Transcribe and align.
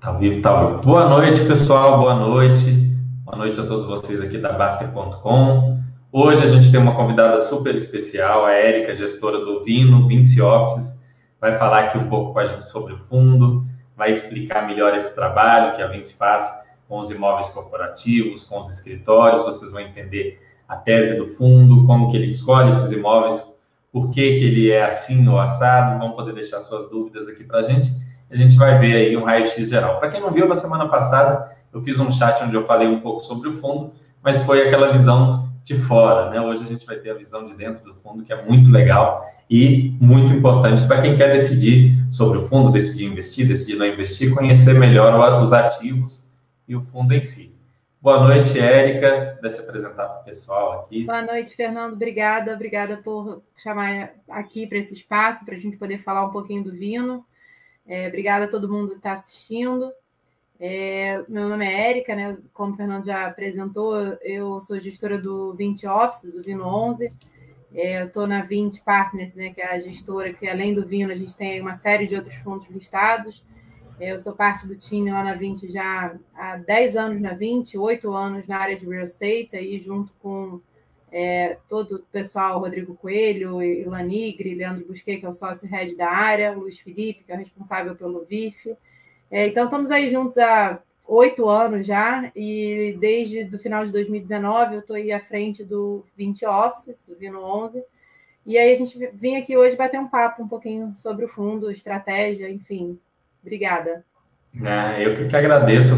Tá 0.00 0.12
vivo, 0.12 0.40
tá 0.40 0.64
vivo. 0.64 0.80
Boa 0.82 1.08
noite, 1.08 1.44
pessoal. 1.44 1.98
Boa 1.98 2.14
noite. 2.14 2.70
Boa 3.24 3.36
noite 3.36 3.58
a 3.58 3.66
todos 3.66 3.84
vocês 3.84 4.20
aqui 4.20 4.38
da 4.38 4.52
Baster.com. 4.52 5.80
Hoje 6.12 6.44
a 6.44 6.46
gente 6.46 6.70
tem 6.70 6.80
uma 6.80 6.94
convidada 6.94 7.40
super 7.40 7.74
especial, 7.74 8.44
a 8.44 8.52
Érica, 8.52 8.94
gestora 8.94 9.40
do 9.40 9.64
Vino, 9.64 10.06
Vinci 10.06 10.40
Offices. 10.40 10.96
Vai 11.40 11.58
falar 11.58 11.80
aqui 11.80 11.98
um 11.98 12.08
pouco 12.08 12.32
com 12.32 12.38
a 12.38 12.44
gente 12.44 12.64
sobre 12.66 12.92
o 12.94 12.98
fundo, 12.98 13.64
vai 13.96 14.12
explicar 14.12 14.68
melhor 14.68 14.94
esse 14.94 15.12
trabalho 15.12 15.74
que 15.74 15.82
a 15.82 15.88
Vinci 15.88 16.14
faz 16.14 16.48
com 16.88 17.00
os 17.00 17.10
imóveis 17.10 17.48
corporativos, 17.48 18.44
com 18.44 18.60
os 18.60 18.70
escritórios. 18.70 19.46
Vocês 19.46 19.72
vão 19.72 19.80
entender 19.80 20.40
a 20.68 20.76
tese 20.76 21.18
do 21.18 21.26
fundo, 21.26 21.84
como 21.86 22.08
que 22.08 22.16
ele 22.16 22.26
escolhe 22.26 22.70
esses 22.70 22.92
imóveis 22.92 23.55
por 23.96 24.10
que, 24.10 24.34
que 24.34 24.44
ele 24.44 24.70
é 24.70 24.84
assim 24.84 25.26
ou 25.26 25.40
assado, 25.40 25.98
vão 25.98 26.10
poder 26.10 26.34
deixar 26.34 26.60
suas 26.60 26.86
dúvidas 26.90 27.26
aqui 27.28 27.42
para 27.42 27.60
a 27.60 27.62
gente. 27.62 27.88
A 28.30 28.36
gente 28.36 28.54
vai 28.54 28.78
ver 28.78 28.94
aí 28.94 29.16
um 29.16 29.24
raio-x 29.24 29.70
geral. 29.70 29.98
Para 29.98 30.10
quem 30.10 30.20
não 30.20 30.30
viu, 30.30 30.46
na 30.46 30.54
semana 30.54 30.86
passada 30.86 31.50
eu 31.72 31.80
fiz 31.80 31.98
um 31.98 32.12
chat 32.12 32.44
onde 32.44 32.54
eu 32.54 32.66
falei 32.66 32.86
um 32.86 33.00
pouco 33.00 33.24
sobre 33.24 33.48
o 33.48 33.54
fundo, 33.54 33.94
mas 34.22 34.42
foi 34.42 34.66
aquela 34.66 34.92
visão 34.92 35.50
de 35.64 35.78
fora, 35.78 36.28
né? 36.28 36.38
Hoje 36.38 36.64
a 36.64 36.66
gente 36.66 36.84
vai 36.84 36.96
ter 36.96 37.08
a 37.08 37.14
visão 37.14 37.46
de 37.46 37.54
dentro 37.54 37.86
do 37.86 37.94
fundo, 37.94 38.22
que 38.22 38.34
é 38.34 38.44
muito 38.44 38.70
legal 38.70 39.24
e 39.48 39.96
muito 39.98 40.30
importante 40.30 40.86
para 40.86 41.00
quem 41.00 41.16
quer 41.16 41.32
decidir 41.32 41.94
sobre 42.10 42.36
o 42.36 42.42
fundo, 42.42 42.70
decidir 42.70 43.06
investir, 43.06 43.48
decidir 43.48 43.76
não 43.76 43.86
investir, 43.86 44.34
conhecer 44.34 44.78
melhor 44.78 45.40
os 45.40 45.54
ativos 45.54 46.30
e 46.68 46.76
o 46.76 46.82
fundo 46.82 47.14
em 47.14 47.22
si. 47.22 47.55
Boa 48.00 48.20
noite, 48.20 48.58
Érica. 48.58 49.20
Se 49.50 49.60
apresentar 49.60 50.06
para 50.08 50.20
o 50.20 50.24
pessoal 50.24 50.80
aqui. 50.80 51.04
Boa 51.04 51.22
noite, 51.22 51.56
Fernando. 51.56 51.94
Obrigada. 51.94 52.54
Obrigada 52.54 52.96
por 52.98 53.42
chamar 53.56 54.14
aqui 54.28 54.66
para 54.66 54.78
esse 54.78 54.94
espaço, 54.94 55.44
para 55.44 55.56
a 55.56 55.58
gente 55.58 55.76
poder 55.76 55.98
falar 55.98 56.24
um 56.24 56.30
pouquinho 56.30 56.62
do 56.62 56.72
Vino. 56.72 57.24
É, 57.86 58.08
obrigada 58.08 58.44
a 58.44 58.48
todo 58.48 58.70
mundo 58.70 58.90
que 58.90 58.96
está 58.96 59.12
assistindo. 59.12 59.92
É, 60.58 61.22
meu 61.28 61.48
nome 61.48 61.66
é 61.66 61.90
Érica, 61.90 62.14
né? 62.14 62.36
Como 62.52 62.72
o 62.72 62.76
Fernando 62.76 63.04
já 63.04 63.26
apresentou, 63.26 63.94
eu 64.22 64.60
sou 64.60 64.80
gestora 64.80 65.18
do 65.18 65.54
20 65.54 65.86
Offices, 65.86 66.34
do 66.34 66.42
Vino 66.42 66.64
11. 66.64 67.12
É, 67.74 68.00
eu 68.00 68.06
estou 68.06 68.26
na 68.26 68.42
20 68.42 68.80
Partners, 68.82 69.34
né, 69.34 69.50
que 69.50 69.60
é 69.60 69.70
a 69.70 69.78
gestora 69.78 70.32
que, 70.32 70.48
além 70.48 70.72
do 70.72 70.86
Vino, 70.86 71.12
a 71.12 71.16
gente 71.16 71.36
tem 71.36 71.60
uma 71.60 71.74
série 71.74 72.06
de 72.06 72.14
outros 72.14 72.34
fundos 72.36 72.68
listados. 72.68 73.44
Eu 73.98 74.20
sou 74.20 74.34
parte 74.34 74.66
do 74.66 74.76
time 74.76 75.10
lá 75.10 75.24
na 75.24 75.34
20 75.34 75.70
já 75.70 76.14
há 76.34 76.56
10 76.58 76.96
anos 76.96 77.20
na 77.20 77.32
20, 77.32 77.78
8 77.78 78.12
anos 78.12 78.46
na 78.46 78.58
área 78.58 78.76
de 78.76 78.86
real 78.86 79.06
estate, 79.06 79.56
aí 79.56 79.78
junto 79.78 80.12
com 80.22 80.60
é, 81.10 81.56
todo 81.66 81.96
o 81.96 82.02
pessoal, 82.12 82.60
Rodrigo 82.60 82.94
Coelho, 82.94 83.62
Ilan 83.62 84.02
Nigri, 84.02 84.54
Leandro 84.54 84.86
Busquet, 84.86 85.18
que 85.18 85.24
é 85.24 85.28
o 85.28 85.32
sócio 85.32 85.66
head 85.66 85.96
da 85.96 86.10
área, 86.10 86.52
Luiz 86.52 86.78
Felipe, 86.78 87.24
que 87.24 87.32
é 87.32 87.34
o 87.34 87.38
responsável 87.38 87.96
pelo 87.96 88.24
VIF. 88.26 88.76
É, 89.30 89.46
então, 89.46 89.64
estamos 89.64 89.90
aí 89.90 90.10
juntos 90.10 90.36
há 90.36 90.78
oito 91.06 91.48
anos 91.48 91.86
já, 91.86 92.30
e 92.36 92.96
desde 93.00 93.44
o 93.44 93.58
final 93.58 93.86
de 93.86 93.92
2019 93.92 94.74
eu 94.74 94.80
estou 94.80 94.96
aí 94.96 95.10
à 95.10 95.20
frente 95.20 95.64
do 95.64 96.04
20 96.16 96.44
Offices, 96.44 97.02
do 97.02 97.16
Vino 97.16 97.40
11, 97.40 97.82
e 98.44 98.58
aí 98.58 98.74
a 98.74 98.76
gente 98.76 98.98
vem 99.14 99.38
aqui 99.38 99.56
hoje 99.56 99.74
bater 99.74 99.98
um 99.98 100.08
papo 100.08 100.42
um 100.42 100.48
pouquinho 100.48 100.94
sobre 100.98 101.24
o 101.24 101.28
fundo, 101.28 101.70
estratégia, 101.70 102.50
enfim, 102.50 102.98
Obrigada. 103.46 104.04
É, 104.64 105.06
eu 105.06 105.28
que 105.28 105.36
agradeço 105.36 105.94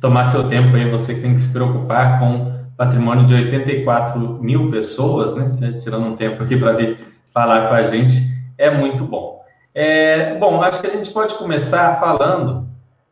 tomar 0.00 0.26
seu 0.26 0.48
tempo 0.48 0.76
aí, 0.76 0.88
você 0.88 1.14
que 1.14 1.20
tem 1.20 1.34
que 1.34 1.40
se 1.40 1.48
preocupar 1.48 2.20
com 2.20 2.62
patrimônio 2.76 3.26
de 3.26 3.34
84 3.34 4.20
mil 4.40 4.70
pessoas, 4.70 5.34
né? 5.34 5.80
Tirando 5.82 6.06
um 6.06 6.16
tempo 6.16 6.44
aqui 6.44 6.56
para 6.56 6.72
vir 6.72 6.98
falar 7.34 7.68
com 7.68 7.74
a 7.74 7.82
gente, 7.84 8.14
é 8.56 8.70
muito 8.70 9.02
bom. 9.02 9.44
É, 9.74 10.38
bom, 10.38 10.62
acho 10.62 10.80
que 10.80 10.86
a 10.86 10.90
gente 10.90 11.10
pode 11.10 11.34
começar 11.34 11.98
falando, 11.98 12.68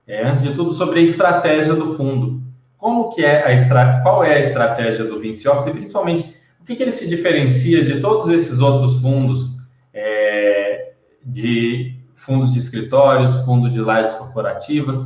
é, 0.07 0.25
antes 0.25 0.43
de 0.43 0.55
tudo, 0.55 0.71
sobre 0.71 1.01
a 1.01 1.03
estratégia 1.03 1.75
do 1.75 1.97
fundo. 1.97 2.41
Como 2.79 3.11
que 3.11 3.25
é 3.25 3.45
a 3.45 3.53
estra... 3.53 4.03
qual 4.03 4.23
é 4.23 4.35
a 4.37 4.41
estratégia 4.41 5.05
do 5.05 5.19
Vinci 5.19 5.49
Office 5.49 5.67
e 5.67 5.73
principalmente 5.73 6.33
o 6.61 6.65
que, 6.65 6.77
que 6.77 6.83
ele 6.83 6.93
se 6.93 7.09
diferencia 7.09 7.85
de 7.85 8.01
todos 8.01 8.29
esses 8.29 8.61
outros 8.61 9.01
fundos 9.01 9.51
é, 9.93 10.93
de 11.25 12.00
fundos 12.21 12.53
de 12.53 12.59
escritórios, 12.59 13.35
fundo 13.45 13.71
de 13.71 13.81
lajes 13.81 14.13
corporativas. 14.15 14.99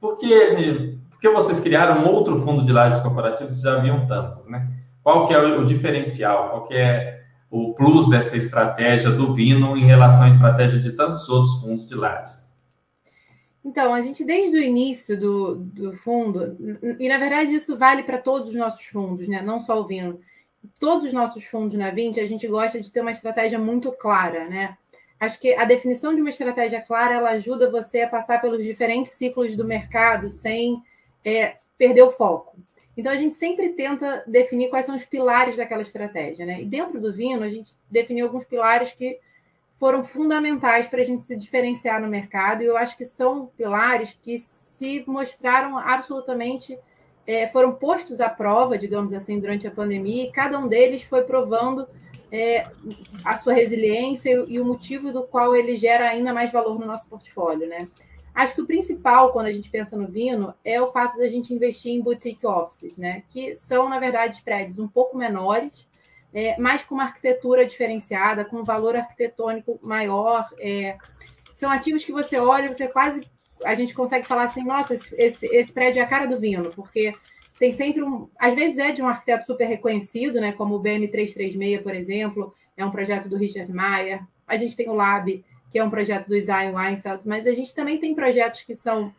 Por 0.00 0.16
que, 0.16 0.98
por 1.10 1.20
que 1.20 1.28
vocês 1.30 1.60
criaram 1.60 2.06
outro 2.12 2.36
fundo 2.38 2.64
de 2.64 2.72
lajes 2.72 3.00
corporativas? 3.00 3.52
Vocês 3.52 3.62
já 3.62 3.78
haviam 3.78 4.06
tantos, 4.06 4.44
né? 4.46 4.68
Qual 5.02 5.26
que 5.26 5.34
é 5.34 5.38
o, 5.38 5.64
diferencial? 5.64 6.50
Qual 6.50 6.64
que 6.64 6.74
é 6.74 7.22
o 7.50 7.72
plus 7.74 8.08
dessa 8.08 8.36
estratégia 8.36 9.10
do 9.10 9.32
Vino 9.32 9.76
em 9.76 9.84
relação 9.84 10.24
à 10.24 10.28
estratégia 10.28 10.78
de 10.78 10.92
tantos 10.92 11.28
outros 11.28 11.60
fundos 11.60 11.86
de 11.86 11.94
lajes? 11.94 12.40
Então, 13.64 13.94
a 13.94 14.00
gente, 14.00 14.24
desde 14.24 14.56
o 14.56 14.62
início 14.62 15.18
do, 15.18 15.54
do 15.56 15.92
fundo, 15.92 16.56
e 16.98 17.08
na 17.08 17.18
verdade 17.18 17.54
isso 17.54 17.76
vale 17.76 18.02
para 18.02 18.18
todos 18.18 18.48
os 18.48 18.54
nossos 18.54 18.86
fundos, 18.86 19.28
né? 19.28 19.42
não 19.42 19.60
só 19.60 19.80
o 19.80 19.86
Vino. 19.86 20.18
Todos 20.78 21.06
os 21.06 21.12
nossos 21.12 21.44
fundos 21.44 21.76
na 21.76 21.90
20, 21.90 22.20
a 22.20 22.26
gente 22.26 22.46
gosta 22.46 22.80
de 22.80 22.92
ter 22.92 23.00
uma 23.00 23.10
estratégia 23.10 23.58
muito 23.58 23.92
clara, 23.92 24.46
né? 24.46 24.76
Acho 25.20 25.38
que 25.38 25.54
a 25.54 25.66
definição 25.66 26.14
de 26.14 26.22
uma 26.22 26.30
estratégia 26.30 26.80
clara 26.80 27.14
ela 27.14 27.30
ajuda 27.30 27.70
você 27.70 28.00
a 28.00 28.08
passar 28.08 28.40
pelos 28.40 28.64
diferentes 28.64 29.12
ciclos 29.12 29.54
do 29.54 29.66
mercado 29.66 30.30
sem 30.30 30.82
é, 31.22 31.56
perder 31.76 32.02
o 32.02 32.10
foco. 32.10 32.56
Então 32.96 33.12
a 33.12 33.16
gente 33.16 33.36
sempre 33.36 33.68
tenta 33.70 34.24
definir 34.26 34.70
quais 34.70 34.86
são 34.86 34.96
os 34.96 35.04
pilares 35.04 35.56
daquela 35.56 35.82
estratégia, 35.82 36.46
né? 36.46 36.62
E 36.62 36.64
dentro 36.64 36.98
do 36.98 37.12
Vino 37.12 37.42
a 37.42 37.50
gente 37.50 37.72
definiu 37.90 38.26
alguns 38.26 38.44
pilares 38.44 38.92
que 38.92 39.18
foram 39.78 40.02
fundamentais 40.02 40.86
para 40.88 41.00
a 41.00 41.04
gente 41.04 41.22
se 41.22 41.36
diferenciar 41.36 42.00
no 42.00 42.08
mercado 42.08 42.62
e 42.62 42.66
eu 42.66 42.76
acho 42.76 42.96
que 42.96 43.04
são 43.04 43.46
pilares 43.56 44.18
que 44.22 44.38
se 44.38 45.04
mostraram 45.06 45.78
absolutamente 45.78 46.78
é, 47.26 47.46
foram 47.48 47.72
postos 47.72 48.20
à 48.20 48.28
prova, 48.28 48.76
digamos 48.76 49.12
assim, 49.12 49.38
durante 49.38 49.66
a 49.66 49.70
pandemia 49.70 50.24
e 50.24 50.32
cada 50.32 50.58
um 50.58 50.66
deles 50.66 51.02
foi 51.02 51.22
provando 51.22 51.86
é, 52.32 52.66
a 53.24 53.36
sua 53.36 53.52
resiliência 53.52 54.30
e 54.48 54.60
o 54.60 54.64
motivo 54.64 55.12
do 55.12 55.24
qual 55.24 55.54
ele 55.54 55.76
gera 55.76 56.08
ainda 56.08 56.32
mais 56.32 56.50
valor 56.50 56.78
no 56.78 56.86
nosso 56.86 57.06
portfólio, 57.06 57.68
né? 57.68 57.88
Acho 58.34 58.54
que 58.54 58.62
o 58.62 58.66
principal, 58.66 59.32
quando 59.32 59.46
a 59.46 59.52
gente 59.52 59.68
pensa 59.68 59.96
no 59.96 60.06
Vino, 60.06 60.54
é 60.64 60.80
o 60.80 60.92
fato 60.92 61.18
da 61.18 61.28
gente 61.28 61.52
investir 61.52 61.92
em 61.92 62.00
boutique 62.00 62.46
offices, 62.46 62.96
né? 62.96 63.24
Que 63.28 63.56
são, 63.56 63.88
na 63.88 63.98
verdade, 63.98 64.40
prédios 64.42 64.78
um 64.78 64.86
pouco 64.86 65.18
menores, 65.18 65.86
é, 66.32 66.56
mas 66.58 66.84
com 66.84 66.94
uma 66.94 67.04
arquitetura 67.04 67.66
diferenciada, 67.66 68.44
com 68.44 68.58
um 68.58 68.64
valor 68.64 68.96
arquitetônico 68.96 69.80
maior. 69.82 70.48
É, 70.58 70.96
são 71.54 71.68
ativos 71.70 72.04
que 72.04 72.12
você 72.12 72.38
olha, 72.38 72.72
você 72.72 72.86
quase. 72.86 73.28
A 73.64 73.74
gente 73.74 73.92
consegue 73.92 74.26
falar 74.26 74.44
assim, 74.44 74.64
nossa, 74.64 74.94
esse, 74.94 75.14
esse, 75.16 75.46
esse 75.46 75.72
prédio 75.72 76.00
é 76.00 76.02
a 76.02 76.08
cara 76.08 76.26
do 76.26 76.38
Vino, 76.38 76.70
porque 76.70 77.12
tem 77.60 77.74
sempre 77.74 78.02
um. 78.02 78.26
Às 78.38 78.54
vezes 78.54 78.78
é 78.78 78.90
de 78.90 79.02
um 79.02 79.06
arquiteto 79.06 79.44
super 79.44 79.66
reconhecido, 79.66 80.40
né? 80.40 80.50
Como 80.50 80.76
o 80.76 80.82
BM336, 80.82 81.82
por 81.82 81.94
exemplo, 81.94 82.54
é 82.74 82.82
um 82.82 82.90
projeto 82.90 83.28
do 83.28 83.36
Richard 83.36 83.70
Mayer. 83.70 84.22
A 84.48 84.56
gente 84.56 84.74
tem 84.74 84.88
o 84.88 84.94
Lab, 84.94 85.44
que 85.70 85.78
é 85.78 85.84
um 85.84 85.90
projeto 85.90 86.26
do 86.26 86.34
Isaiah 86.34 86.72
Weinfeld, 86.74 87.20
mas 87.26 87.46
a 87.46 87.52
gente 87.52 87.74
também 87.74 87.98
tem 87.98 88.14
projetos 88.14 88.62
que 88.62 88.74
são 88.74 89.12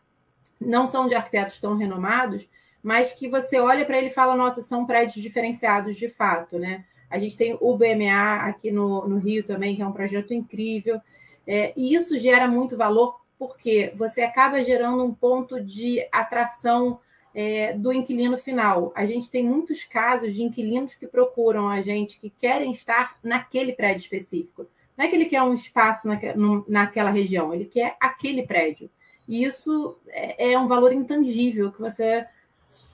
não 0.60 0.88
são 0.88 1.08
de 1.08 1.14
arquitetos 1.14 1.60
tão 1.60 1.78
renomados, 1.78 2.48
mas 2.82 3.14
que 3.14 3.28
você 3.28 3.60
olha 3.60 3.86
para 3.86 3.98
ele 3.98 4.08
e 4.08 4.14
fala, 4.14 4.36
nossa, 4.36 4.62
são 4.62 4.86
prédios 4.86 5.22
diferenciados 5.22 5.96
de 5.96 6.10
fato, 6.10 6.58
né? 6.58 6.84
A 7.12 7.20
gente 7.20 7.38
tem 7.38 7.56
o 7.62 7.78
BMA 7.78 8.38
aqui 8.48 8.72
no, 8.72 9.08
no 9.08 9.20
Rio 9.20 9.44
também, 9.44 9.76
que 9.76 9.84
é 9.84 9.88
um 9.88 9.92
projeto 9.92 10.34
incrível. 10.34 11.00
É, 11.46 11.74
e 11.78 11.94
isso 11.94 12.18
gera 12.18 12.48
muito 12.48 12.76
valor, 12.76 13.20
porque 13.38 13.94
você 13.96 14.22
acaba 14.22 14.64
gerando 14.64 15.04
um 15.04 15.14
ponto 15.14 15.62
de 15.64 16.08
atração 16.12 17.00
é, 17.34 17.74
do 17.74 17.92
inquilino 17.92 18.38
final. 18.38 18.92
A 18.96 19.06
gente 19.06 19.32
tem 19.32 19.44
muitos 19.44 19.84
casos 19.84 20.34
de 20.34 20.44
inquilinos 20.44 20.94
que 20.94 21.08
procuram 21.08 21.70
a 21.70 21.82
gente 21.82 22.20
que 22.20 22.30
querem 22.30 22.72
estar 22.72 23.18
naquele 23.24 23.74
prédio 23.74 24.02
específico. 24.02 24.68
Não 24.98 25.06
é 25.06 25.08
que 25.08 25.16
ele 25.16 25.26
quer 25.26 25.42
um 25.42 25.54
espaço 25.54 26.08
naquela 26.68 27.10
região, 27.10 27.54
ele 27.54 27.66
quer 27.66 27.96
aquele 28.00 28.44
prédio. 28.44 28.90
E 29.28 29.44
isso 29.44 29.98
é, 30.08 30.52
é 30.52 30.60
um 30.60 30.68
valor 30.68 30.92
intangível 30.92 31.72
que 31.72 31.80
você 31.80 32.26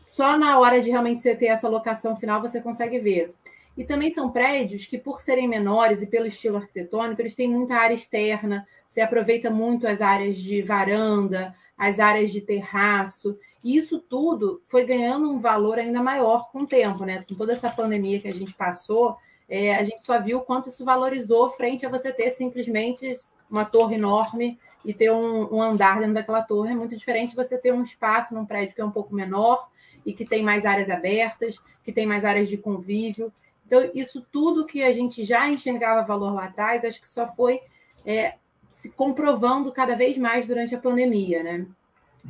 só 0.10 0.38
na 0.38 0.58
hora 0.60 0.82
de 0.82 0.90
realmente 0.90 1.22
você 1.22 1.36
ter 1.36 1.48
essa 1.48 1.68
locação 1.68 2.16
final 2.16 2.42
você 2.42 2.62
consegue 2.62 3.00
ver. 3.00 3.34
E 3.78 3.84
também 3.84 4.10
são 4.10 4.32
prédios 4.32 4.86
que, 4.86 4.98
por 4.98 5.22
serem 5.22 5.48
menores 5.48 6.02
e 6.02 6.08
pelo 6.08 6.26
estilo 6.26 6.58
arquitetônico, 6.58 7.22
eles 7.22 7.36
têm 7.36 7.48
muita 7.48 7.76
área 7.76 7.94
externa, 7.94 8.68
você 8.90 9.02
aproveita 9.02 9.52
muito 9.52 9.88
as 9.88 10.02
áreas 10.02 10.38
de 10.38 10.64
varanda, 10.64 11.54
as 11.78 12.00
áreas 12.00 12.32
de 12.32 12.42
terraço. 12.42 13.38
Isso 13.76 14.00
tudo 14.00 14.62
foi 14.68 14.86
ganhando 14.86 15.30
um 15.30 15.40
valor 15.40 15.78
ainda 15.78 16.02
maior 16.02 16.50
com 16.52 16.62
o 16.62 16.68
tempo, 16.68 17.04
né? 17.04 17.26
Com 17.28 17.36
toda 17.36 17.52
essa 17.52 17.70
pandemia 17.70 18.22
que 18.22 18.28
a 18.30 18.34
gente 18.34 18.54
passou, 18.54 19.18
é, 19.50 19.76
a 19.76 19.84
gente 19.84 20.06
só 20.06 20.22
viu 20.22 20.40
quanto 20.40 20.70
isso 20.70 20.86
valorizou 20.86 21.52
frente 21.52 21.86
a 21.86 21.90
você 21.90 22.14
ter 22.14 22.32
simplesmente 22.32 23.12
uma 23.52 23.66
torre 23.66 23.96
enorme 23.96 24.58
e 24.86 24.94
ter 24.94 25.12
um, 25.12 25.54
um 25.54 25.62
andar 25.62 26.00
dentro 26.00 26.14
daquela 26.14 26.42
torre. 26.42 26.72
É 26.72 26.76
muito 26.76 26.96
diferente 26.96 27.36
você 27.36 27.58
ter 27.58 27.74
um 27.74 27.82
espaço 27.82 28.34
num 28.34 28.46
prédio 28.46 28.74
que 28.74 28.80
é 28.80 28.86
um 28.86 28.92
pouco 28.92 29.14
menor 29.14 29.68
e 30.06 30.14
que 30.14 30.24
tem 30.24 30.42
mais 30.44 30.66
áreas 30.66 30.90
abertas, 30.90 31.60
que 31.84 31.92
tem 31.92 32.06
mais 32.06 32.24
áreas 32.24 32.48
de 32.48 32.58
convívio. 32.58 33.34
Então, 33.66 33.92
isso 33.94 34.26
tudo 34.32 34.66
que 34.66 34.82
a 34.82 34.94
gente 34.94 35.26
já 35.26 35.50
enxergava 35.50 36.08
valor 36.08 36.34
lá 36.34 36.46
atrás, 36.46 36.86
acho 36.86 37.02
que 37.02 37.08
só 37.08 37.28
foi 37.28 37.60
é, 38.06 38.36
se 38.70 38.94
comprovando 38.94 39.74
cada 39.74 39.94
vez 39.94 40.18
mais 40.18 40.48
durante 40.48 40.74
a 40.74 40.80
pandemia, 40.80 41.44
né? 41.44 41.68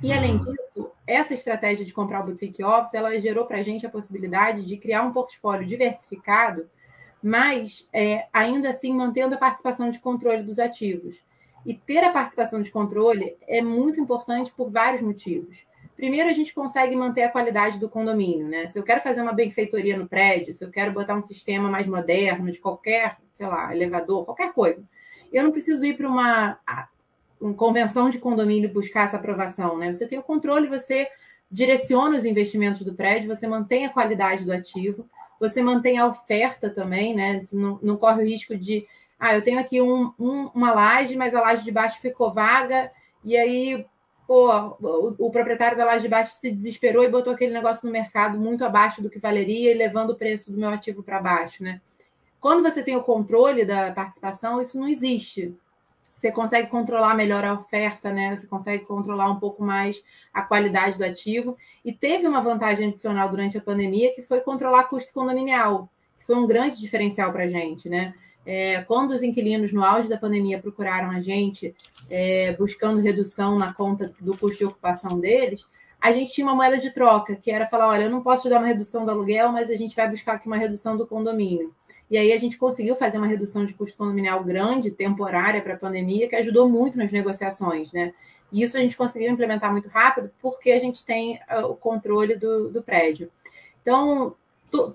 E 0.01 0.13
além 0.13 0.37
disso, 0.37 0.91
essa 1.07 1.33
estratégia 1.33 1.85
de 1.85 1.93
comprar 1.93 2.21
o 2.21 2.25
boutique 2.25 2.63
office, 2.63 2.93
ela 2.93 3.19
gerou 3.19 3.45
para 3.45 3.57
a 3.57 3.61
gente 3.61 3.85
a 3.85 3.89
possibilidade 3.89 4.63
de 4.63 4.77
criar 4.77 5.03
um 5.03 5.11
portfólio 5.11 5.65
diversificado, 5.65 6.69
mas 7.21 7.87
é, 7.91 8.27
ainda 8.31 8.69
assim 8.69 8.93
mantendo 8.93 9.35
a 9.35 9.39
participação 9.39 9.89
de 9.89 9.99
controle 9.99 10.43
dos 10.43 10.59
ativos. 10.59 11.17
E 11.65 11.73
ter 11.73 12.03
a 12.03 12.11
participação 12.11 12.61
de 12.61 12.71
controle 12.71 13.35
é 13.47 13.61
muito 13.61 13.99
importante 13.99 14.53
por 14.55 14.69
vários 14.69 15.01
motivos. 15.01 15.65
Primeiro, 15.95 16.29
a 16.29 16.33
gente 16.33 16.53
consegue 16.53 16.95
manter 16.95 17.23
a 17.23 17.31
qualidade 17.31 17.79
do 17.79 17.89
condomínio, 17.89 18.47
né? 18.47 18.67
Se 18.67 18.77
eu 18.77 18.83
quero 18.83 19.01
fazer 19.01 19.21
uma 19.21 19.33
benfeitoria 19.33 19.97
no 19.97 20.07
prédio, 20.07 20.53
se 20.53 20.63
eu 20.63 20.69
quero 20.69 20.91
botar 20.91 21.15
um 21.15 21.21
sistema 21.21 21.69
mais 21.69 21.87
moderno 21.87 22.51
de 22.51 22.59
qualquer, 22.59 23.17
sei 23.33 23.47
lá, 23.47 23.75
elevador, 23.75 24.23
qualquer 24.23 24.53
coisa, 24.53 24.83
eu 25.33 25.43
não 25.43 25.51
preciso 25.51 25.83
ir 25.83 25.97
para 25.97 26.07
uma 26.07 26.59
convenção 27.55 28.09
de 28.09 28.19
condomínio 28.19 28.71
buscar 28.71 29.07
essa 29.07 29.17
aprovação, 29.17 29.77
né? 29.77 29.93
Você 29.93 30.07
tem 30.07 30.17
o 30.17 30.23
controle, 30.23 30.67
você 30.67 31.07
direciona 31.49 32.17
os 32.17 32.25
investimentos 32.25 32.81
do 32.81 32.93
prédio, 32.93 33.33
você 33.33 33.47
mantém 33.47 33.85
a 33.85 33.89
qualidade 33.89 34.43
do 34.43 34.51
ativo, 34.51 35.07
você 35.39 35.61
mantém 35.61 35.97
a 35.97 36.07
oferta 36.07 36.69
também, 36.69 37.15
né? 37.15 37.39
Não, 37.53 37.79
não 37.81 37.97
corre 37.97 38.23
o 38.23 38.25
risco 38.25 38.57
de, 38.57 38.85
ah, 39.19 39.35
eu 39.35 39.41
tenho 39.41 39.59
aqui 39.59 39.81
um, 39.81 40.11
um, 40.19 40.49
uma 40.53 40.73
laje, 40.73 41.15
mas 41.15 41.33
a 41.33 41.41
laje 41.41 41.63
de 41.63 41.71
baixo 41.71 42.01
ficou 42.01 42.33
vaga, 42.33 42.91
e 43.23 43.37
aí, 43.37 43.85
pô, 44.25 44.49
o, 44.81 45.27
o 45.27 45.31
proprietário 45.31 45.77
da 45.77 45.85
laje 45.85 46.03
de 46.03 46.09
baixo 46.09 46.35
se 46.35 46.51
desesperou 46.51 47.03
e 47.03 47.09
botou 47.09 47.33
aquele 47.33 47.53
negócio 47.53 47.85
no 47.85 47.91
mercado 47.91 48.39
muito 48.39 48.65
abaixo 48.65 49.01
do 49.01 49.09
que 49.09 49.19
valeria 49.19 49.71
e 49.71 49.77
levando 49.77 50.11
o 50.11 50.15
preço 50.15 50.51
do 50.51 50.57
meu 50.57 50.69
ativo 50.69 51.03
para 51.03 51.21
baixo, 51.21 51.63
né? 51.63 51.81
Quando 52.39 52.63
você 52.63 52.83
tem 52.83 52.95
o 52.95 53.03
controle 53.03 53.65
da 53.65 53.91
participação, 53.91 54.61
isso 54.61 54.79
não 54.79 54.87
existe. 54.87 55.55
Você 56.17 56.31
consegue 56.31 56.67
controlar 56.67 57.13
melhor 57.13 57.45
a 57.45 57.53
oferta, 57.53 58.11
né? 58.11 58.35
Você 58.35 58.47
consegue 58.47 58.83
controlar 58.85 59.29
um 59.29 59.39
pouco 59.39 59.63
mais 59.63 60.03
a 60.33 60.41
qualidade 60.41 60.97
do 60.97 61.05
ativo. 61.05 61.55
E 61.85 61.93
teve 61.93 62.27
uma 62.27 62.41
vantagem 62.41 62.87
adicional 62.87 63.29
durante 63.29 63.55
a 63.55 63.61
pandemia, 63.61 64.13
que 64.15 64.23
foi 64.23 64.41
controlar 64.41 64.85
custo 64.85 65.13
condominial, 65.13 65.87
que 66.19 66.25
foi 66.25 66.35
um 66.35 66.47
grande 66.47 66.79
diferencial 66.79 67.31
para 67.31 67.43
a 67.43 67.47
gente, 67.47 67.87
né? 67.87 68.15
É, 68.43 68.81
quando 68.81 69.11
os 69.11 69.21
inquilinos, 69.21 69.71
no 69.71 69.83
auge 69.83 70.09
da 70.09 70.17
pandemia, 70.17 70.59
procuraram 70.59 71.11
a 71.11 71.21
gente 71.21 71.75
é, 72.09 72.53
buscando 72.53 72.99
redução 72.99 73.59
na 73.59 73.71
conta 73.71 74.11
do 74.19 74.35
custo 74.35 74.57
de 74.57 74.65
ocupação 74.65 75.19
deles, 75.19 75.67
a 76.01 76.11
gente 76.11 76.31
tinha 76.31 76.47
uma 76.47 76.55
moeda 76.55 76.77
de 76.77 76.91
troca, 76.91 77.35
que 77.35 77.51
era 77.51 77.67
falar: 77.67 77.89
olha, 77.89 78.03
eu 78.03 78.09
não 78.09 78.23
posso 78.23 78.43
te 78.43 78.49
dar 78.49 78.57
uma 78.57 78.67
redução 78.67 79.05
do 79.05 79.11
aluguel, 79.11 79.51
mas 79.51 79.69
a 79.69 79.75
gente 79.75 79.95
vai 79.95 80.09
buscar 80.09 80.33
aqui 80.33 80.47
uma 80.47 80.57
redução 80.57 80.97
do 80.97 81.05
condomínio. 81.05 81.75
E 82.09 82.17
aí 82.17 82.31
a 82.31 82.37
gente 82.37 82.57
conseguiu 82.57 82.95
fazer 82.95 83.17
uma 83.17 83.27
redução 83.27 83.65
de 83.65 83.73
custo 83.73 83.97
condominial 83.97 84.43
grande, 84.43 84.91
temporária 84.91 85.61
para 85.61 85.73
a 85.73 85.77
pandemia, 85.77 86.27
que 86.27 86.35
ajudou 86.35 86.69
muito 86.69 86.97
nas 86.97 87.11
negociações, 87.11 87.91
né? 87.91 88.13
E 88.51 88.63
isso 88.63 88.77
a 88.77 88.79
gente 88.79 88.95
conseguiu 88.95 89.29
implementar 89.29 89.71
muito 89.71 89.89
rápido 89.89 90.31
porque 90.41 90.71
a 90.71 90.79
gente 90.79 91.05
tem 91.05 91.39
uh, 91.51 91.65
o 91.65 91.75
controle 91.75 92.35
do, 92.35 92.69
do 92.69 92.81
prédio. 92.81 93.29
Então, 93.81 94.35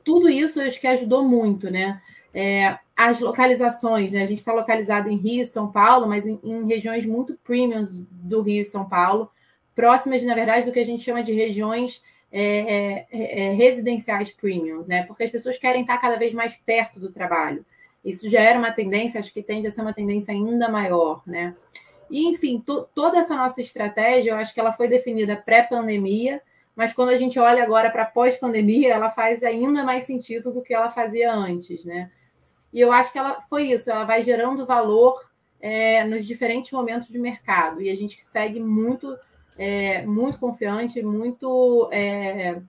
tudo 0.04 0.28
isso 0.28 0.60
acho 0.60 0.80
que 0.80 0.86
ajudou 0.86 1.22
muito, 1.22 1.70
né? 1.70 2.00
É, 2.34 2.78
as 2.96 3.20
localizações, 3.20 4.12
né? 4.12 4.22
A 4.22 4.26
gente 4.26 4.38
está 4.38 4.52
localizado 4.52 5.10
em 5.10 5.16
Rio 5.16 5.42
e 5.42 5.46
São 5.46 5.70
Paulo, 5.70 6.08
mas 6.08 6.26
em, 6.26 6.40
em 6.42 6.66
regiões 6.66 7.04
muito 7.04 7.38
premiums 7.44 7.90
do 8.10 8.40
Rio 8.40 8.62
e 8.62 8.64
São 8.64 8.88
Paulo, 8.88 9.30
próximas, 9.74 10.22
na 10.22 10.34
verdade, 10.34 10.64
do 10.64 10.72
que 10.72 10.80
a 10.80 10.84
gente 10.84 11.02
chama 11.02 11.22
de 11.22 11.32
regiões 11.32 12.02
é, 12.32 13.06
é, 13.10 13.46
é, 13.46 13.52
residenciais 13.52 14.32
premium, 14.32 14.84
né? 14.88 15.02
Porque 15.04 15.24
as 15.24 15.30
pessoas 15.30 15.58
querem 15.58 15.82
estar 15.82 15.98
cada 15.98 16.16
vez 16.16 16.32
mais 16.32 16.56
perto 16.56 16.98
do 16.98 17.12
trabalho. 17.12 17.64
Isso 18.02 18.28
já 18.28 18.40
era 18.40 18.58
uma 18.58 18.72
tendência, 18.72 19.20
acho 19.20 19.32
que 19.32 19.42
tende 19.42 19.66
a 19.66 19.70
ser 19.70 19.82
uma 19.82 19.92
tendência 19.92 20.32
ainda 20.32 20.68
maior, 20.68 21.22
né? 21.26 21.54
E, 22.10 22.26
enfim, 22.26 22.58
to, 22.58 22.88
toda 22.94 23.18
essa 23.18 23.36
nossa 23.36 23.60
estratégia, 23.60 24.30
eu 24.30 24.36
acho 24.36 24.52
que 24.54 24.60
ela 24.60 24.72
foi 24.72 24.88
definida 24.88 25.36
pré-pandemia, 25.36 26.40
mas 26.74 26.92
quando 26.92 27.10
a 27.10 27.16
gente 27.16 27.38
olha 27.38 27.62
agora 27.62 27.90
para 27.90 28.06
pós-pandemia, 28.06 28.94
ela 28.94 29.10
faz 29.10 29.42
ainda 29.42 29.84
mais 29.84 30.04
sentido 30.04 30.52
do 30.52 30.62
que 30.62 30.72
ela 30.72 30.90
fazia 30.90 31.32
antes, 31.32 31.84
né? 31.84 32.10
E 32.72 32.80
eu 32.80 32.90
acho 32.90 33.12
que 33.12 33.18
ela 33.18 33.42
foi 33.42 33.64
isso, 33.64 33.90
ela 33.90 34.04
vai 34.04 34.22
gerando 34.22 34.64
valor 34.64 35.22
é, 35.60 36.02
nos 36.04 36.26
diferentes 36.26 36.72
momentos 36.72 37.08
de 37.08 37.18
mercado. 37.18 37.82
E 37.82 37.90
a 37.90 37.94
gente 37.94 38.24
segue 38.24 38.58
muito 38.58 39.16
é, 39.56 40.04
muito 40.04 40.38
confiante, 40.38 41.02
muito 41.02 41.88
é, 41.92 42.60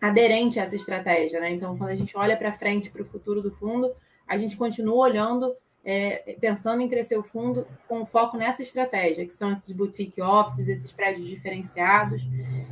aderente 0.00 0.58
a 0.58 0.64
essa 0.64 0.76
estratégia. 0.76 1.40
Né? 1.40 1.50
Então, 1.50 1.76
quando 1.76 1.90
a 1.90 1.94
gente 1.94 2.16
olha 2.16 2.36
para 2.36 2.52
frente, 2.52 2.90
para 2.90 3.02
o 3.02 3.06
futuro 3.06 3.42
do 3.42 3.50
fundo, 3.50 3.92
a 4.26 4.36
gente 4.36 4.56
continua 4.56 5.04
olhando, 5.04 5.54
é, 5.84 6.36
pensando 6.40 6.80
em 6.80 6.88
crescer 6.88 7.18
o 7.18 7.22
fundo 7.22 7.66
com 7.88 8.06
foco 8.06 8.36
nessa 8.36 8.62
estratégia, 8.62 9.26
que 9.26 9.32
são 9.32 9.52
esses 9.52 9.70
boutique 9.72 10.22
offices, 10.22 10.68
esses 10.68 10.92
prédios 10.92 11.26
diferenciados. 11.26 12.22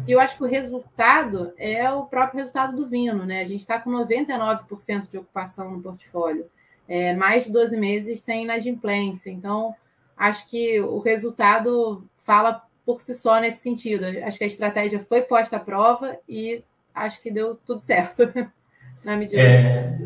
E 0.06 0.12
eu 0.12 0.20
acho 0.20 0.37
que 0.37 0.44
o 0.44 0.49
resultado 0.49 1.53
é 1.56 1.91
o 1.91 2.05
próprio 2.05 2.38
resultado 2.38 2.76
do 2.76 2.88
Vino. 2.88 3.25
Né? 3.25 3.41
A 3.41 3.44
gente 3.44 3.61
está 3.61 3.79
com 3.81 3.91
99% 3.91 5.08
de 5.08 5.19
ocupação 5.19 5.70
no 5.70 5.82
portfólio, 5.82 6.46
é, 6.88 7.14
mais 7.14 7.44
de 7.44 7.53
12 7.53 7.76
meses 7.76 8.20
sem 8.20 8.44
inadimplência. 8.44 9.31
Então, 9.31 9.75
acho 10.17 10.49
que 10.49 10.81
o 10.81 10.99
resultado 10.99 12.05
fala 12.19 12.64
por 12.95 13.01
si 13.01 13.15
só 13.15 13.41
nesse 13.41 13.63
sentido. 13.63 14.05
Acho 14.25 14.39
que 14.39 14.45
a 14.45 14.47
estratégia 14.47 15.01
foi 15.01 15.23
posta 15.23 15.57
à 15.57 15.61
prova 15.61 16.17
e 16.29 16.63
acho 16.95 17.23
que 17.23 17.31
deu 17.31 17.59
tudo 17.67 17.81
certo 17.81 18.23
na 19.05 19.17
medida. 19.17 19.41
É, 19.41 19.99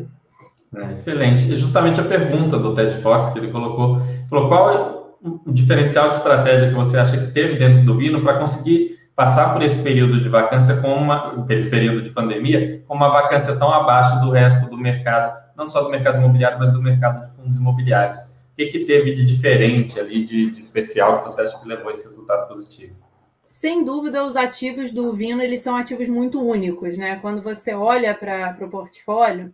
é, 0.75 0.91
excelente. 0.91 1.43
E 1.51 1.57
justamente 1.57 1.99
a 1.99 2.03
pergunta 2.03 2.57
do 2.57 2.75
Ted 2.75 3.01
Fox 3.01 3.29
que 3.29 3.39
ele 3.39 3.51
colocou, 3.51 3.99
falou 4.29 4.47
qual 4.47 4.71
é 4.71 5.05
o 5.21 5.51
diferencial 5.51 6.09
de 6.09 6.15
estratégia 6.15 6.69
que 6.69 6.75
você 6.75 6.97
acha 6.97 7.17
que 7.17 7.31
teve 7.31 7.57
dentro 7.57 7.83
do 7.83 7.97
Vino 7.97 8.21
para 8.21 8.39
conseguir 8.39 8.99
passar 9.15 9.53
por 9.53 9.61
esse 9.61 9.81
período 9.81 10.21
de 10.21 10.27
vacância 10.27 10.75
com 10.77 10.93
uma, 10.93 11.45
esse 11.49 11.69
período 11.69 12.01
de 12.01 12.09
pandemia, 12.09 12.83
com 12.85 12.93
uma 12.93 13.09
vacância 13.09 13.55
tão 13.55 13.71
abaixo 13.71 14.19
do 14.19 14.29
resto 14.29 14.69
do 14.69 14.77
mercado, 14.77 15.33
não 15.55 15.69
só 15.69 15.81
do 15.81 15.89
mercado 15.89 16.17
imobiliário, 16.17 16.59
mas 16.59 16.73
do 16.73 16.81
mercado 16.81 17.25
de 17.25 17.35
fundos 17.35 17.55
imobiliários 17.55 18.34
que, 18.55 18.67
que 18.67 18.85
teve 18.85 19.13
de 19.13 19.25
diferente 19.25 19.99
ali, 19.99 20.23
de, 20.23 20.49
de 20.49 20.59
especial, 20.59 21.23
que 21.23 21.31
você 21.31 21.41
acha 21.41 21.59
que 21.59 21.67
levou 21.67 21.91
esse 21.91 22.03
resultado 22.05 22.47
positivo? 22.47 22.95
Sem 23.43 23.83
dúvida, 23.83 24.25
os 24.25 24.35
ativos 24.35 24.91
do 24.91 25.13
Vino 25.13 25.41
eles 25.41 25.61
são 25.61 25.75
ativos 25.75 26.09
muito 26.09 26.41
únicos, 26.41 26.97
né? 26.97 27.17
Quando 27.21 27.41
você 27.41 27.73
olha 27.73 28.13
para 28.15 28.57
o 28.61 28.69
portfólio, 28.69 29.53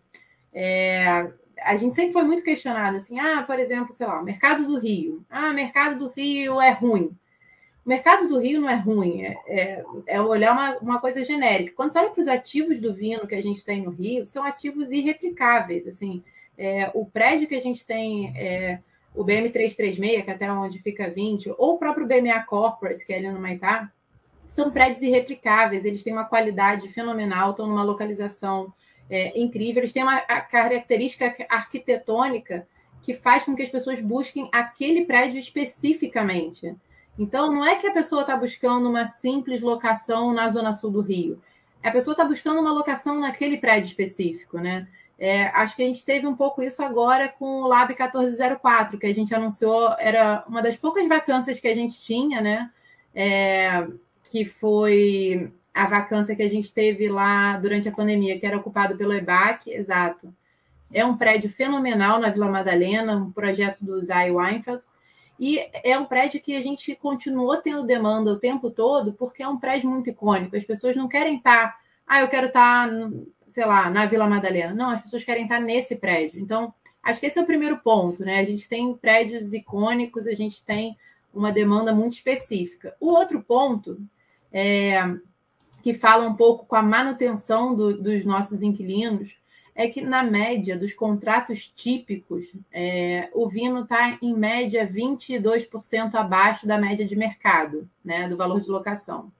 é, 0.54 1.30
a 1.62 1.76
gente 1.76 1.96
sempre 1.96 2.14
foi 2.14 2.24
muito 2.24 2.44
questionado 2.44 2.96
assim, 2.96 3.20
ah, 3.20 3.44
por 3.44 3.60
exemplo, 3.60 3.94
sei 3.94 4.08
lá, 4.08 4.22
mercado 4.24 4.66
do 4.66 4.80
Rio. 4.80 5.26
Ah, 5.30 5.52
mercado 5.52 6.00
do 6.00 6.08
Rio 6.10 6.62
é 6.62 6.72
ruim. 6.72 7.16
O 7.84 7.90
mercado 7.90 8.30
do 8.30 8.40
Rio 8.40 8.62
não 8.62 8.70
é 8.70 8.76
ruim, 8.76 9.24
é, 9.24 9.38
é, 9.48 9.84
é 10.06 10.22
olhar 10.22 10.54
uma, 10.54 10.78
uma 10.78 11.02
coisa 11.02 11.24
genérica. 11.24 11.74
Quando 11.76 11.92
você 11.92 12.00
olha 12.00 12.12
para 12.12 12.22
os 12.22 12.28
ativos 12.28 12.80
do 12.80 12.94
Vino 12.94 13.28
que 13.28 13.36
a 13.36 13.42
gente 13.42 13.66
tem 13.66 13.82
no 13.82 13.90
Rio, 13.90 14.26
são 14.26 14.44
ativos 14.44 14.92
irreplicáveis. 14.92 15.88
Assim, 15.88 16.24
é, 16.58 16.92
o 16.94 17.06
prédio 17.06 17.48
que 17.48 17.56
a 17.56 17.62
gente 17.62 17.86
tem 17.86 18.32
é, 18.38 18.80
o 19.14 19.24
BM336, 19.24 20.24
que 20.24 20.30
é 20.30 20.34
até 20.34 20.52
onde 20.52 20.80
fica 20.80 21.10
20, 21.10 21.54
ou 21.58 21.76
o 21.76 21.78
próprio 21.78 22.08
BMA 22.08 22.40
Corporate, 22.46 23.06
que 23.06 23.14
é 23.14 23.18
ali 23.18 23.30
no 23.30 23.40
Maitá, 23.40 23.92
são 24.48 24.72
prédios 24.72 25.02
irreplicáveis, 25.02 25.86
eles 25.86 26.04
têm 26.04 26.14
uma 26.14 26.26
qualidade 26.26 26.90
fenomenal, 26.90 27.52
estão 27.52 27.68
numa 27.68 27.84
localização 27.84 28.74
é, 29.10 29.40
incrível, 29.40 29.82
eles 29.82 29.94
têm 29.94 30.04
uma 30.04 30.20
característica 30.20 31.34
arquitetônica 31.50 32.68
que 33.02 33.14
faz 33.14 33.44
com 33.44 33.56
que 33.56 33.64
as 33.64 33.70
pessoas 33.70 34.02
busquem 34.02 34.50
aquele 34.52 35.06
prédio 35.06 35.40
especificamente. 35.40 36.76
Então, 37.18 37.52
não 37.52 37.66
é 37.66 37.76
que 37.76 37.88
a 37.88 37.94
pessoa 37.94 38.22
está 38.22 38.36
buscando 38.36 38.90
uma 38.90 39.06
simples 39.06 39.62
locação 39.62 40.34
na 40.34 40.48
zona 40.50 40.74
sul 40.74 40.92
do 40.92 41.02
Rio. 41.02 41.42
A 41.84 41.92
pessoa 41.92 42.14
está 42.14 42.24
buscando 42.24 42.62
uma 42.62 42.72
locação 42.72 43.20
naquele 43.20 43.58
prédio 43.58 43.88
específico, 43.88 44.60
né? 44.60 44.88
É, 45.24 45.50
acho 45.50 45.76
que 45.76 45.84
a 45.84 45.86
gente 45.86 46.04
teve 46.04 46.26
um 46.26 46.36
pouco 46.36 46.64
isso 46.64 46.82
agora 46.82 47.30
com 47.30 47.62
o 47.62 47.68
Lab 47.68 47.90
1404, 47.90 48.98
que 48.98 49.06
a 49.06 49.14
gente 49.14 49.36
anunciou, 49.36 49.94
era 50.00 50.44
uma 50.48 50.64
das 50.64 50.76
poucas 50.76 51.08
vacâncias 51.08 51.60
que 51.60 51.68
a 51.68 51.76
gente 51.76 52.02
tinha, 52.02 52.42
né? 52.42 52.72
É, 53.14 53.88
que 54.32 54.46
foi 54.46 55.54
a 55.72 55.86
vacância 55.86 56.36
que 56.36 56.42
a 56.42 56.50
gente 56.50 56.74
teve 56.74 57.08
lá 57.08 57.56
durante 57.58 57.88
a 57.88 57.92
pandemia, 57.92 58.40
que 58.40 58.48
era 58.48 58.58
ocupado 58.58 58.98
pelo 58.98 59.14
EBAC, 59.14 59.70
exato. 59.70 60.34
É 60.92 61.06
um 61.06 61.16
prédio 61.16 61.52
fenomenal 61.52 62.20
na 62.20 62.32
Vila 62.32 62.50
Madalena, 62.50 63.16
um 63.16 63.32
projeto 63.32 63.86
do 63.86 64.02
Zay 64.02 64.32
Weinfeld. 64.32 64.84
E 65.40 65.60
é 65.84 66.00
um 66.00 66.06
prédio 66.06 66.42
que 66.42 66.56
a 66.56 66.62
gente 66.62 66.96
continuou 66.96 67.58
tendo 67.58 67.86
demanda 67.86 68.32
o 68.32 68.40
tempo 68.40 68.72
todo, 68.72 69.14
porque 69.14 69.44
é 69.44 69.48
um 69.48 69.60
prédio 69.60 69.88
muito 69.88 70.10
icônico. 70.10 70.58
As 70.58 70.64
pessoas 70.64 70.96
não 70.96 71.08
querem 71.08 71.38
estar, 71.38 71.78
ah, 72.08 72.22
eu 72.22 72.28
quero 72.28 72.48
estar 72.48 72.90
sei 73.52 73.66
lá, 73.66 73.90
na 73.90 74.06
Vila 74.06 74.28
Madalena. 74.28 74.74
Não, 74.74 74.90
as 74.90 75.02
pessoas 75.02 75.24
querem 75.24 75.44
estar 75.44 75.60
nesse 75.60 75.96
prédio. 75.96 76.40
Então, 76.40 76.74
acho 77.04 77.20
que 77.20 77.26
esse 77.26 77.38
é 77.38 77.42
o 77.42 77.46
primeiro 77.46 77.78
ponto, 77.78 78.24
né? 78.24 78.40
A 78.40 78.44
gente 78.44 78.68
tem 78.68 78.94
prédios 78.94 79.54
icônicos, 79.54 80.26
a 80.26 80.34
gente 80.34 80.64
tem 80.66 80.98
uma 81.34 81.52
demanda 81.52 81.94
muito 81.94 82.14
específica. 82.14 82.96
O 83.00 83.10
outro 83.10 83.42
ponto 83.42 84.00
é 84.52 85.00
que 85.82 85.94
fala 85.94 86.28
um 86.28 86.36
pouco 86.36 86.66
com 86.66 86.76
a 86.76 86.82
manutenção 86.82 87.76
do, 87.76 88.02
dos 88.02 88.24
nossos 88.24 88.62
inquilinos 88.62 89.36
é 89.74 89.88
que, 89.88 90.02
na 90.02 90.22
média 90.22 90.78
dos 90.78 90.94
contratos 90.94 91.68
típicos, 91.68 92.54
é, 92.72 93.30
o 93.34 93.48
Vino 93.48 93.82
está, 93.82 94.18
em 94.22 94.36
média, 94.36 94.88
22% 94.88 96.14
abaixo 96.16 96.68
da 96.68 96.78
média 96.78 97.06
de 97.06 97.16
mercado, 97.16 97.90
né, 98.04 98.28
do 98.28 98.38
valor 98.38 98.62
de 98.62 98.70
locação. 98.70 99.32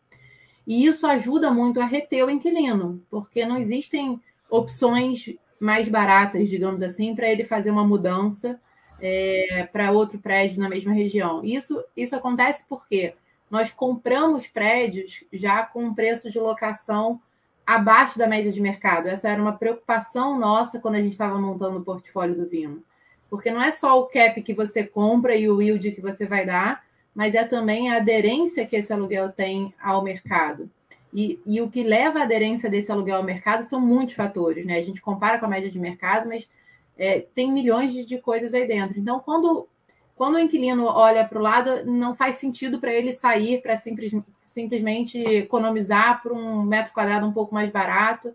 E 0.66 0.86
isso 0.86 1.08
ajuda 1.08 1.52
muito 1.52 1.82
a 1.82 1.86
reter 1.86 2.26
o 2.26 2.30
inquilino, 2.30 3.04
porque 3.10 3.46
não 3.46 3.58
existem 3.58 4.22
opções 4.50 5.34
mais 5.60 5.88
baratas, 5.88 6.50
digamos 6.50 6.82
assim, 6.82 7.16
para 7.16 7.30
ele 7.30 7.44
fazer 7.44 7.72
uma 7.72 7.86
mudança 7.86 8.60
é, 9.00 9.68
para 9.72 9.92
outro 9.92 10.20
prédio 10.20 10.60
na 10.60 10.70
mesma 10.70 10.94
região. 10.94 11.42
Isso, 11.44 11.84
isso 11.96 12.16
acontece 12.16 12.66
porque 12.68 13.16
nós 13.50 13.72
compramos 13.72 14.48
prédios 14.48 15.24
já 15.34 15.64
com 15.64 15.94
preço 15.94 16.30
de 16.30 16.40
locação 16.40 17.20
abaixo 17.66 18.18
da 18.18 18.28
média 18.28 18.52
de 18.52 18.62
mercado. 18.62 19.08
Essa 19.08 19.30
era 19.30 19.42
uma 19.42 19.54
preocupação 19.54 20.40
nossa 20.40 20.80
quando 20.80 20.96
a 20.96 21.02
gente 21.02 21.12
estava 21.12 21.40
montando 21.40 21.80
o 21.80 21.84
portfólio 21.84 22.36
do 22.36 22.48
Vino. 22.48 22.84
Porque 23.30 23.52
não 23.52 23.62
é 23.62 23.72
só 23.72 24.00
o 24.00 24.08
cap 24.08 24.42
que 24.42 24.54
você 24.54 24.84
compra 24.84 25.36
e 25.36 25.50
o 25.50 25.62
yield 25.62 25.92
que 25.92 26.02
você 26.02 26.26
vai 26.26 26.46
dar, 26.46 26.84
mas 27.14 27.36
é 27.36 27.44
também 27.44 27.92
a 27.92 27.98
aderência 27.98 28.66
que 28.66 28.76
esse 28.76 28.92
aluguel 28.92 29.32
tem 29.32 29.74
ao 29.82 30.02
mercado. 30.02 30.70
E, 31.14 31.40
e 31.46 31.62
o 31.62 31.70
que 31.70 31.84
leva 31.84 32.20
a 32.20 32.24
aderência 32.24 32.70
desse 32.70 32.92
aluguel 32.92 33.18
ao 33.18 33.24
mercado 33.24 33.64
são 33.64 33.82
muitos 33.82 34.16
fatores, 34.16 34.66
né? 34.66 34.78
A 34.78 34.82
gente 34.82 35.02
compara 35.02 35.38
com 35.38 35.46
a 35.46 35.50
média 35.50 35.70
de 35.70 35.78
mercado, 35.78 36.28
mas 36.28 36.50
é, 36.98 37.26
tem 37.36 37.52
milhões 37.52 37.92
de, 37.92 38.06
de, 38.06 38.18
coisas 38.18 38.54
aí 38.54 38.66
dentro. 38.66 38.98
Então, 38.98 39.20
quando, 39.20 39.68
quando 40.16 40.36
o 40.36 40.40
inquilino 40.40 40.86
olha 40.86 41.26
para 41.26 41.38
o 41.38 41.42
lado, 41.42 41.86
não 41.86 42.16
faz 42.16 42.36
sentido 42.36 42.80
para 42.80 42.94
ele 42.94 43.12
sair 43.12 43.62
para 43.62 43.76
simples, 43.76 44.16
simplesmente 44.48 45.20
economizar 45.20 46.22
por 46.22 46.32
um 46.32 46.64
metro 46.64 46.94
quadrado 46.94 47.26
um 47.26 47.34
pouco 47.34 47.54
mais 47.54 47.70
barato. 47.70 48.34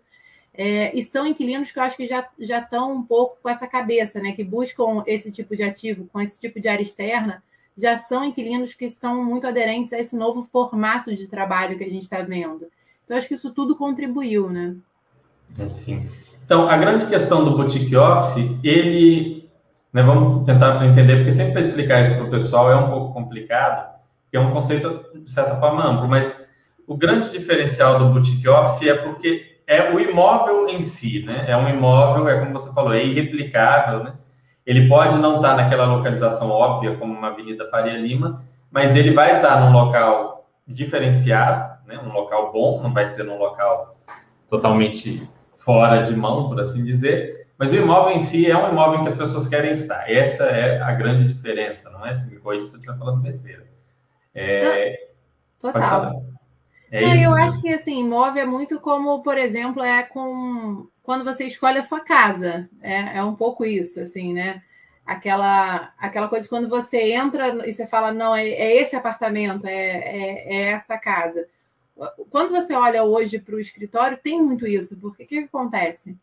É, 0.53 0.95
e 0.97 1.03
são 1.03 1.25
inquilinos 1.25 1.71
que 1.71 1.79
eu 1.79 1.83
acho 1.83 1.97
que 1.97 2.07
já, 2.07 2.27
já 2.39 2.59
estão 2.59 2.91
um 2.91 3.03
pouco 3.03 3.37
com 3.41 3.49
essa 3.49 3.67
cabeça, 3.67 4.19
né? 4.19 4.33
Que 4.33 4.43
buscam 4.43 5.03
esse 5.07 5.31
tipo 5.31 5.55
de 5.55 5.63
ativo, 5.63 6.07
com 6.11 6.21
esse 6.21 6.39
tipo 6.39 6.59
de 6.59 6.67
área 6.67 6.83
externa, 6.83 7.43
já 7.77 7.95
são 7.95 8.25
inquilinos 8.25 8.73
que 8.73 8.89
são 8.89 9.23
muito 9.23 9.45
aderentes 9.45 9.93
a 9.93 9.99
esse 9.99 10.17
novo 10.17 10.41
formato 10.41 11.15
de 11.15 11.27
trabalho 11.27 11.77
que 11.77 11.83
a 11.83 11.89
gente 11.89 12.03
está 12.03 12.21
vendo. 12.21 12.67
Então, 13.05 13.15
acho 13.15 13.27
que 13.27 13.35
isso 13.35 13.53
tudo 13.53 13.75
contribuiu, 13.75 14.49
né? 14.49 14.75
Sim. 15.69 16.09
Então, 16.43 16.67
a 16.67 16.75
grande 16.75 17.05
questão 17.05 17.43
do 17.43 17.55
boutique 17.55 17.95
office, 17.95 18.57
ele, 18.63 19.49
né, 19.93 20.01
vamos 20.01 20.45
tentar 20.45 20.83
entender, 20.85 21.17
porque 21.17 21.31
sempre 21.31 21.53
para 21.53 21.61
explicar 21.61 22.01
isso 22.01 22.15
para 22.15 22.25
o 22.25 22.29
pessoal 22.29 22.71
é 22.71 22.75
um 22.75 22.89
pouco 22.89 23.13
complicado, 23.13 23.95
porque 24.23 24.37
é 24.37 24.39
um 24.39 24.51
conceito, 24.51 25.05
de 25.15 25.29
certa 25.29 25.57
forma, 25.59 25.85
amplo, 25.85 26.07
mas 26.07 26.45
o 26.87 26.95
grande 26.95 27.29
diferencial 27.31 27.99
do 27.99 28.13
boutique 28.13 28.47
office 28.47 28.87
é 28.87 28.93
porque 28.93 29.57
é 29.67 29.91
o 29.93 29.99
imóvel 29.99 30.69
em 30.69 30.81
si, 30.81 31.23
né? 31.23 31.45
É 31.47 31.57
um 31.57 31.67
imóvel, 31.67 32.27
é 32.29 32.39
como 32.39 32.53
você 32.53 32.73
falou, 32.73 32.93
é 32.93 33.03
irreplicável, 33.03 34.03
né? 34.03 34.13
Ele 34.67 34.89
pode 34.89 35.17
não 35.17 35.37
estar 35.37 35.55
naquela 35.55 35.85
localização 35.85 36.49
óbvia, 36.49 36.97
como 36.97 37.13
uma 37.13 37.29
Avenida 37.29 37.69
Faria 37.69 37.97
Lima, 37.97 38.43
mas 38.69 38.93
ele 38.97 39.13
vai 39.13 39.37
estar 39.37 39.61
num 39.61 39.71
local 39.71 40.45
diferenciado, 40.67 41.77
né? 41.87 41.97
um 41.97 42.11
local 42.11 42.51
bom, 42.51 42.81
não 42.83 42.93
vai 42.93 43.07
ser 43.07 43.23
num 43.23 43.37
local 43.37 43.97
totalmente 44.49 45.25
fora 45.55 46.03
de 46.03 46.13
mão, 46.13 46.49
por 46.49 46.59
assim 46.59 46.83
dizer. 46.83 47.47
Mas 47.57 47.71
o 47.71 47.77
imóvel 47.77 48.17
em 48.17 48.19
si 48.19 48.51
é 48.51 48.57
um 48.57 48.69
imóvel 48.69 48.99
em 48.99 49.03
que 49.03 49.09
as 49.09 49.15
pessoas 49.15 49.47
querem 49.47 49.71
estar. 49.71 50.11
Essa 50.11 50.43
é 50.43 50.81
a 50.81 50.91
grande 50.91 51.33
diferença, 51.33 51.89
não 51.89 52.05
é? 52.05 52.13
Se 52.13 52.29
me 52.29 52.37
corrija 52.37 52.65
se 52.65 52.73
eu 52.73 52.79
estiver 52.79 52.97
falando 52.97 53.21
besteira. 53.21 53.65
É... 54.35 55.07
Total. 55.61 56.23
É 56.91 57.01
não, 57.01 57.15
eu 57.15 57.33
acho 57.35 57.61
que 57.61 57.69
assim, 57.69 58.01
imóvel 58.01 58.43
é 58.43 58.45
muito 58.45 58.81
como, 58.81 59.23
por 59.23 59.37
exemplo, 59.37 59.81
é 59.81 60.03
com 60.03 60.87
quando 61.07 61.23
você 61.23 61.45
escolhe 61.45 61.77
a 61.77 61.83
sua 61.83 62.01
casa. 62.01 62.69
É, 62.81 63.19
é 63.19 63.23
um 63.23 63.33
pouco 63.33 63.63
isso, 63.63 63.97
assim, 64.01 64.33
né? 64.33 64.61
Aquela, 65.05 65.93
aquela 65.97 66.27
coisa 66.27 66.49
quando 66.49 66.67
você 66.67 67.13
entra 67.13 67.65
e 67.65 67.71
você 67.71 67.87
fala, 67.87 68.11
não, 68.11 68.35
é, 68.35 68.45
é 68.45 68.75
esse 68.81 68.93
apartamento, 68.93 69.65
é, 69.65 69.71
é, 69.71 70.53
é, 70.53 70.61
essa 70.71 70.97
casa. 70.97 71.47
Quando 72.29 72.49
você 72.49 72.73
olha 72.73 73.05
hoje 73.05 73.39
para 73.39 73.55
o 73.55 73.59
escritório, 73.59 74.19
tem 74.21 74.43
muito 74.43 74.67
isso, 74.67 74.97
porque 74.97 75.23
o 75.23 75.27
que, 75.27 75.37
acontece? 75.37 76.13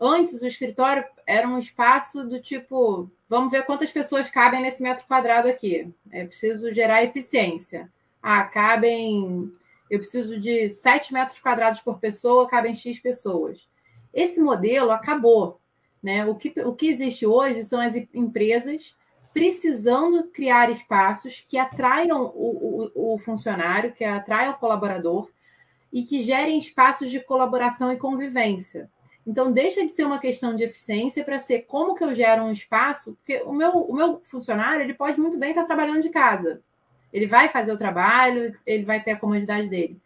Antes, 0.00 0.40
o 0.40 0.46
escritório 0.46 1.04
era 1.26 1.46
um 1.46 1.58
espaço 1.58 2.26
do 2.26 2.40
tipo, 2.40 3.10
vamos 3.28 3.50
ver 3.50 3.66
quantas 3.66 3.92
pessoas 3.92 4.30
cabem 4.30 4.62
nesse 4.62 4.82
metro 4.82 5.04
quadrado 5.06 5.48
aqui. 5.48 5.92
É 6.10 6.24
preciso 6.24 6.72
gerar 6.72 7.04
eficiência. 7.04 7.92
Ah, 8.22 8.42
cabem. 8.44 9.52
Eu 9.90 9.98
preciso 9.98 10.40
de 10.40 10.66
7 10.70 11.12
metros 11.12 11.38
quadrados 11.40 11.80
por 11.80 11.98
pessoa, 11.98 12.48
cabem 12.48 12.74
X 12.74 12.98
pessoas. 12.98 13.68
Esse 14.12 14.40
modelo 14.40 14.90
acabou. 14.90 15.60
Né? 16.02 16.24
O, 16.24 16.34
que, 16.34 16.52
o 16.62 16.74
que 16.74 16.88
existe 16.88 17.26
hoje 17.26 17.64
são 17.64 17.80
as 17.80 17.94
empresas 18.14 18.96
precisando 19.32 20.28
criar 20.28 20.70
espaços 20.70 21.44
que 21.48 21.56
atraiam 21.56 22.32
o, 22.34 22.90
o, 22.94 23.14
o 23.14 23.18
funcionário, 23.18 23.92
que 23.92 24.04
atraiam 24.04 24.52
o 24.52 24.58
colaborador 24.58 25.30
e 25.92 26.02
que 26.02 26.20
gerem 26.20 26.58
espaços 26.58 27.10
de 27.10 27.20
colaboração 27.20 27.92
e 27.92 27.96
convivência. 27.96 28.90
Então, 29.26 29.52
deixa 29.52 29.84
de 29.84 29.90
ser 29.90 30.04
uma 30.04 30.18
questão 30.18 30.56
de 30.56 30.64
eficiência 30.64 31.22
para 31.22 31.38
ser 31.38 31.60
como 31.60 31.94
que 31.94 32.02
eu 32.02 32.14
gero 32.14 32.42
um 32.42 32.50
espaço, 32.50 33.14
porque 33.16 33.42
o 33.44 33.52
meu, 33.52 33.70
o 33.70 33.94
meu 33.94 34.20
funcionário 34.24 34.82
ele 34.82 34.94
pode 34.94 35.20
muito 35.20 35.38
bem 35.38 35.50
estar 35.50 35.64
trabalhando 35.64 36.00
de 36.00 36.08
casa. 36.08 36.60
Ele 37.12 37.26
vai 37.26 37.48
fazer 37.48 37.72
o 37.72 37.78
trabalho, 37.78 38.56
ele 38.64 38.84
vai 38.84 39.02
ter 39.02 39.12
a 39.12 39.18
comodidade 39.18 39.68
dele 39.68 40.00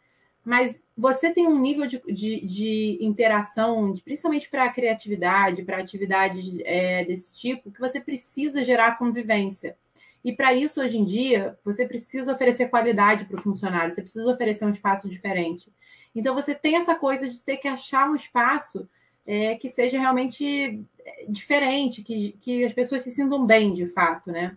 mas 0.45 0.83
você 0.97 1.33
tem 1.33 1.49
um 1.49 1.59
nível 1.59 1.87
de, 1.87 2.01
de, 2.07 2.41
de 2.45 2.99
interação, 3.01 3.93
de, 3.93 4.03
principalmente 4.03 4.49
para 4.51 4.65
a 4.65 4.73
criatividade, 4.73 5.63
para 5.63 5.79
atividades 5.79 6.59
é, 6.65 7.05
desse 7.05 7.35
tipo, 7.35 7.71
que 7.71 7.81
você 7.81 8.01
precisa 8.01 8.63
gerar 8.63 8.99
convivência. 8.99 9.77
E 10.23 10.33
para 10.33 10.55
isso, 10.55 10.81
hoje 10.81 10.99
em 10.99 11.05
dia, 11.05 11.59
você 11.65 11.87
precisa 11.87 12.33
oferecer 12.33 12.69
qualidade 12.69 13.25
para 13.25 13.39
o 13.39 13.43
funcionário, 13.43 13.93
você 13.93 14.03
precisa 14.03 14.31
oferecer 14.31 14.65
um 14.65 14.71
espaço 14.71 15.09
diferente. 15.09 15.73
Então, 16.15 16.35
você 16.35 16.55
tem 16.55 16.77
essa 16.77 16.95
coisa 16.95 17.29
de 17.29 17.41
ter 17.41 17.57
que 17.57 17.69
achar 17.69 18.09
um 18.09 18.15
espaço 18.15 18.89
é, 19.27 19.57
que 19.57 19.69
seja 19.69 19.99
realmente 19.99 20.81
é, 21.05 21.25
diferente, 21.29 22.03
que, 22.03 22.33
que 22.33 22.65
as 22.65 22.73
pessoas 22.73 23.03
se 23.03 23.11
sintam 23.11 23.45
bem, 23.45 23.73
de 23.73 23.87
fato, 23.87 24.31
né? 24.31 24.57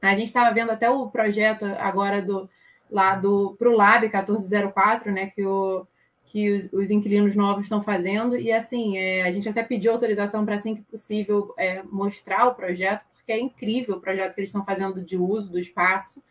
A 0.00 0.14
gente 0.14 0.28
estava 0.28 0.54
vendo 0.54 0.70
até 0.70 0.88
o 0.88 1.08
projeto 1.08 1.64
agora 1.64 2.22
do, 2.22 2.48
lá 2.90 3.14
do 3.14 3.54
para 3.58 3.68
o 3.68 3.76
Lab 3.76 4.02
1404, 4.02 5.12
né, 5.12 5.26
que, 5.26 5.44
o, 5.44 5.86
que 6.26 6.50
os, 6.50 6.72
os 6.72 6.90
inquilinos 6.90 7.34
novos 7.34 7.64
estão 7.64 7.82
fazendo. 7.82 8.36
E 8.36 8.52
assim, 8.52 8.98
é, 8.98 9.22
a 9.22 9.30
gente 9.30 9.48
até 9.48 9.62
pediu 9.62 9.92
autorização 9.92 10.44
para 10.44 10.56
assim 10.56 10.74
que 10.74 10.82
possível 10.82 11.54
é, 11.56 11.82
mostrar 11.82 12.46
o 12.46 12.54
projeto, 12.54 13.04
porque 13.14 13.32
é 13.32 13.40
incrível 13.40 13.96
o 13.96 14.00
projeto 14.00 14.34
que 14.34 14.40
eles 14.40 14.50
estão 14.50 14.64
fazendo 14.64 15.02
de 15.02 15.16
uso 15.16 15.50
do 15.50 15.58
espaço. 15.58 16.22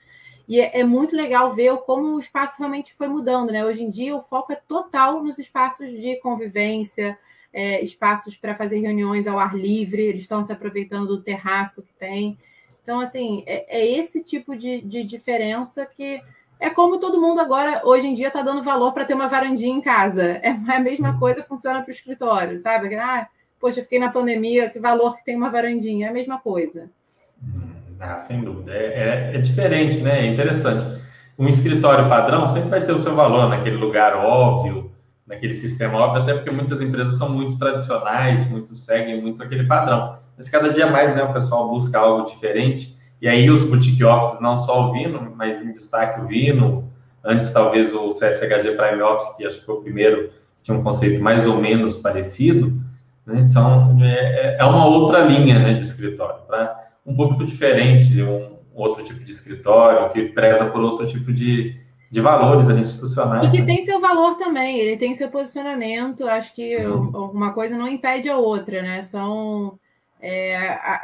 E 0.48 0.62
é, 0.62 0.80
é, 0.80 0.84
muito 0.84 1.16
legal 1.16 1.54
ver 1.54 1.76
como 1.80 2.16
o 2.16 2.20
espaço 2.20 2.56
realmente 2.58 2.94
foi 2.94 3.08
mudando, 3.08 3.52
né? 3.52 3.66
Hoje 3.66 3.84
em 3.84 3.90
dia 3.90 4.16
o 4.16 4.22
foco 4.22 4.54
é 4.54 4.56
total 4.56 5.22
nos 5.22 5.38
espaços 5.38 5.90
de 5.92 6.16
convivência, 6.18 7.20
é, 7.52 7.82
espaços 7.82 8.38
para 8.38 8.56
fazer 8.56 8.80
reuniões 8.80 9.28
ao 9.28 9.40
ar 9.40 9.58
livre, 9.58 10.02
eles 10.02 10.22
estão 10.22 10.44
se 10.44 10.52
aproveitando 10.54 11.08
do 11.08 11.22
terraço 11.22 11.84
que 11.84 11.94
tem. 11.94 12.38
Então, 12.82 13.02
assim, 13.02 13.44
é, 13.46 13.80
é 13.80 13.86
esse 13.86 14.24
tipo 14.24 14.56
de, 14.56 14.80
de 14.80 15.04
diferença 15.04 15.86
que 15.86 16.22
é 16.60 16.70
como 16.70 17.00
todo 17.00 17.22
mundo 17.22 17.40
agora, 17.40 17.82
hoje 17.84 18.08
em 18.08 18.14
dia, 18.14 18.28
está 18.28 18.42
dando 18.42 18.64
valor 18.64 18.92
para 18.92 19.06
ter 19.06 19.14
uma 19.14 19.28
varandinha 19.28 19.76
em 19.76 19.82
casa. 19.82 20.40
É 20.42 20.50
a 20.50 20.80
mesma 20.80 21.12
uhum. 21.12 21.20
coisa 21.20 21.44
funciona 21.44 21.82
para 21.82 21.90
o 21.90 21.94
escritório, 21.94 22.58
sabe? 22.58 22.96
Ah, 22.96 23.28
poxa, 23.60 23.82
fiquei 23.82 24.00
na 24.00 24.12
pandemia, 24.12 24.70
que 24.70 24.80
valor 24.80 25.16
que 25.16 25.24
tem 25.24 25.36
uma 25.36 25.50
varandinha? 25.50 26.08
É 26.08 26.10
a 26.10 26.14
mesma 26.14 26.40
coisa. 26.40 26.90
Hum, 27.44 27.70
ah, 28.00 28.24
sem 28.28 28.42
dúvida. 28.42 28.72
É, 28.74 29.32
é, 29.34 29.36
é 29.36 29.38
diferente, 29.38 30.00
né? 30.00 30.26
É 30.26 30.26
interessante. 30.26 31.02
Um 31.38 31.48
escritório 31.48 32.10
padrão 32.10 32.48
sempre 32.48 32.70
vai 32.70 32.84
ter 32.84 32.92
o 32.92 32.98
seu 32.98 33.14
valor 33.14 33.48
naquele 33.50 33.78
lugar 33.78 34.16
óbvio, 34.16 34.92
naquele 35.28 35.54
sistema 35.54 36.00
óbvio, 36.00 36.24
até 36.24 36.34
porque 36.34 36.50
muitas 36.50 36.82
empresas 36.82 37.18
são 37.18 37.30
muito 37.30 37.60
tradicionais, 37.60 38.50
muito 38.50 38.76
seguem 38.76 39.22
muito 39.22 39.44
aquele 39.44 39.66
padrão. 39.66 40.18
Mas 40.36 40.50
cada 40.50 40.74
dia 40.74 40.88
mais, 40.88 41.16
né, 41.16 41.24
o 41.24 41.34
pessoal 41.34 41.70
busca 41.70 42.00
algo 42.00 42.26
diferente. 42.26 42.97
E 43.22 43.28
aí 43.28 43.50
os 43.50 43.64
boutique 43.64 44.04
offices, 44.04 44.40
não 44.40 44.58
só 44.58 44.90
o 44.90 44.94
Vino, 44.94 45.34
mas 45.36 45.62
em 45.62 45.72
destaque 45.72 46.22
o 46.22 46.28
Vino, 46.28 46.92
antes 47.24 47.50
talvez 47.52 47.94
o 47.94 48.10
CSHG 48.10 48.76
Prime 48.76 49.02
Office, 49.02 49.36
que 49.36 49.46
acho 49.46 49.60
que 49.60 49.66
foi 49.66 49.76
o 49.76 49.82
primeiro, 49.82 50.30
que 50.58 50.64
tinha 50.64 50.78
um 50.78 50.84
conceito 50.84 51.22
mais 51.22 51.48
ou 51.48 51.60
menos 51.60 51.96
parecido, 51.96 52.80
né? 53.26 53.44
São, 53.44 53.98
é, 54.02 54.58
é, 54.60 54.64
uma 54.64 54.86
outra 54.86 55.20
linha 55.20 55.60
né, 55.60 55.74
de 55.74 55.84
escritório, 55.84 56.42
para 56.48 56.78
um 57.06 57.16
pouco 57.16 57.46
diferente, 57.46 58.22
um 58.22 58.58
outro 58.74 59.04
tipo 59.04 59.24
de 59.24 59.32
escritório, 59.32 60.10
que 60.12 60.30
preza 60.30 60.66
por 60.66 60.82
outro 60.82 61.08
tipo 61.08 61.34
de, 61.34 61.76
de 62.12 62.22
valores 62.22 62.70
ali, 62.70 62.82
institucionais. 62.82 63.48
E 63.48 63.52
que 63.52 63.60
né? 63.60 63.66
tem 63.66 63.84
seu 63.84 64.00
valor 64.00 64.36
também, 64.36 64.78
ele 64.78 64.98
tem 64.98 65.16
seu 65.16 65.30
posicionamento, 65.30 66.28
acho 66.28 66.54
que 66.54 66.78
uhum. 66.78 67.32
uma 67.32 67.52
coisa 67.52 67.76
não 67.76 67.88
impede 67.88 68.30
a 68.30 68.38
outra, 68.38 68.82
né? 68.82 69.02
São 69.02 69.78
é, 70.20 70.58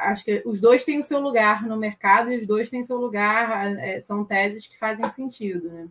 acho 0.10 0.26
que 0.26 0.42
os 0.46 0.60
dois 0.60 0.84
têm 0.84 1.00
o 1.00 1.04
seu 1.04 1.20
lugar 1.20 1.64
no 1.64 1.78
mercado 1.78 2.32
e 2.32 2.38
os 2.38 2.48
dois 2.48 2.70
têm 2.70 2.84
seu 2.84 2.98
lugar, 2.98 3.78
é, 3.78 4.00
são 4.00 4.24
teses 4.24 4.68
que 4.68 4.78
fazem 4.80 5.08
sentido, 5.10 5.70
né? 5.70 5.86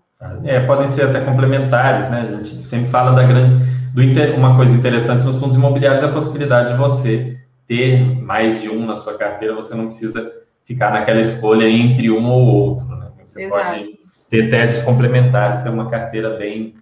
É, 0.44 0.60
podem 0.60 0.88
ser 0.88 1.06
até 1.06 1.20
complementares, 1.20 2.10
né? 2.10 2.38
A 2.40 2.44
gente 2.44 2.66
sempre 2.66 2.88
fala 2.88 3.12
da 3.12 3.22
grande. 3.22 3.64
Do, 3.94 4.36
uma 4.36 4.56
coisa 4.56 4.74
interessante 4.74 5.24
nos 5.24 5.38
fundos 5.38 5.56
imobiliários 5.56 6.02
é 6.02 6.06
a 6.06 6.12
possibilidade 6.12 6.72
de 6.72 6.78
você 6.78 7.38
ter 7.66 8.00
mais 8.20 8.60
de 8.60 8.68
um 8.68 8.86
na 8.86 8.96
sua 8.96 9.16
carteira, 9.16 9.54
você 9.54 9.74
não 9.74 9.86
precisa 9.86 10.32
ficar 10.64 10.92
naquela 10.92 11.20
escolha 11.20 11.68
entre 11.68 12.10
um 12.10 12.24
ou 12.28 12.44
outro. 12.46 12.86
Né? 12.86 13.08
Você 13.24 13.44
Exato. 13.44 13.64
pode 13.64 13.98
ter 14.28 14.50
teses 14.50 14.82
complementares, 14.82 15.60
ter 15.60 15.68
uma 15.68 15.88
carteira 15.88 16.30
bem, 16.36 16.74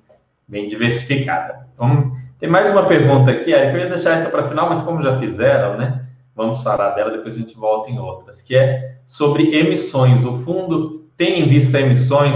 bem 0.47 0.69
diversificada. 0.69 1.67
Então, 1.75 2.13
tem 2.39 2.49
mais 2.49 2.71
uma 2.71 2.87
pergunta 2.87 3.31
aqui, 3.31 3.53
Eric, 3.53 3.75
eu 3.75 3.81
ia 3.81 3.89
deixar 3.89 4.19
essa 4.19 4.31
para 4.31 4.49
final, 4.49 4.69
mas 4.69 4.81
como 4.81 5.03
já 5.03 5.19
fizeram, 5.19 5.77
né? 5.77 6.07
Vamos 6.41 6.63
falar 6.63 6.93
dela, 6.93 7.11
depois 7.11 7.35
a 7.35 7.39
gente 7.39 7.55
volta 7.55 7.91
em 7.91 7.99
outras, 7.99 8.41
que 8.41 8.57
é 8.57 8.97
sobre 9.07 9.55
emissões. 9.55 10.25
O 10.25 10.39
fundo 10.39 11.05
tem 11.15 11.41
em 11.41 11.47
vista 11.47 11.79
emissões, 11.79 12.35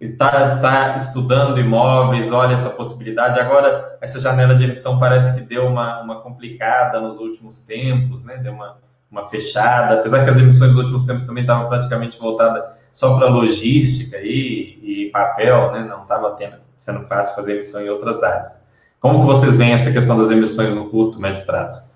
está 0.00 0.56
tá 0.56 0.96
estudando 0.96 1.60
imóveis, 1.60 2.32
olha 2.32 2.54
essa 2.54 2.68
possibilidade. 2.68 3.38
Agora, 3.38 3.96
essa 4.00 4.18
janela 4.18 4.56
de 4.56 4.64
emissão 4.64 4.98
parece 4.98 5.36
que 5.36 5.42
deu 5.42 5.68
uma, 5.68 6.00
uma 6.00 6.20
complicada 6.20 7.00
nos 7.00 7.20
últimos 7.20 7.60
tempos, 7.62 8.24
né? 8.24 8.38
Deu 8.38 8.52
uma, 8.52 8.78
uma 9.08 9.24
fechada, 9.26 10.00
apesar 10.00 10.24
que 10.24 10.30
as 10.30 10.36
emissões 10.36 10.72
dos 10.72 10.80
últimos 10.80 11.06
tempos 11.06 11.24
também 11.24 11.44
estavam 11.44 11.68
praticamente 11.68 12.18
voltadas 12.18 12.64
só 12.90 13.16
para 13.16 13.28
logística 13.28 14.16
e, 14.16 14.80
e, 14.82 15.10
papel, 15.12 15.70
né? 15.70 15.86
Não 15.88 16.02
estava 16.02 16.36
sendo 16.76 17.06
fácil 17.06 17.36
fazer 17.36 17.52
emissão 17.52 17.80
em 17.80 17.88
outras 17.88 18.20
áreas. 18.20 18.60
Como 18.98 19.20
que 19.20 19.26
vocês 19.26 19.56
veem 19.56 19.74
essa 19.74 19.92
questão 19.92 20.18
das 20.18 20.32
emissões 20.32 20.74
no 20.74 20.90
curto, 20.90 21.20
médio 21.20 21.46
prazo? 21.46 21.87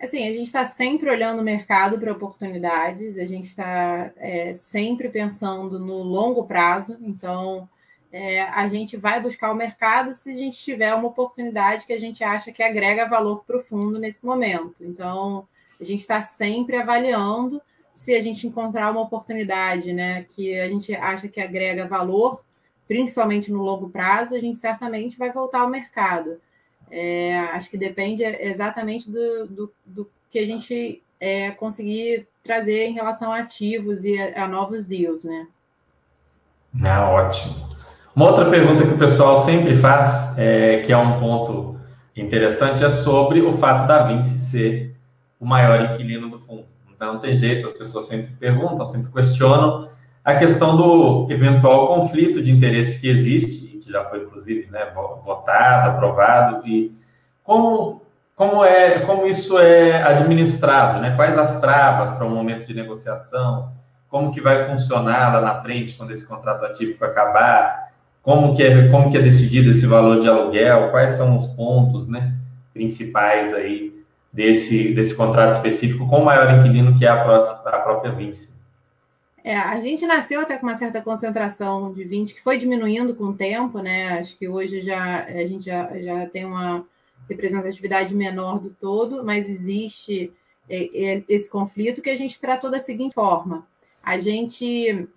Assim, 0.00 0.26
a 0.26 0.32
gente 0.32 0.46
está 0.46 0.66
sempre 0.66 1.10
olhando 1.10 1.40
o 1.40 1.44
mercado 1.44 1.98
para 1.98 2.10
oportunidades, 2.10 3.18
a 3.18 3.26
gente 3.26 3.44
está 3.44 4.10
é, 4.16 4.54
sempre 4.54 5.10
pensando 5.10 5.78
no 5.78 6.02
longo 6.02 6.46
prazo, 6.46 6.98
então 7.02 7.68
é, 8.10 8.42
a 8.42 8.66
gente 8.66 8.96
vai 8.96 9.20
buscar 9.20 9.52
o 9.52 9.54
mercado 9.54 10.14
se 10.14 10.30
a 10.30 10.34
gente 10.34 10.58
tiver 10.58 10.94
uma 10.94 11.08
oportunidade 11.08 11.86
que 11.86 11.92
a 11.92 12.00
gente 12.00 12.24
acha 12.24 12.50
que 12.50 12.62
agrega 12.62 13.06
valor 13.06 13.44
para 13.44 13.58
o 13.58 13.62
fundo 13.62 13.98
nesse 13.98 14.24
momento. 14.24 14.74
Então, 14.80 15.46
a 15.78 15.84
gente 15.84 16.00
está 16.00 16.22
sempre 16.22 16.76
avaliando 16.76 17.60
se 17.94 18.14
a 18.14 18.20
gente 18.20 18.46
encontrar 18.46 18.90
uma 18.90 19.02
oportunidade 19.02 19.92
né, 19.92 20.24
que 20.30 20.58
a 20.58 20.66
gente 20.66 20.94
acha 20.94 21.28
que 21.28 21.40
agrega 21.42 21.86
valor, 21.86 22.42
principalmente 22.88 23.52
no 23.52 23.62
longo 23.62 23.90
prazo, 23.90 24.34
a 24.34 24.40
gente 24.40 24.56
certamente 24.56 25.18
vai 25.18 25.30
voltar 25.30 25.60
ao 25.60 25.68
mercado. 25.68 26.40
É, 26.90 27.38
acho 27.52 27.70
que 27.70 27.78
depende 27.78 28.24
exatamente 28.24 29.10
do, 29.10 29.46
do, 29.46 29.72
do 29.86 30.10
que 30.30 30.38
a 30.38 30.46
gente 30.46 31.02
é, 31.20 31.50
conseguir 31.52 32.26
trazer 32.42 32.86
em 32.86 32.92
relação 32.92 33.30
a 33.32 33.38
ativos 33.38 34.04
e 34.04 34.18
a, 34.18 34.44
a 34.44 34.48
novos 34.48 34.86
deals, 34.86 35.24
né? 35.24 35.46
Ah, 36.82 37.10
ótimo. 37.10 37.54
Uma 38.14 38.26
outra 38.26 38.50
pergunta 38.50 38.86
que 38.86 38.94
o 38.94 38.98
pessoal 38.98 39.36
sempre 39.38 39.76
faz, 39.76 40.36
é, 40.36 40.78
que 40.78 40.92
é 40.92 40.96
um 40.96 41.18
ponto 41.20 41.78
interessante, 42.16 42.84
é 42.84 42.90
sobre 42.90 43.40
o 43.40 43.52
fato 43.52 43.86
da 43.86 44.04
Vinci 44.04 44.38
ser 44.38 44.96
o 45.38 45.46
maior 45.46 45.90
inquilino 45.90 46.28
do 46.28 46.38
fundo. 46.38 46.64
Então, 46.94 47.14
não 47.14 47.20
tem 47.20 47.36
jeito, 47.36 47.66
as 47.66 47.72
pessoas 47.72 48.06
sempre 48.06 48.32
perguntam, 48.38 48.84
sempre 48.84 49.10
questionam 49.12 49.88
a 50.24 50.34
questão 50.34 50.76
do 50.76 51.26
eventual 51.30 51.88
conflito 51.88 52.42
de 52.42 52.50
interesse 52.50 53.00
que 53.00 53.08
existe 53.08 53.59
que 53.80 53.90
já 53.90 54.04
foi 54.04 54.22
inclusive 54.22 54.70
né, 54.70 54.92
votado, 55.24 55.90
aprovado, 55.90 56.66
e 56.66 56.94
como, 57.42 58.02
como, 58.34 58.64
é, 58.64 59.00
como 59.00 59.26
isso 59.26 59.58
é 59.58 60.02
administrado, 60.02 61.00
né? 61.00 61.16
quais 61.16 61.36
as 61.36 61.60
travas 61.60 62.10
para 62.12 62.24
o 62.24 62.28
um 62.28 62.34
momento 62.34 62.66
de 62.66 62.74
negociação, 62.74 63.72
como 64.08 64.32
que 64.32 64.40
vai 64.40 64.64
funcionar 64.64 65.32
lá 65.32 65.40
na 65.40 65.62
frente 65.62 65.94
quando 65.94 66.10
esse 66.10 66.26
contrato 66.26 66.64
atípico 66.64 67.04
acabar, 67.04 67.90
como 68.22 68.54
que 68.54 68.62
é, 68.62 68.88
como 68.88 69.10
que 69.10 69.16
é 69.16 69.22
decidido 69.22 69.70
esse 69.70 69.86
valor 69.86 70.20
de 70.20 70.28
aluguel, 70.28 70.90
quais 70.90 71.12
são 71.12 71.34
os 71.34 71.46
pontos 71.48 72.06
né, 72.08 72.34
principais 72.72 73.54
aí 73.54 73.92
desse, 74.32 74.94
desse 74.94 75.14
contrato 75.14 75.52
específico 75.52 76.06
com 76.06 76.18
o 76.18 76.24
maior 76.24 76.58
inquilino 76.58 76.96
que 76.96 77.04
é 77.04 77.08
a, 77.08 77.22
próxima, 77.22 77.70
a 77.70 77.78
própria 77.78 78.12
Vinci. 78.12 78.50
É, 79.42 79.56
a 79.56 79.80
gente 79.80 80.06
nasceu 80.06 80.40
até 80.40 80.56
com 80.56 80.66
uma 80.66 80.74
certa 80.74 81.00
concentração 81.00 81.92
de 81.92 82.04
20, 82.04 82.34
que 82.34 82.42
foi 82.42 82.58
diminuindo 82.58 83.14
com 83.14 83.24
o 83.24 83.36
tempo, 83.36 83.80
né? 83.80 84.18
Acho 84.18 84.36
que 84.36 84.48
hoje 84.48 84.80
já 84.80 85.24
a 85.24 85.46
gente 85.46 85.64
já, 85.64 85.98
já 85.98 86.26
tem 86.26 86.44
uma 86.44 86.84
representatividade 87.28 88.14
menor 88.14 88.58
do 88.58 88.70
todo, 88.70 89.24
mas 89.24 89.48
existe 89.48 90.32
é, 90.68 90.90
é, 90.94 91.24
esse 91.28 91.48
conflito 91.48 92.02
que 92.02 92.10
a 92.10 92.16
gente 92.16 92.40
tratou 92.40 92.70
da 92.70 92.80
seguinte 92.80 93.14
forma: 93.14 93.66
a 94.02 94.18
gente 94.18 95.08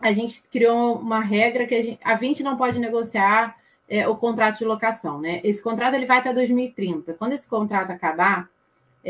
a 0.00 0.12
gente 0.12 0.42
criou 0.50 0.96
uma 0.96 1.20
regra 1.20 1.66
que 1.66 1.74
a, 1.74 1.82
gente, 1.82 1.98
a 2.04 2.14
20 2.14 2.44
não 2.44 2.56
pode 2.56 2.78
negociar 2.78 3.56
é, 3.88 4.06
o 4.06 4.14
contrato 4.16 4.58
de 4.58 4.64
locação, 4.64 5.20
né? 5.20 5.40
Esse 5.42 5.62
contrato 5.62 5.94
ele 5.94 6.06
vai 6.06 6.18
até 6.18 6.32
2030. 6.32 7.14
Quando 7.14 7.32
esse 7.32 7.48
contrato 7.48 7.90
acabar, 7.90 8.48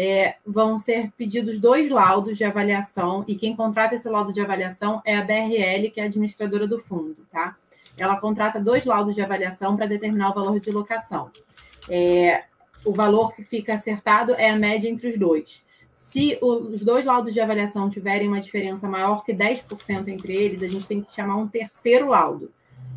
é, 0.00 0.36
vão 0.46 0.78
ser 0.78 1.10
pedidos 1.18 1.58
dois 1.58 1.90
laudos 1.90 2.38
de 2.38 2.44
avaliação, 2.44 3.24
e 3.26 3.34
quem 3.34 3.56
contrata 3.56 3.96
esse 3.96 4.08
laudo 4.08 4.32
de 4.32 4.40
avaliação 4.40 5.02
é 5.04 5.16
a 5.16 5.24
BRL, 5.24 5.90
que 5.90 5.98
é 5.98 6.04
a 6.04 6.06
administradora 6.06 6.68
do 6.68 6.78
fundo, 6.78 7.16
tá? 7.32 7.56
Ela 7.96 8.20
contrata 8.20 8.60
dois 8.60 8.84
laudos 8.84 9.16
de 9.16 9.22
avaliação 9.22 9.76
para 9.76 9.86
determinar 9.86 10.30
o 10.30 10.34
valor 10.34 10.60
de 10.60 10.70
locação. 10.70 11.32
É, 11.90 12.44
o 12.84 12.92
valor 12.92 13.34
que 13.34 13.42
fica 13.42 13.74
acertado 13.74 14.34
é 14.34 14.48
a 14.48 14.56
média 14.56 14.88
entre 14.88 15.08
os 15.08 15.18
dois. 15.18 15.64
Se 15.96 16.38
os 16.40 16.84
dois 16.84 17.04
laudos 17.04 17.34
de 17.34 17.40
avaliação 17.40 17.90
tiverem 17.90 18.28
uma 18.28 18.40
diferença 18.40 18.86
maior 18.86 19.24
que 19.24 19.34
10% 19.34 20.06
entre 20.06 20.32
eles, 20.32 20.62
a 20.62 20.68
gente 20.68 20.86
tem 20.86 21.00
que 21.00 21.12
chamar 21.12 21.38
um 21.38 21.48
terceiro 21.48 22.10
laudo. 22.10 22.52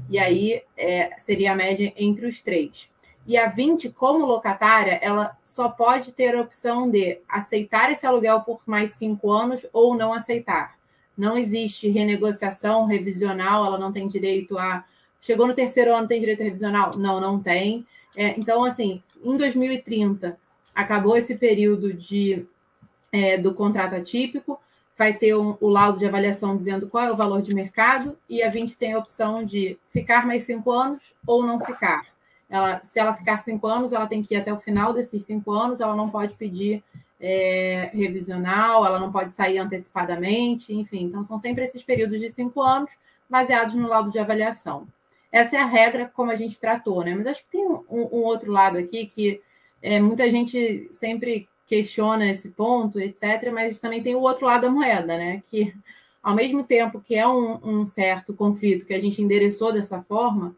E 0.07 0.19
aí 0.19 0.61
é, 0.77 1.17
seria 1.17 1.53
a 1.53 1.55
média 1.55 1.91
entre 1.97 2.27
os 2.27 2.43
três. 2.43 2.90
E 3.25 3.37
a 3.37 3.47
20, 3.47 3.89
como 3.89 4.25
locatária, 4.25 4.99
ela 5.01 5.37
só 5.45 5.69
pode 5.69 6.11
ter 6.11 6.35
a 6.35 6.41
opção 6.41 6.89
de 6.89 7.19
aceitar 7.29 7.91
esse 7.91 8.05
aluguel 8.05 8.41
por 8.41 8.61
mais 8.65 8.93
cinco 8.93 9.31
anos 9.31 9.65
ou 9.71 9.95
não 9.95 10.13
aceitar. 10.13 10.75
Não 11.17 11.37
existe 11.37 11.87
renegociação 11.87 12.85
revisional, 12.85 13.65
ela 13.65 13.77
não 13.77 13.91
tem 13.91 14.07
direito 14.07 14.57
a. 14.57 14.83
Chegou 15.19 15.45
no 15.45 15.53
terceiro 15.53 15.93
ano, 15.93 16.07
tem 16.07 16.19
direito 16.19 16.41
a 16.41 16.45
revisional? 16.45 16.97
Não, 16.97 17.21
não 17.21 17.39
tem. 17.39 17.85
É, 18.15 18.39
então, 18.39 18.63
assim, 18.63 19.03
em 19.23 19.37
2030, 19.37 20.37
acabou 20.73 21.15
esse 21.15 21.35
período 21.35 21.93
de, 21.93 22.45
é, 23.11 23.37
do 23.37 23.53
contrato 23.53 23.93
atípico, 23.93 24.59
vai 24.97 25.13
ter 25.13 25.35
um, 25.35 25.55
o 25.61 25.69
laudo 25.69 25.99
de 25.99 26.05
avaliação 26.05 26.57
dizendo 26.57 26.87
qual 26.87 27.05
é 27.05 27.11
o 27.11 27.17
valor 27.17 27.41
de 27.41 27.53
mercado, 27.53 28.17
e 28.27 28.41
a 28.41 28.49
20 28.49 28.77
tem 28.77 28.93
a 28.93 28.99
opção 28.99 29.43
de 29.43 29.77
ficar 29.91 30.25
mais 30.25 30.43
cinco 30.43 30.71
anos 30.71 31.13
ou 31.25 31.45
não 31.45 31.59
ficar. 31.59 32.05
Ela, 32.51 32.83
se 32.83 32.99
ela 32.99 33.13
ficar 33.13 33.39
cinco 33.39 33.65
anos, 33.65 33.93
ela 33.93 34.05
tem 34.05 34.21
que 34.21 34.35
ir 34.35 34.37
até 34.37 34.53
o 34.53 34.59
final 34.59 34.93
desses 34.93 35.23
cinco 35.23 35.53
anos, 35.53 35.79
ela 35.79 35.95
não 35.95 36.09
pode 36.09 36.33
pedir 36.33 36.83
é, 37.17 37.89
revisional, 37.93 38.85
ela 38.85 38.99
não 38.99 39.09
pode 39.09 39.33
sair 39.33 39.57
antecipadamente, 39.57 40.73
enfim. 40.73 41.05
Então, 41.05 41.23
são 41.23 41.39
sempre 41.39 41.63
esses 41.63 41.81
períodos 41.81 42.19
de 42.19 42.29
cinco 42.29 42.61
anos, 42.61 42.91
baseados 43.29 43.73
no 43.73 43.87
laudo 43.87 44.11
de 44.11 44.19
avaliação. 44.19 44.85
Essa 45.31 45.55
é 45.55 45.59
a 45.61 45.65
regra 45.65 46.11
como 46.13 46.29
a 46.29 46.35
gente 46.35 46.59
tratou, 46.59 47.05
né? 47.05 47.15
Mas 47.15 47.25
acho 47.25 47.43
que 47.45 47.51
tem 47.51 47.65
um, 47.65 47.85
um 47.89 48.23
outro 48.23 48.51
lado 48.51 48.77
aqui 48.77 49.05
que 49.05 49.41
é, 49.81 50.01
muita 50.01 50.29
gente 50.29 50.89
sempre 50.91 51.47
questiona 51.65 52.29
esse 52.29 52.49
ponto, 52.49 52.99
etc., 52.99 53.49
mas 53.53 53.79
também 53.79 54.03
tem 54.03 54.13
o 54.13 54.19
outro 54.19 54.45
lado 54.45 54.63
da 54.63 54.69
moeda, 54.69 55.17
né? 55.17 55.41
Que 55.47 55.73
ao 56.21 56.35
mesmo 56.35 56.65
tempo 56.65 56.99
que 56.99 57.15
é 57.15 57.25
um, 57.25 57.59
um 57.63 57.85
certo 57.85 58.33
conflito 58.33 58.85
que 58.85 58.93
a 58.93 58.99
gente 58.99 59.21
endereçou 59.21 59.71
dessa 59.71 60.01
forma, 60.01 60.53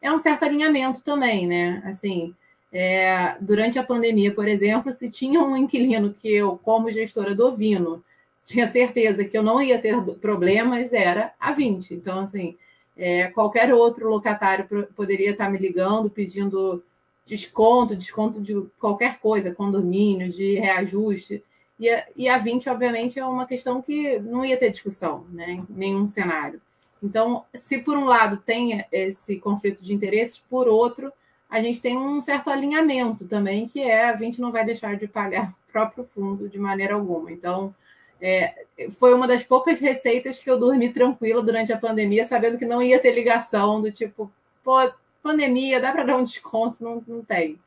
é 0.00 0.12
um 0.12 0.18
certo 0.18 0.44
alinhamento 0.44 1.02
também, 1.02 1.46
né? 1.46 1.82
Assim, 1.84 2.34
é, 2.72 3.36
durante 3.40 3.78
a 3.78 3.84
pandemia, 3.84 4.32
por 4.34 4.46
exemplo, 4.46 4.92
se 4.92 5.08
tinha 5.10 5.42
um 5.42 5.56
inquilino 5.56 6.14
que 6.14 6.32
eu, 6.32 6.58
como 6.58 6.90
gestora 6.90 7.34
do 7.34 7.54
Vino, 7.54 8.04
tinha 8.44 8.68
certeza 8.68 9.24
que 9.24 9.36
eu 9.36 9.42
não 9.42 9.60
ia 9.60 9.80
ter 9.80 10.00
problemas, 10.20 10.92
era 10.92 11.34
a 11.38 11.52
20. 11.52 11.94
Então, 11.94 12.20
assim, 12.20 12.56
é, 12.96 13.28
qualquer 13.28 13.72
outro 13.74 14.08
locatário 14.08 14.66
poderia 14.96 15.32
estar 15.32 15.50
me 15.50 15.58
ligando 15.58 16.10
pedindo 16.10 16.82
desconto, 17.26 17.94
desconto 17.94 18.40
de 18.40 18.54
qualquer 18.78 19.18
coisa, 19.18 19.54
condomínio, 19.54 20.30
de 20.30 20.58
reajuste. 20.58 21.44
E 21.78 21.88
a, 21.88 22.06
e 22.16 22.28
a 22.28 22.38
20, 22.38 22.68
obviamente, 22.70 23.18
é 23.18 23.24
uma 23.24 23.46
questão 23.46 23.80
que 23.80 24.18
não 24.18 24.44
ia 24.44 24.56
ter 24.56 24.70
discussão, 24.70 25.26
né? 25.30 25.52
Em 25.52 25.66
nenhum 25.68 26.08
cenário. 26.08 26.60
Então, 27.02 27.44
se 27.54 27.78
por 27.78 27.96
um 27.96 28.04
lado 28.04 28.36
tem 28.38 28.84
esse 28.90 29.36
conflito 29.36 29.82
de 29.82 29.94
interesses, 29.94 30.42
por 30.50 30.68
outro, 30.68 31.12
a 31.48 31.62
gente 31.62 31.80
tem 31.80 31.96
um 31.96 32.20
certo 32.20 32.50
alinhamento 32.50 33.24
também, 33.24 33.66
que 33.66 33.80
é 33.80 34.08
a 34.08 34.16
gente 34.16 34.40
não 34.40 34.52
vai 34.52 34.64
deixar 34.64 34.96
de 34.96 35.06
pagar 35.06 35.50
o 35.68 35.72
próprio 35.72 36.04
fundo 36.14 36.48
de 36.48 36.58
maneira 36.58 36.94
alguma. 36.94 37.30
Então, 37.30 37.74
é, 38.20 38.64
foi 38.98 39.14
uma 39.14 39.28
das 39.28 39.44
poucas 39.44 39.78
receitas 39.78 40.38
que 40.38 40.50
eu 40.50 40.58
dormi 40.58 40.88
tranquila 40.92 41.42
durante 41.42 41.72
a 41.72 41.78
pandemia, 41.78 42.24
sabendo 42.24 42.58
que 42.58 42.66
não 42.66 42.82
ia 42.82 42.98
ter 42.98 43.14
ligação 43.14 43.80
do 43.80 43.92
tipo, 43.92 44.30
pô, 44.64 44.76
pandemia, 45.22 45.80
dá 45.80 45.92
para 45.92 46.04
dar 46.04 46.16
um 46.16 46.24
desconto? 46.24 46.82
Não, 46.82 47.02
não 47.06 47.22
tem. 47.22 47.58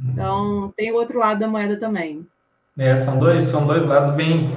Então, 0.00 0.72
tem 0.76 0.92
o 0.92 0.94
outro 0.94 1.18
lado 1.18 1.40
da 1.40 1.48
moeda 1.48 1.76
também. 1.76 2.24
É, 2.78 2.96
são 2.96 3.18
dois, 3.18 3.44
são 3.46 3.66
dois 3.66 3.84
lados 3.84 4.14
bem, 4.14 4.56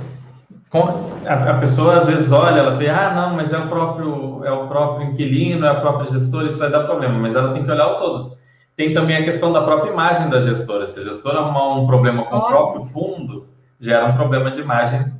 a, 0.74 1.54
pessoa 1.56 1.98
às 1.98 2.08
vezes 2.08 2.32
olha, 2.32 2.60
ela 2.60 2.76
vê, 2.76 2.88
ah, 2.88 3.14
não, 3.14 3.36
mas 3.36 3.52
é 3.52 3.58
o 3.58 3.68
próprio, 3.68 4.44
é 4.46 4.52
o 4.52 4.68
próprio 4.68 5.10
inquilino, 5.10 5.66
é 5.66 5.70
a 5.70 5.82
própria 5.82 6.10
gestora, 6.10 6.48
isso 6.48 6.58
vai 6.58 6.72
dar 6.72 6.86
problema, 6.86 7.20
mas 7.20 7.36
ela 7.36 7.54
tem 7.54 7.64
que 7.64 7.72
olhar 7.72 7.88
o 7.88 7.96
todo. 7.98 8.38
tem 8.76 8.94
também 8.94 9.18
a 9.18 9.24
questão 9.24 9.52
da 9.52 9.64
própria 9.64 9.92
imagem 9.92 10.30
da 10.30 10.42
gestora. 10.42 10.88
Se 10.88 11.00
a 11.00 11.04
gestora 11.04 11.40
arrumar 11.40 11.78
um 11.78 11.86
problema 11.86 12.24
com 12.24 12.38
o 12.38 12.48
próprio 12.48 12.86
fundo, 12.86 13.48
gera 13.82 14.06
um 14.06 14.16
problema 14.16 14.50
de 14.50 14.62
imagem 14.62 15.12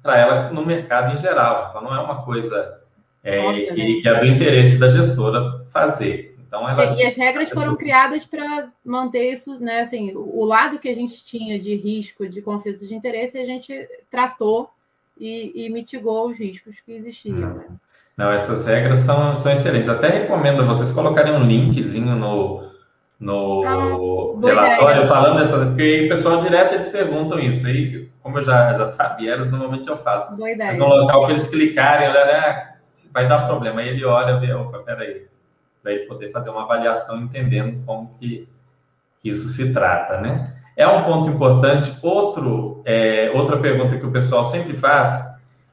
para 0.00 0.18
ela 0.18 0.50
no 0.50 0.64
mercado 0.64 1.12
em 1.12 1.16
geral. 1.16 1.68
Então, 1.70 1.82
não 1.82 1.94
é 1.94 2.00
uma 2.00 2.22
coisa 2.22 2.80
é, 3.24 3.52
que, 3.72 4.02
que, 4.02 4.08
é 4.08 4.20
do 4.20 4.26
interesse 4.26 4.78
da 4.78 4.88
gestora 4.88 5.64
fazer. 5.70 6.36
Então, 6.46 6.68
ela, 6.68 6.94
e 6.94 7.04
as 7.04 7.16
regras 7.16 7.48
foram 7.48 7.74
criadas 7.76 8.24
para 8.24 8.68
manter 8.84 9.32
isso, 9.32 9.58
né? 9.58 9.80
Assim, 9.80 10.12
o 10.14 10.44
lado 10.44 10.78
que 10.78 10.88
a 10.88 10.94
gente 10.94 11.24
tinha 11.24 11.58
de 11.58 11.74
risco 11.74 12.28
de 12.28 12.42
conflito 12.42 12.86
de 12.86 12.94
interesse, 12.94 13.38
a 13.38 13.44
gente 13.44 13.74
tratou 14.10 14.70
e, 15.18 15.66
e 15.66 15.70
mitigou 15.70 16.28
os 16.28 16.38
riscos 16.38 16.80
que 16.80 16.92
existiam. 16.92 17.50
Hum. 17.50 17.54
Né? 17.54 17.64
Não, 18.16 18.30
essas 18.30 18.64
regras 18.64 19.00
são, 19.00 19.34
são 19.36 19.52
excelentes. 19.52 19.88
Até 19.88 20.08
recomendo 20.08 20.66
vocês 20.66 20.92
colocarem 20.92 21.32
um 21.32 21.44
linkzinho 21.44 22.14
no, 22.14 22.70
no 23.18 23.64
ah, 23.64 24.46
relatório 24.46 24.96
ideia. 24.96 25.06
falando 25.06 25.38
dessas, 25.38 25.68
porque 25.68 25.82
aí 25.82 26.06
o 26.06 26.08
pessoal 26.08 26.40
direto 26.40 26.74
eles 26.74 26.88
perguntam 26.88 27.38
isso. 27.38 27.66
Aí, 27.66 28.10
como 28.22 28.38
eu 28.38 28.42
já, 28.42 28.76
já 28.76 28.86
sabia, 28.88 29.32
eles 29.32 29.50
normalmente 29.50 29.88
eu 29.88 29.96
falo. 29.98 30.36
Boa 30.36 30.50
ideia. 30.50 30.72
Mas 30.72 30.80
um 30.80 30.86
local 30.86 31.22
para 31.22 31.30
eles 31.30 31.48
clicarem, 31.48 32.08
olhar, 32.08 32.26
ah, 32.26 32.72
vai 33.12 33.26
dar 33.26 33.46
problema. 33.46 33.80
Aí 33.80 33.88
ele 33.88 34.04
olha 34.04 34.38
vê, 34.38 34.52
opa, 34.52 34.80
peraí, 34.80 35.26
para 35.82 35.92
ele 35.92 36.06
poder 36.06 36.30
fazer 36.30 36.50
uma 36.50 36.64
avaliação 36.64 37.22
entendendo 37.22 37.82
como 37.86 38.14
que, 38.20 38.46
que 39.20 39.30
isso 39.30 39.48
se 39.48 39.72
trata, 39.72 40.20
né? 40.20 40.52
É 40.76 40.86
um 40.88 41.04
ponto 41.04 41.30
importante. 41.30 41.96
Outro, 42.02 42.82
é, 42.84 43.30
outra 43.34 43.58
pergunta 43.58 43.96
que 43.96 44.06
o 44.06 44.10
pessoal 44.10 44.44
sempre 44.44 44.76
faz 44.76 45.32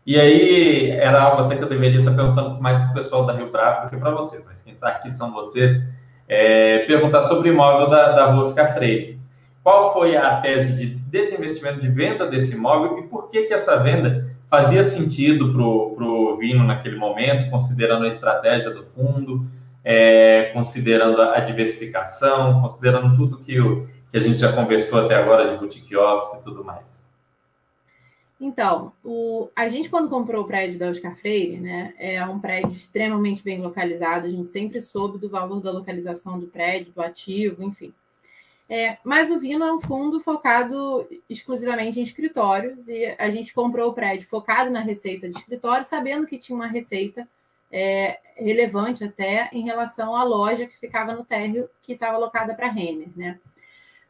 e 0.10 0.20
aí, 0.20 0.90
era 0.90 1.22
algo 1.22 1.44
até 1.44 1.56
que 1.56 1.64
eu 1.64 1.70
deveria 1.70 2.00
estar 2.00 2.16
perguntando 2.16 2.60
mais 2.60 2.80
para 2.80 2.90
o 2.90 2.94
pessoal 2.96 3.28
da 3.28 3.34
Rio 3.34 3.52
Bravo 3.52 3.84
do 3.84 3.90
que 3.92 3.98
para 3.98 4.10
vocês, 4.10 4.44
mas 4.44 4.60
quem 4.60 4.74
está 4.74 4.88
aqui 4.88 5.12
são 5.12 5.32
vocês. 5.32 5.80
É, 6.28 6.80
perguntar 6.80 7.22
sobre 7.22 7.50
imóvel 7.50 7.92
da, 7.92 8.14
da 8.14 8.32
Rosca 8.32 8.70
Freire. 8.70 9.20
Qual 9.62 9.94
foi 9.94 10.18
a 10.18 10.38
tese 10.38 10.76
de 10.76 10.88
desinvestimento 10.88 11.80
de 11.80 11.90
venda 11.90 12.26
desse 12.26 12.54
imóvel 12.54 12.98
e 12.98 13.04
por 13.04 13.28
que, 13.30 13.44
que 13.44 13.54
essa 13.54 13.78
venda 13.78 14.36
fazia 14.50 14.82
sentido 14.82 15.54
para 15.54 15.62
o 15.62 16.38
Vino 16.38 16.64
naquele 16.64 16.96
momento, 16.96 17.48
considerando 17.52 18.06
a 18.06 18.08
estratégia 18.08 18.72
do 18.72 18.84
fundo, 18.96 19.46
é, 19.86 20.50
considerando 20.54 21.22
a 21.22 21.40
diversificação, 21.40 22.62
considerando 22.62 23.16
tudo 23.16 23.38
que, 23.38 23.60
o, 23.60 23.88
que 24.12 24.17
a 24.17 24.22
gente 24.22 24.39
já 24.39 24.54
conversou 24.54 25.00
até 25.00 25.15
agora 25.15 25.52
de 25.52 25.58
boutique 25.58 25.95
office 25.95 26.39
e 26.39 26.43
tudo 26.43 26.63
mais? 26.63 27.00
Então, 28.41 28.93
o, 29.04 29.50
a 29.54 29.67
gente, 29.67 29.89
quando 29.89 30.10
comprou 30.10 30.43
o 30.43 30.48
prédio 30.48 30.80
da 30.80 30.89
Oscar 30.89 31.15
Freire, 31.15 31.58
né, 31.58 31.93
é 31.98 32.24
um 32.26 32.39
prédio 32.39 32.72
extremamente 32.72 33.43
bem 33.43 33.62
localizado, 33.62 34.28
a 34.28 34.30
gente 34.30 34.50
sempre 34.50 34.80
soube 34.82 35.17
do 35.17 35.30
valor 35.30 35.60
da 35.60 35.72
localização 35.72 36.39
do 36.39 36.48
prédio, 36.48 36.93
do 36.93 37.02
ativo, 37.02 37.62
enfim. 37.62 37.93
É, 38.69 38.98
mas 39.04 39.30
o 39.30 39.39
Vino 39.39 39.65
é 39.65 39.74
um 39.74 39.82
fundo 39.82 40.19
focado 40.22 41.06
exclusivamente 41.30 42.00
em 42.00 42.04
escritórios, 42.04 42.88
e 42.88 43.13
a 43.17 43.30
gente 43.30 43.54
comprou 43.54 43.89
o 43.89 43.93
prédio 43.93 44.28
focado 44.28 44.69
na 44.69 44.80
receita 44.80 45.28
de 45.28 45.38
escritório, 45.38 45.86
sabendo 45.86 46.26
que 46.26 46.38
tinha 46.38 46.56
uma 46.56 46.67
receita 46.67 47.28
é, 47.69 48.19
relevante 48.36 49.04
até 49.04 49.50
em 49.52 49.63
relação 49.63 50.15
à 50.15 50.24
loja 50.24 50.65
que 50.65 50.80
ficava 50.80 51.13
no 51.13 51.26
térreo 51.26 51.69
que 51.82 51.93
estava 51.93 52.15
alocada 52.15 52.54
para 52.54 52.69
Renner, 52.69 53.10
né? 53.15 53.38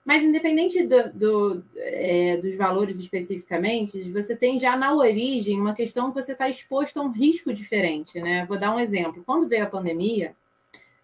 Mas, 0.03 0.23
independente 0.23 0.87
do, 0.87 1.13
do, 1.13 1.63
é, 1.75 2.37
dos 2.37 2.55
valores 2.55 2.99
especificamente, 2.99 4.11
você 4.11 4.35
tem 4.35 4.59
já 4.59 4.75
na 4.75 4.93
origem 4.95 5.59
uma 5.59 5.75
questão 5.75 6.11
que 6.11 6.21
você 6.21 6.31
está 6.31 6.49
exposto 6.49 6.99
a 6.99 7.03
um 7.03 7.11
risco 7.11 7.53
diferente. 7.53 8.19
Né? 8.19 8.45
Vou 8.45 8.57
dar 8.57 8.73
um 8.73 8.79
exemplo. 8.79 9.23
Quando 9.25 9.47
veio 9.47 9.63
a 9.63 9.69
pandemia, 9.69 10.35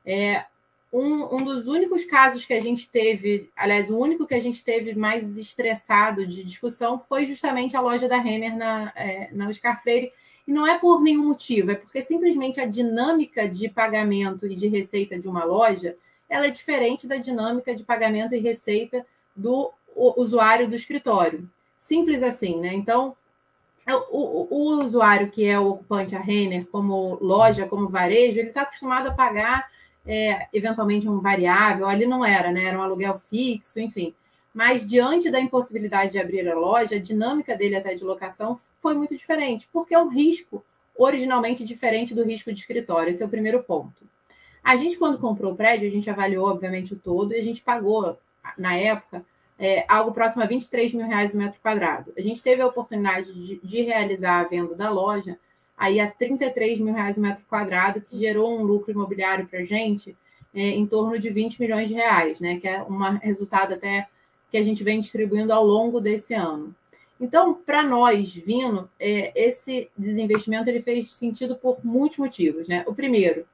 é, 0.06 0.46
um, 0.92 1.36
um 1.36 1.44
dos 1.44 1.68
únicos 1.68 2.06
casos 2.06 2.46
que 2.46 2.54
a 2.54 2.60
gente 2.60 2.90
teve, 2.90 3.52
aliás, 3.56 3.90
o 3.90 3.98
único 3.98 4.26
que 4.26 4.34
a 4.34 4.40
gente 4.40 4.64
teve 4.64 4.96
mais 4.96 5.38
estressado 5.38 6.26
de 6.26 6.44
discussão 6.44 6.98
foi 6.98 7.26
justamente 7.26 7.76
a 7.76 7.82
loja 7.82 8.08
da 8.08 8.18
Renner 8.18 8.56
na, 8.56 8.94
é, 8.96 9.30
na 9.34 9.50
Oscar 9.50 9.82
Freire. 9.84 10.14
E 10.48 10.52
não 10.52 10.66
é 10.66 10.78
por 10.78 11.02
nenhum 11.02 11.26
motivo, 11.26 11.72
é 11.72 11.76
porque 11.76 12.02
simplesmente 12.02 12.62
a 12.62 12.68
dinâmica 12.68 13.50
de 13.50 13.68
pagamento 13.68 14.46
e 14.46 14.56
de 14.56 14.68
receita 14.68 15.20
de 15.20 15.28
uma 15.28 15.44
loja 15.44 15.98
ela 16.30 16.48
é 16.48 16.52
diferente 16.52 17.08
da 17.08 17.18
dinâmica 17.18 17.76
de 17.76 17.84
pagamento 17.84 18.34
e 18.34 18.40
receita 18.40 19.06
do 19.36 19.72
usuário 19.96 20.68
do 20.68 20.76
escritório. 20.76 21.50
Simples 21.80 22.24
assim, 22.24 22.60
né? 22.60 22.74
Então, 22.74 23.16
o, 23.88 23.94
o, 23.94 24.48
o 24.50 24.84
usuário 24.84 25.30
que 25.30 25.46
é 25.46 25.60
o 25.60 25.70
ocupante, 25.70 26.16
a 26.16 26.20
Renner, 26.20 26.66
como 26.72 27.18
loja, 27.22 27.68
como 27.68 27.90
varejo, 27.90 28.40
ele 28.40 28.50
está 28.50 28.64
acostumado 28.64 29.08
a 29.08 29.14
pagar 29.14 29.70
é, 30.06 30.48
eventualmente 30.54 31.08
um 31.08 31.20
variável, 31.20 31.88
ali 31.88 32.06
não 32.06 32.26
era, 32.26 32.52
né? 32.52 32.66
Era 32.66 32.80
um 32.80 32.82
aluguel 32.82 33.20
fixo, 33.30 33.80
enfim. 33.80 34.14
Mas 34.54 34.86
diante 34.86 35.30
da 35.30 35.40
impossibilidade 35.40 36.14
de 36.14 36.20
abrir 36.20 36.48
a 36.50 36.56
loja, 36.56 36.96
a 36.96 37.00
dinâmica 37.00 37.56
dele 37.56 37.76
até 37.76 37.94
de 37.94 38.04
locação 38.04 38.60
foi 38.82 38.94
muito 38.94 39.16
diferente, 39.16 39.68
porque 39.72 39.94
é 39.94 40.00
um 40.00 40.10
risco 40.10 40.64
originalmente 40.98 41.64
diferente 41.64 42.16
do 42.16 42.24
risco 42.24 42.54
de 42.54 42.60
escritório. 42.60 43.12
Esse 43.12 43.22
é 43.22 43.26
o 43.26 43.30
primeiro 43.30 43.62
ponto. 43.64 44.08
A 44.66 44.76
gente, 44.78 44.98
quando 44.98 45.20
comprou 45.20 45.54
o 45.54 45.56
prédio, 45.56 45.88
a 45.88 45.92
gente 45.92 46.10
avaliou, 46.10 46.48
obviamente, 46.48 46.92
o 46.92 46.98
todo 46.98 47.34
e 47.34 47.38
a 47.38 47.44
gente 47.44 47.62
pagou, 47.62 48.18
na 48.58 48.76
época, 48.76 49.24
é, 49.60 49.86
algo 49.88 50.12
próximo 50.12 50.42
a 50.42 50.48
23 50.48 50.92
mil 50.96 51.06
reais 51.06 51.36
o 51.36 51.38
metro 51.38 51.62
quadrado. 51.62 52.12
A 52.18 52.22
gente 52.22 52.42
teve 52.42 52.64
a 52.64 52.68
oportunidade 52.68 53.32
de, 53.32 53.60
de, 53.64 53.82
realizar 53.84 54.40
a 54.40 54.44
venda 54.44 54.74
da 54.74 54.90
loja 54.90 55.38
aí 55.78 56.00
a 56.00 56.10
33 56.10 56.80
mil 56.80 56.96
reais 56.96 57.16
o 57.16 57.22
metro 57.22 57.46
quadrado, 57.46 58.02
que 58.02 58.18
gerou 58.18 58.60
um 58.60 58.64
lucro 58.64 58.92
imobiliário 58.92 59.48
para 59.48 59.60
a 59.60 59.64
gente 59.64 60.18
é, 60.52 60.70
em 60.70 60.88
torno 60.88 61.20
de 61.20 61.30
20 61.30 61.62
milhões 61.62 61.88
de 61.88 61.94
reais, 61.94 62.40
né? 62.40 62.60
Que 62.60 62.68
é 62.68 62.82
um 62.82 62.98
resultado 63.20 63.76
até 63.76 64.08
que 64.50 64.58
a 64.58 64.64
gente 64.64 64.84
vem 64.84 65.00
distribuindo 65.00 65.54
ao 65.54 65.64
longo 65.64 66.02
desse 66.02 66.34
ano. 66.34 66.74
Então, 67.22 67.54
para 67.54 67.84
nós, 67.84 68.34
Vino, 68.34 68.90
é, 69.00 69.32
esse 69.36 69.92
desinvestimento 69.96 70.68
ele 70.68 70.82
fez 70.82 71.14
sentido 71.14 71.56
por 71.56 71.86
muitos 71.86 72.18
motivos, 72.18 72.68
né? 72.68 72.84
O 72.88 72.96
primeiro, 72.96 73.46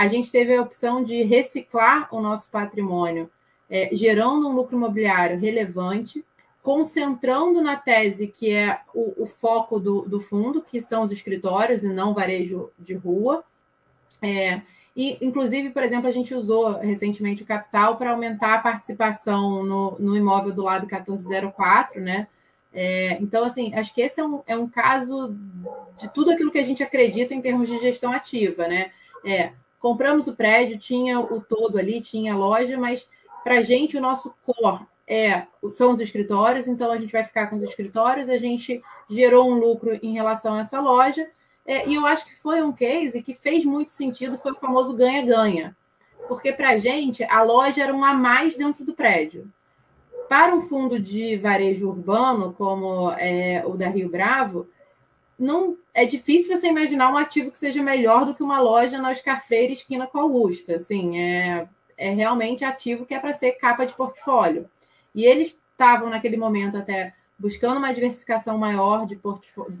a 0.00 0.08
gente 0.08 0.32
teve 0.32 0.56
a 0.56 0.62
opção 0.62 1.04
de 1.04 1.22
reciclar 1.24 2.08
o 2.10 2.22
nosso 2.22 2.48
patrimônio, 2.48 3.30
é, 3.68 3.90
gerando 3.92 4.48
um 4.48 4.52
lucro 4.54 4.74
imobiliário 4.74 5.38
relevante, 5.38 6.24
concentrando 6.62 7.60
na 7.60 7.76
tese 7.76 8.26
que 8.26 8.50
é 8.50 8.80
o, 8.94 9.24
o 9.24 9.26
foco 9.26 9.78
do, 9.78 10.00
do, 10.08 10.18
fundo, 10.18 10.62
que 10.62 10.80
são 10.80 11.02
os 11.02 11.12
escritórios 11.12 11.84
e 11.84 11.92
não 11.92 12.14
varejo 12.14 12.70
de 12.78 12.94
rua. 12.94 13.44
É, 14.22 14.62
e, 14.96 15.18
inclusive, 15.20 15.68
por 15.68 15.82
exemplo, 15.82 16.08
a 16.08 16.12
gente 16.12 16.34
usou 16.34 16.78
recentemente 16.78 17.42
o 17.42 17.46
capital 17.46 17.98
para 17.98 18.12
aumentar 18.12 18.54
a 18.54 18.62
participação 18.62 19.62
no, 19.62 19.98
no 19.98 20.16
imóvel 20.16 20.54
do 20.54 20.62
lado 20.62 20.86
1404, 20.86 22.00
né? 22.00 22.26
É, 22.72 23.18
então, 23.20 23.44
assim, 23.44 23.74
acho 23.74 23.92
que 23.92 24.00
esse 24.00 24.18
é 24.18 24.24
um, 24.24 24.42
é 24.46 24.56
um 24.56 24.66
caso 24.66 25.36
de 25.98 26.10
tudo 26.14 26.30
aquilo 26.30 26.50
que 26.50 26.58
a 26.58 26.64
gente 26.64 26.82
acredita 26.82 27.34
em 27.34 27.42
termos 27.42 27.68
de 27.68 27.78
gestão 27.80 28.10
ativa, 28.10 28.66
né? 28.66 28.92
É, 29.22 29.52
compramos 29.80 30.26
o 30.26 30.36
prédio, 30.36 30.78
tinha 30.78 31.18
o 31.18 31.40
todo 31.40 31.78
ali, 31.78 32.00
tinha 32.00 32.34
a 32.34 32.36
loja, 32.36 32.78
mas 32.78 33.08
para 33.42 33.58
a 33.58 33.62
gente 33.62 33.96
o 33.96 34.00
nosso 34.00 34.32
core 34.44 34.86
é, 35.08 35.46
são 35.70 35.90
os 35.90 35.98
escritórios, 35.98 36.68
então 36.68 36.92
a 36.92 36.96
gente 36.96 37.10
vai 37.12 37.24
ficar 37.24 37.48
com 37.48 37.56
os 37.56 37.62
escritórios, 37.64 38.28
a 38.28 38.36
gente 38.36 38.80
gerou 39.08 39.50
um 39.50 39.58
lucro 39.58 39.98
em 40.00 40.12
relação 40.12 40.54
a 40.54 40.60
essa 40.60 40.80
loja, 40.80 41.28
é, 41.66 41.88
e 41.88 41.94
eu 41.96 42.06
acho 42.06 42.24
que 42.24 42.36
foi 42.36 42.62
um 42.62 42.70
case 42.70 43.20
que 43.20 43.34
fez 43.34 43.64
muito 43.64 43.90
sentido, 43.90 44.38
foi 44.38 44.52
o 44.52 44.58
famoso 44.58 44.94
ganha-ganha, 44.94 45.76
porque 46.28 46.52
para 46.52 46.70
a 46.70 46.76
gente 46.76 47.24
a 47.24 47.42
loja 47.42 47.82
era 47.82 47.92
um 47.92 48.04
a 48.04 48.14
mais 48.14 48.56
dentro 48.56 48.84
do 48.84 48.94
prédio. 48.94 49.50
Para 50.28 50.54
um 50.54 50.62
fundo 50.62 51.00
de 51.00 51.36
varejo 51.36 51.88
urbano, 51.88 52.54
como 52.56 53.10
é, 53.12 53.64
o 53.66 53.76
da 53.76 53.88
Rio 53.88 54.08
Bravo, 54.08 54.68
não 55.40 55.78
é 55.94 56.04
difícil 56.04 56.54
você 56.54 56.68
imaginar 56.68 57.10
um 57.10 57.16
ativo 57.16 57.50
que 57.50 57.56
seja 57.56 57.82
melhor 57.82 58.26
do 58.26 58.34
que 58.34 58.42
uma 58.42 58.60
loja 58.60 58.98
na 58.98 59.08
Oscar 59.08 59.42
Freire, 59.44 59.72
esquina 59.72 60.06
com 60.06 60.18
Augusta. 60.18 60.76
Assim, 60.76 61.18
é, 61.18 61.66
é 61.96 62.10
realmente 62.10 62.62
ativo 62.62 63.06
que 63.06 63.14
é 63.14 63.18
para 63.18 63.32
ser 63.32 63.52
capa 63.52 63.86
de 63.86 63.94
portfólio. 63.94 64.68
E 65.14 65.24
eles 65.24 65.58
estavam, 65.72 66.10
naquele 66.10 66.36
momento, 66.36 66.76
até 66.76 67.14
buscando 67.38 67.78
uma 67.78 67.92
diversificação 67.92 68.58
maior 68.58 69.06
de 69.06 69.18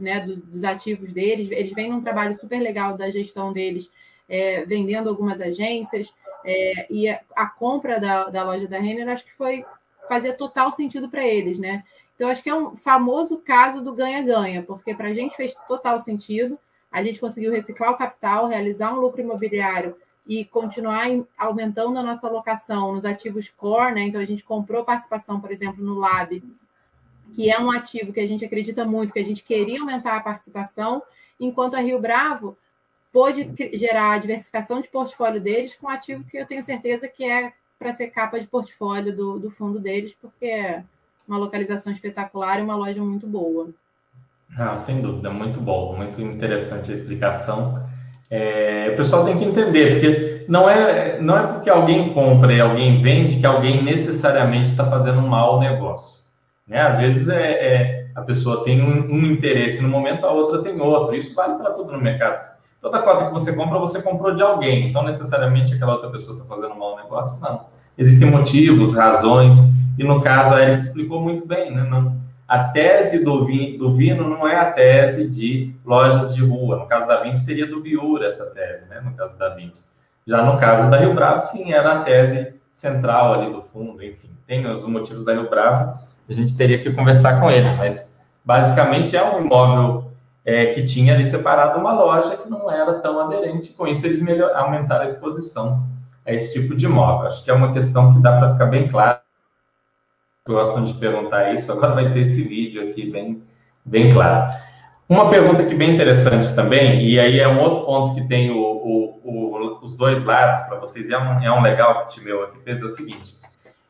né, 0.00 0.20
dos 0.20 0.64
ativos 0.64 1.12
deles. 1.12 1.50
Eles 1.50 1.74
vêm 1.74 1.90
num 1.90 2.00
trabalho 2.00 2.34
super 2.34 2.58
legal 2.58 2.96
da 2.96 3.10
gestão 3.10 3.52
deles, 3.52 3.90
é, 4.26 4.64
vendendo 4.64 5.10
algumas 5.10 5.42
agências. 5.42 6.14
É, 6.42 6.86
e 6.88 7.06
a, 7.06 7.20
a, 7.36 7.46
compra 7.46 8.00
da, 8.00 8.30
da 8.30 8.44
loja 8.44 8.66
da 8.66 8.78
Renner, 8.78 9.10
acho 9.10 9.26
que 9.26 9.34
foi 9.34 9.62
fazia 10.08 10.32
total 10.32 10.72
sentido 10.72 11.08
para 11.08 11.24
eles, 11.24 11.58
né? 11.58 11.84
Então, 12.20 12.28
acho 12.28 12.42
que 12.42 12.50
é 12.50 12.54
um 12.54 12.76
famoso 12.76 13.38
caso 13.38 13.80
do 13.80 13.94
ganha-ganha, 13.94 14.62
porque 14.62 14.94
para 14.94 15.08
a 15.08 15.14
gente 15.14 15.34
fez 15.34 15.54
total 15.66 15.98
sentido, 15.98 16.58
a 16.92 17.02
gente 17.02 17.18
conseguiu 17.18 17.50
reciclar 17.50 17.92
o 17.92 17.96
capital, 17.96 18.46
realizar 18.46 18.92
um 18.92 19.00
lucro 19.00 19.22
imobiliário 19.22 19.96
e 20.26 20.44
continuar 20.44 21.06
aumentando 21.38 21.98
a 21.98 22.02
nossa 22.02 22.28
alocação 22.28 22.92
nos 22.92 23.06
ativos 23.06 23.48
core, 23.48 23.94
né? 23.94 24.02
Então, 24.02 24.20
a 24.20 24.24
gente 24.26 24.44
comprou 24.44 24.84
participação, 24.84 25.40
por 25.40 25.50
exemplo, 25.50 25.82
no 25.82 25.94
Lab, 25.94 26.44
que 27.34 27.50
é 27.50 27.58
um 27.58 27.70
ativo 27.70 28.12
que 28.12 28.20
a 28.20 28.28
gente 28.28 28.44
acredita 28.44 28.84
muito, 28.84 29.14
que 29.14 29.18
a 29.18 29.24
gente 29.24 29.42
queria 29.42 29.80
aumentar 29.80 30.14
a 30.14 30.20
participação, 30.20 31.02
enquanto 31.40 31.76
a 31.76 31.80
Rio 31.80 31.98
Bravo 31.98 32.54
pôde 33.10 33.50
gerar 33.72 34.12
a 34.12 34.18
diversificação 34.18 34.82
de 34.82 34.88
portfólio 34.88 35.40
deles 35.40 35.74
com 35.74 35.86
um 35.86 35.90
ativo 35.90 36.22
que 36.24 36.36
eu 36.36 36.44
tenho 36.44 36.62
certeza 36.62 37.08
que 37.08 37.24
é 37.24 37.54
para 37.78 37.92
ser 37.92 38.08
capa 38.08 38.38
de 38.38 38.46
portfólio 38.46 39.16
do, 39.16 39.38
do 39.38 39.50
fundo 39.50 39.80
deles, 39.80 40.14
porque 40.20 40.82
uma 41.30 41.38
localização 41.38 41.92
espetacular 41.92 42.58
e 42.58 42.62
uma 42.62 42.74
loja 42.74 43.00
muito 43.00 43.26
boa. 43.26 43.68
Ah, 44.58 44.76
sem 44.76 45.00
dúvida, 45.00 45.30
muito 45.30 45.60
bom, 45.60 45.96
muito 45.96 46.20
interessante 46.20 46.90
a 46.90 46.94
explicação. 46.94 47.88
É, 48.28 48.90
o 48.92 48.96
pessoal 48.96 49.24
tem 49.24 49.38
que 49.38 49.44
entender, 49.44 49.92
porque 49.92 50.44
não 50.48 50.68
é, 50.68 51.20
não 51.20 51.38
é 51.38 51.46
porque 51.46 51.70
alguém 51.70 52.12
compra 52.12 52.52
e 52.52 52.60
alguém 52.60 53.00
vende 53.00 53.38
que 53.38 53.46
alguém 53.46 53.82
necessariamente 53.82 54.70
está 54.70 54.84
fazendo 54.90 55.20
um 55.20 55.28
mau 55.28 55.60
negócio. 55.60 56.20
Né? 56.66 56.80
Às 56.80 56.98
vezes 56.98 57.28
é, 57.28 57.42
é 57.42 58.06
a 58.14 58.22
pessoa 58.22 58.64
tem 58.64 58.82
um, 58.82 59.12
um, 59.12 59.26
interesse 59.26 59.80
no 59.80 59.88
momento, 59.88 60.26
a 60.26 60.32
outra 60.32 60.62
tem 60.62 60.80
outro. 60.80 61.14
Isso 61.14 61.34
vale 61.34 61.54
para 61.54 61.70
tudo 61.70 61.92
no 61.92 62.00
mercado. 62.00 62.52
Toda 62.80 63.02
cota 63.02 63.26
que 63.26 63.32
você 63.32 63.52
compra, 63.52 63.78
você 63.78 64.02
comprou 64.02 64.34
de 64.34 64.42
alguém. 64.42 64.88
Então, 64.88 65.04
necessariamente, 65.04 65.74
aquela 65.74 65.92
outra 65.92 66.10
pessoa 66.10 66.36
está 66.36 66.48
fazendo 66.48 66.74
um 66.74 66.78
mau 66.78 66.96
negócio? 66.96 67.38
Não. 67.40 67.66
Existem 68.00 68.30
motivos, 68.30 68.94
razões. 68.94 69.54
E 69.98 70.02
no 70.02 70.22
caso, 70.22 70.54
a 70.54 70.62
Erika 70.62 70.80
explicou 70.80 71.20
muito 71.20 71.46
bem, 71.46 71.70
né? 71.70 71.82
Não, 71.82 72.16
a 72.48 72.64
tese 72.64 73.22
do, 73.22 73.44
vi, 73.44 73.76
do 73.76 73.92
Vino 73.92 74.26
não 74.26 74.48
é 74.48 74.56
a 74.56 74.72
tese 74.72 75.28
de 75.28 75.74
lojas 75.84 76.34
de 76.34 76.40
rua. 76.42 76.78
No 76.78 76.86
caso 76.86 77.06
da 77.06 77.22
Vinci, 77.22 77.44
seria 77.44 77.66
do 77.66 77.82
Viura 77.82 78.26
essa 78.26 78.46
tese, 78.46 78.86
né? 78.86 79.02
No 79.04 79.12
caso 79.12 79.36
da 79.36 79.50
Vinci. 79.50 79.84
Já 80.26 80.42
no 80.42 80.58
caso 80.58 80.90
da 80.90 80.96
Rio 80.96 81.14
Bravo, 81.14 81.42
sim, 81.42 81.74
era 81.74 81.92
a 81.92 82.02
tese 82.02 82.54
central 82.72 83.34
ali 83.34 83.52
do 83.52 83.60
fundo. 83.60 84.02
Enfim, 84.02 84.30
tem 84.46 84.66
os 84.66 84.86
motivos 84.86 85.22
da 85.22 85.34
Rio 85.34 85.50
Bravo. 85.50 86.00
A 86.26 86.32
gente 86.32 86.56
teria 86.56 86.78
que 86.78 86.90
conversar 86.92 87.38
com 87.38 87.50
ele, 87.50 87.68
mas 87.76 88.08
basicamente 88.42 89.14
é 89.14 89.22
um 89.22 89.44
imóvel 89.44 90.10
é, 90.42 90.66
que 90.66 90.84
tinha 90.84 91.12
ali 91.12 91.26
separado 91.26 91.78
uma 91.78 91.92
loja 91.92 92.34
que 92.34 92.48
não 92.48 92.70
era 92.70 92.94
tão 92.94 93.20
aderente. 93.20 93.74
Com 93.74 93.86
isso, 93.86 94.06
eles 94.06 94.22
melhor, 94.22 94.52
aumentaram 94.54 95.02
a 95.02 95.06
exposição 95.06 95.84
a 96.26 96.32
esse 96.32 96.52
tipo 96.52 96.74
de 96.74 96.86
imóvel. 96.86 97.28
Acho 97.28 97.44
que 97.44 97.50
é 97.50 97.54
uma 97.54 97.72
questão 97.72 98.12
que 98.12 98.18
dá 98.20 98.38
para 98.38 98.52
ficar 98.52 98.66
bem 98.66 98.88
claro. 98.88 99.18
Gostam 100.46 100.84
de 100.84 100.94
perguntar 100.94 101.54
isso, 101.54 101.70
agora 101.70 101.94
vai 101.94 102.12
ter 102.12 102.20
esse 102.20 102.42
vídeo 102.42 102.88
aqui 102.88 103.10
bem, 103.10 103.42
bem 103.84 104.12
claro. 104.12 104.52
Uma 105.08 105.28
pergunta 105.28 105.64
que 105.64 105.74
bem 105.74 105.94
interessante 105.94 106.54
também, 106.54 107.04
e 107.04 107.18
aí 107.18 107.40
é 107.40 107.48
um 107.48 107.60
outro 107.60 107.84
ponto 107.84 108.14
que 108.14 108.26
tem 108.26 108.50
o, 108.50 108.56
o, 108.56 109.20
o, 109.24 109.78
os 109.82 109.96
dois 109.96 110.24
lados 110.24 110.60
para 110.62 110.78
vocês, 110.78 111.10
é 111.10 111.18
um, 111.18 111.42
é 111.42 111.52
um 111.52 111.60
legal 111.60 111.98
que 111.98 112.04
o 112.04 112.06
Timeu 112.08 112.44
aqui 112.44 112.58
fez, 112.60 112.80
é 112.80 112.84
o 112.84 112.88
seguinte, 112.88 113.34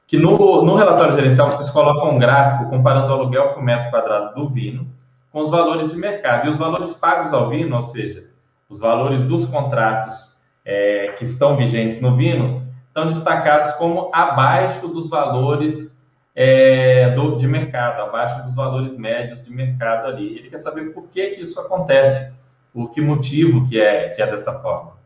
que 0.06 0.18
no, 0.18 0.64
no 0.64 0.74
relatório 0.76 1.14
gerencial 1.14 1.50
vocês 1.50 1.70
colocam 1.70 2.14
um 2.14 2.18
gráfico 2.18 2.70
comparando 2.70 3.08
o 3.08 3.12
aluguel 3.12 3.54
por 3.54 3.62
metro 3.62 3.90
quadrado 3.90 4.34
do 4.34 4.48
Vino 4.48 4.86
com 5.30 5.42
os 5.42 5.50
valores 5.50 5.90
de 5.90 5.96
mercado. 5.96 6.46
E 6.46 6.50
os 6.50 6.58
valores 6.58 6.94
pagos 6.94 7.32
ao 7.32 7.48
Vino, 7.48 7.76
ou 7.76 7.82
seja, 7.82 8.30
os 8.68 8.80
valores 8.80 9.20
dos 9.22 9.46
contratos 9.46 10.29
é, 10.64 11.14
que 11.18 11.24
estão 11.24 11.56
vigentes 11.56 12.00
no 12.00 12.16
Vino, 12.16 12.66
estão 12.88 13.08
destacados 13.08 13.72
como 13.72 14.10
abaixo 14.12 14.88
dos 14.88 15.08
valores 15.08 15.90
é, 16.34 17.10
do, 17.10 17.36
de 17.36 17.46
mercado, 17.46 18.02
abaixo 18.02 18.42
dos 18.42 18.54
valores 18.54 18.96
médios 18.96 19.44
de 19.44 19.50
mercado 19.50 20.06
ali. 20.06 20.38
Ele 20.38 20.50
quer 20.50 20.58
saber 20.58 20.92
por 20.92 21.08
que, 21.08 21.30
que 21.30 21.42
isso 21.42 21.60
acontece, 21.60 22.34
por 22.72 22.90
que 22.90 23.00
motivo 23.00 23.68
que 23.68 23.80
é, 23.80 24.10
que 24.10 24.22
é 24.22 24.26
dessa 24.26 24.58
forma. 24.60 24.98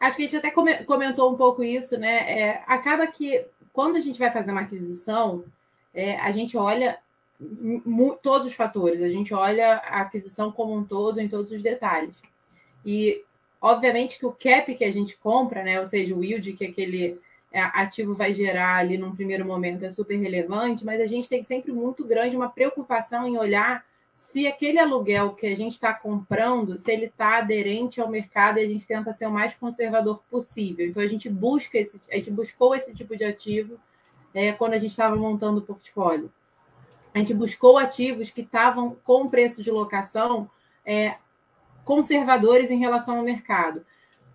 Acho 0.00 0.16
que 0.16 0.22
a 0.22 0.26
gente 0.26 0.36
até 0.36 0.50
comentou 0.84 1.32
um 1.32 1.36
pouco 1.36 1.62
isso, 1.62 1.98
né? 1.98 2.40
É, 2.40 2.62
acaba 2.66 3.06
que 3.06 3.46
quando 3.72 3.96
a 3.96 4.00
gente 4.00 4.18
vai 4.18 4.30
fazer 4.30 4.50
uma 4.50 4.60
aquisição, 4.60 5.44
é, 5.92 6.18
a 6.20 6.30
gente 6.30 6.56
olha 6.56 6.98
todos 8.22 8.48
os 8.48 8.54
fatores, 8.54 9.02
a 9.02 9.08
gente 9.08 9.34
olha 9.34 9.76
a 9.76 10.02
aquisição 10.02 10.52
como 10.52 10.74
um 10.76 10.84
todo, 10.84 11.20
em 11.20 11.28
todos 11.28 11.52
os 11.52 11.62
detalhes. 11.62 12.20
E, 12.84 13.24
obviamente, 13.64 14.18
que 14.18 14.26
o 14.26 14.32
cap 14.32 14.74
que 14.74 14.84
a 14.84 14.90
gente 14.90 15.16
compra, 15.16 15.62
né, 15.62 15.80
ou 15.80 15.86
seja, 15.86 16.14
o 16.14 16.22
yield 16.22 16.52
que 16.52 16.66
aquele 16.66 17.18
é, 17.50 17.62
ativo 17.62 18.14
vai 18.14 18.30
gerar 18.30 18.76
ali 18.76 18.98
num 18.98 19.16
primeiro 19.16 19.42
momento 19.46 19.86
é 19.86 19.90
super 19.90 20.16
relevante, 20.18 20.84
mas 20.84 21.00
a 21.00 21.06
gente 21.06 21.30
tem 21.30 21.42
sempre 21.42 21.72
muito 21.72 22.04
grande 22.04 22.36
uma 22.36 22.50
preocupação 22.50 23.26
em 23.26 23.38
olhar 23.38 23.82
se 24.18 24.46
aquele 24.46 24.78
aluguel 24.78 25.30
que 25.30 25.46
a 25.46 25.56
gente 25.56 25.72
está 25.72 25.94
comprando, 25.94 26.76
se 26.76 26.92
ele 26.92 27.06
está 27.06 27.38
aderente 27.38 28.02
ao 28.02 28.08
mercado 28.10 28.58
e 28.58 28.62
a 28.62 28.68
gente 28.68 28.86
tenta 28.86 29.14
ser 29.14 29.26
o 29.26 29.30
mais 29.30 29.54
conservador 29.54 30.22
possível. 30.30 30.86
Então 30.86 31.02
a 31.02 31.06
gente 31.06 31.30
busca 31.30 31.78
esse, 31.78 31.98
a 32.12 32.16
gente 32.16 32.30
buscou 32.30 32.74
esse 32.74 32.92
tipo 32.92 33.16
de 33.16 33.24
ativo 33.24 33.78
é, 34.34 34.52
quando 34.52 34.74
a 34.74 34.78
gente 34.78 34.90
estava 34.90 35.16
montando 35.16 35.60
o 35.60 35.62
portfólio. 35.62 36.30
A 37.14 37.18
gente 37.18 37.32
buscou 37.32 37.78
ativos 37.78 38.30
que 38.30 38.42
estavam 38.42 38.94
com 39.04 39.30
preço 39.30 39.62
de 39.62 39.70
locação 39.70 40.50
é, 40.84 41.16
conservadores 41.84 42.70
em 42.70 42.78
relação 42.78 43.18
ao 43.18 43.22
mercado. 43.22 43.84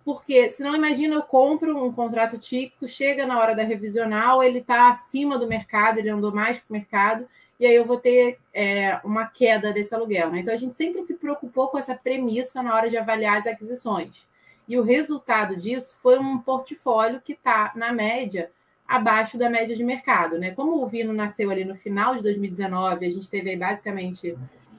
Porque, 0.04 0.48
se 0.48 0.62
não 0.62 0.74
imagina, 0.74 1.14
eu 1.14 1.22
compro 1.22 1.84
um 1.84 1.92
contrato 1.92 2.38
típico, 2.38 2.88
chega 2.88 3.26
na 3.26 3.38
hora 3.38 3.54
da 3.54 3.62
revisional, 3.62 4.42
ele 4.42 4.58
está 4.58 4.88
acima 4.88 5.38
do 5.38 5.46
mercado, 5.46 5.98
ele 5.98 6.08
andou 6.08 6.32
mais 6.32 6.58
que 6.58 6.64
o 6.68 6.72
mercado, 6.72 7.28
e 7.58 7.66
aí 7.66 7.74
eu 7.74 7.84
vou 7.84 7.98
ter 7.98 8.38
é, 8.54 8.98
uma 9.04 9.26
queda 9.26 9.72
desse 9.72 9.94
aluguel. 9.94 10.30
Né? 10.30 10.40
Então 10.40 10.54
a 10.54 10.56
gente 10.56 10.74
sempre 10.74 11.02
se 11.02 11.14
preocupou 11.14 11.68
com 11.68 11.78
essa 11.78 11.94
premissa 11.94 12.62
na 12.62 12.74
hora 12.74 12.88
de 12.88 12.96
avaliar 12.96 13.36
as 13.36 13.46
aquisições. 13.46 14.26
E 14.66 14.78
o 14.78 14.82
resultado 14.82 15.56
disso 15.56 15.94
foi 16.02 16.18
um 16.18 16.38
portfólio 16.38 17.20
que 17.20 17.32
está, 17.32 17.72
na 17.74 17.92
média, 17.92 18.50
abaixo 18.88 19.36
da 19.36 19.50
média 19.50 19.76
de 19.76 19.84
mercado. 19.84 20.38
Né? 20.38 20.52
Como 20.52 20.82
o 20.82 20.86
Vino 20.86 21.12
nasceu 21.12 21.50
ali 21.50 21.64
no 21.64 21.76
final 21.76 22.16
de 22.16 22.22
2019, 22.22 23.04
a 23.04 23.10
gente 23.10 23.28
teve 23.28 23.50
aí 23.50 23.56
basicamente 23.56 24.36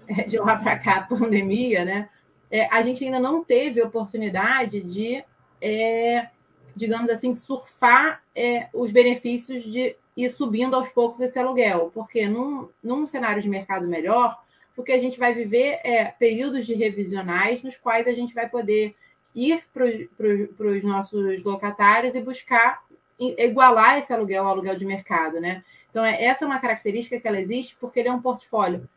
é, 0.07 0.23
de 0.23 0.37
lá 0.37 0.55
para 0.55 0.79
cá 0.79 0.95
a 0.95 1.03
pandemia, 1.03 1.85
né? 1.85 2.09
É, 2.51 2.67
a 2.69 2.81
gente 2.81 3.03
ainda 3.03 3.19
não 3.19 3.43
teve 3.43 3.81
oportunidade 3.81 4.81
de, 4.81 5.23
é, 5.61 6.27
digamos 6.75 7.09
assim, 7.09 7.33
surfar 7.33 8.21
é, 8.35 8.67
os 8.73 8.91
benefícios 8.91 9.63
de 9.63 9.95
ir 10.17 10.29
subindo 10.29 10.75
aos 10.75 10.89
poucos 10.89 11.21
esse 11.21 11.39
aluguel, 11.39 11.89
porque 11.93 12.27
num, 12.27 12.67
num 12.83 13.07
cenário 13.07 13.41
de 13.41 13.47
mercado 13.47 13.87
melhor, 13.87 14.37
o 14.75 14.83
que 14.83 14.91
a 14.91 14.97
gente 14.97 15.17
vai 15.17 15.33
viver 15.33 15.79
é 15.83 16.05
períodos 16.05 16.65
de 16.65 16.73
revisionais 16.73 17.63
nos 17.63 17.77
quais 17.77 18.05
a 18.07 18.13
gente 18.13 18.33
vai 18.33 18.49
poder 18.49 18.95
ir 19.33 19.63
para 19.73 20.67
os 20.67 20.83
nossos 20.83 21.43
locatários 21.43 22.15
e 22.15 22.21
buscar 22.21 22.83
igualar 23.17 23.97
esse 23.97 24.11
aluguel 24.11 24.43
ao 24.43 24.51
aluguel 24.51 24.75
de 24.75 24.85
mercado, 24.85 25.39
né? 25.39 25.63
Então, 25.89 26.03
é, 26.03 26.23
essa 26.23 26.43
é 26.43 26.47
uma 26.47 26.59
característica 26.59 27.19
que 27.19 27.27
ela 27.27 27.39
existe 27.39 27.77
porque 27.79 27.99
ele 27.99 28.09
é 28.09 28.11
um 28.11 28.21
portfólio 28.21 28.89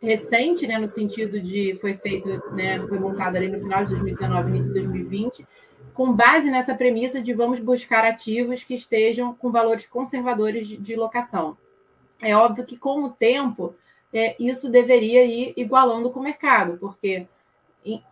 recente, 0.00 0.66
né, 0.66 0.78
no 0.78 0.88
sentido 0.88 1.40
de 1.40 1.76
foi 1.80 1.94
feito, 1.94 2.28
né, 2.52 2.84
foi 2.86 2.98
montado 2.98 3.36
ali 3.36 3.48
no 3.48 3.60
final 3.60 3.84
de 3.84 3.90
2019, 3.90 4.50
início 4.50 4.72
de 4.72 4.80
2020, 4.80 5.46
com 5.94 6.12
base 6.12 6.50
nessa 6.50 6.74
premissa 6.74 7.22
de 7.22 7.32
vamos 7.32 7.60
buscar 7.60 8.04
ativos 8.04 8.62
que 8.62 8.74
estejam 8.74 9.34
com 9.34 9.50
valores 9.50 9.86
conservadores 9.86 10.68
de, 10.68 10.76
de 10.76 10.94
locação. 10.94 11.56
É 12.20 12.36
óbvio 12.36 12.66
que 12.66 12.76
com 12.76 13.02
o 13.02 13.10
tempo 13.10 13.74
é, 14.12 14.36
isso 14.38 14.68
deveria 14.70 15.24
ir 15.24 15.54
igualando 15.56 16.10
com 16.10 16.20
o 16.20 16.22
mercado, 16.22 16.76
porque 16.78 17.26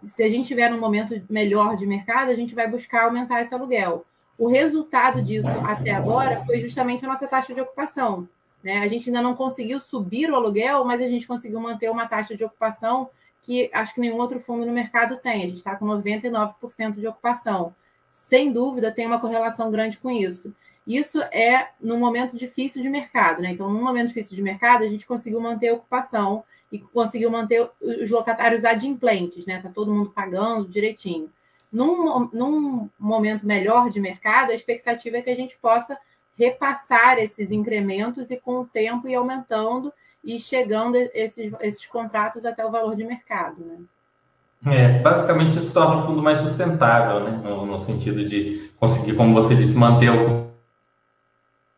se 0.02 0.22
a 0.22 0.28
gente 0.28 0.46
tiver 0.46 0.72
um 0.72 0.78
momento 0.78 1.20
melhor 1.28 1.76
de 1.76 1.86
mercado, 1.86 2.30
a 2.30 2.34
gente 2.34 2.54
vai 2.54 2.68
buscar 2.68 3.04
aumentar 3.04 3.40
esse 3.40 3.54
aluguel. 3.54 4.04
O 4.38 4.48
resultado 4.48 5.22
disso 5.22 5.50
até 5.64 5.90
agora 5.90 6.44
foi 6.44 6.58
justamente 6.58 7.04
a 7.04 7.08
nossa 7.08 7.26
taxa 7.26 7.54
de 7.54 7.60
ocupação. 7.60 8.28
Né? 8.64 8.78
A 8.78 8.88
gente 8.88 9.10
ainda 9.10 9.20
não 9.20 9.36
conseguiu 9.36 9.78
subir 9.78 10.30
o 10.30 10.34
aluguel, 10.34 10.84
mas 10.86 11.02
a 11.02 11.06
gente 11.06 11.26
conseguiu 11.26 11.60
manter 11.60 11.90
uma 11.90 12.08
taxa 12.08 12.34
de 12.34 12.42
ocupação 12.42 13.10
que 13.42 13.70
acho 13.74 13.94
que 13.94 14.00
nenhum 14.00 14.16
outro 14.16 14.40
fundo 14.40 14.64
no 14.64 14.72
mercado 14.72 15.18
tem. 15.18 15.42
A 15.44 15.46
gente 15.46 15.58
está 15.58 15.76
com 15.76 15.84
99% 15.84 16.98
de 16.98 17.06
ocupação. 17.06 17.74
Sem 18.10 18.50
dúvida, 18.50 18.90
tem 18.90 19.06
uma 19.06 19.20
correlação 19.20 19.70
grande 19.70 19.98
com 19.98 20.10
isso. 20.10 20.54
Isso 20.86 21.20
é 21.24 21.70
num 21.78 21.98
momento 21.98 22.38
difícil 22.38 22.80
de 22.80 22.88
mercado, 22.88 23.42
né? 23.42 23.50
Então, 23.50 23.70
num 23.70 23.82
momento 23.82 24.08
difícil 24.08 24.34
de 24.34 24.42
mercado, 24.42 24.82
a 24.82 24.88
gente 24.88 25.06
conseguiu 25.06 25.40
manter 25.40 25.68
a 25.68 25.74
ocupação 25.74 26.42
e 26.72 26.78
conseguiu 26.78 27.30
manter 27.30 27.68
os 27.82 28.10
locatários 28.10 28.64
adimplentes, 28.64 29.44
né? 29.44 29.60
Tá 29.60 29.68
todo 29.68 29.92
mundo 29.92 30.10
pagando 30.10 30.68
direitinho. 30.68 31.30
Num, 31.70 32.30
num 32.32 32.88
momento 32.98 33.46
melhor 33.46 33.90
de 33.90 34.00
mercado, 34.00 34.52
a 34.52 34.54
expectativa 34.54 35.18
é 35.18 35.22
que 35.22 35.30
a 35.30 35.36
gente 35.36 35.58
possa 35.58 35.98
repassar 36.38 37.18
esses 37.18 37.50
incrementos 37.50 38.30
e 38.30 38.36
com 38.36 38.60
o 38.60 38.66
tempo 38.66 39.08
ir 39.08 39.14
aumentando 39.14 39.92
e 40.22 40.40
chegando 40.40 40.96
esses, 40.96 41.52
esses 41.60 41.86
contratos 41.86 42.44
até 42.44 42.64
o 42.64 42.70
valor 42.70 42.96
de 42.96 43.04
mercado, 43.04 43.64
né? 43.64 43.76
É, 44.66 44.98
basicamente 45.00 45.58
isso 45.58 45.74
torna 45.74 45.96
o 45.96 46.06
fundo 46.06 46.22
mais 46.22 46.38
sustentável, 46.38 47.20
né? 47.20 47.38
No, 47.44 47.66
no, 47.66 47.78
sentido 47.78 48.24
de 48.24 48.70
conseguir, 48.80 49.14
como 49.14 49.34
você 49.34 49.54
disse, 49.54 49.76
manter 49.76 50.10
o 50.10 50.44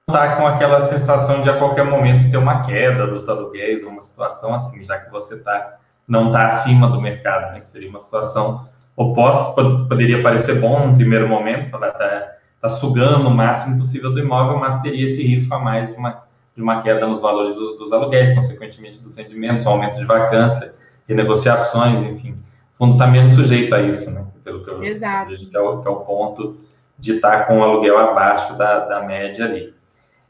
tá 0.07 0.37
com 0.37 0.47
aquela 0.47 0.87
sensação 0.87 1.43
de 1.43 1.51
a 1.51 1.59
qualquer 1.59 1.85
momento 1.85 2.31
ter 2.31 2.37
uma 2.37 2.63
queda 2.63 3.09
dos 3.09 3.29
aluguéis, 3.29 3.83
uma 3.83 4.01
situação 4.01 4.55
assim, 4.55 4.85
já 4.85 5.01
que 5.01 5.11
você 5.11 5.37
tá 5.37 5.79
não 6.07 6.27
está 6.27 6.51
acima 6.51 6.89
do 6.89 7.01
mercado, 7.01 7.53
né? 7.53 7.61
Que 7.61 7.67
seria 7.67 7.91
uma 7.91 7.99
situação 7.99 8.69
oposta, 8.95 9.53
poderia 9.89 10.23
parecer 10.23 10.61
bom 10.61 10.87
no 10.87 10.95
primeiro 10.95 11.29
momento, 11.29 11.69
falar 11.69 11.91
tá, 11.91 12.36
tá 12.69 12.77
sugando 12.77 13.29
o 13.29 13.31
máximo 13.31 13.79
possível 13.79 14.13
do 14.13 14.21
imóvel, 14.21 14.59
mas 14.59 14.81
teria 14.83 15.07
esse 15.07 15.23
risco 15.23 15.55
a 15.55 15.59
mais 15.59 15.89
de 15.89 15.97
uma 15.97 16.27
de 16.57 16.63
uma 16.63 16.83
queda 16.83 17.07
nos 17.07 17.21
valores 17.21 17.55
dos, 17.55 17.77
dos 17.77 17.93
aluguéis, 17.93 18.35
consequentemente 18.35 19.03
dos 19.03 19.15
rendimentos, 19.15 19.65
um 19.67 19.69
aumento 19.69 19.99
de 19.99 20.07
vacância, 20.07 20.75
renegociações, 21.07 22.03
enfim. 22.03 22.33
O 22.75 22.79
fundo 22.79 22.93
está 22.95 23.07
menos 23.07 23.33
sujeito 23.33 23.75
a 23.75 23.83
isso, 23.83 24.11
né? 24.11 24.25
Pelo 24.43 24.65
que 24.65 24.71
eu 24.71 24.83
Exato. 24.83 25.31
vejo, 25.31 25.51
que 25.51 25.57
é, 25.57 25.61
o, 25.61 25.83
que 25.83 25.89
é 25.89 25.91
o 25.91 25.97
ponto 25.97 26.59
de 26.99 27.17
estar 27.17 27.47
com 27.47 27.59
o 27.59 27.63
aluguel 27.63 27.99
abaixo 27.99 28.57
da, 28.57 28.81
da 28.87 29.03
média 29.03 29.45
ali. 29.45 29.75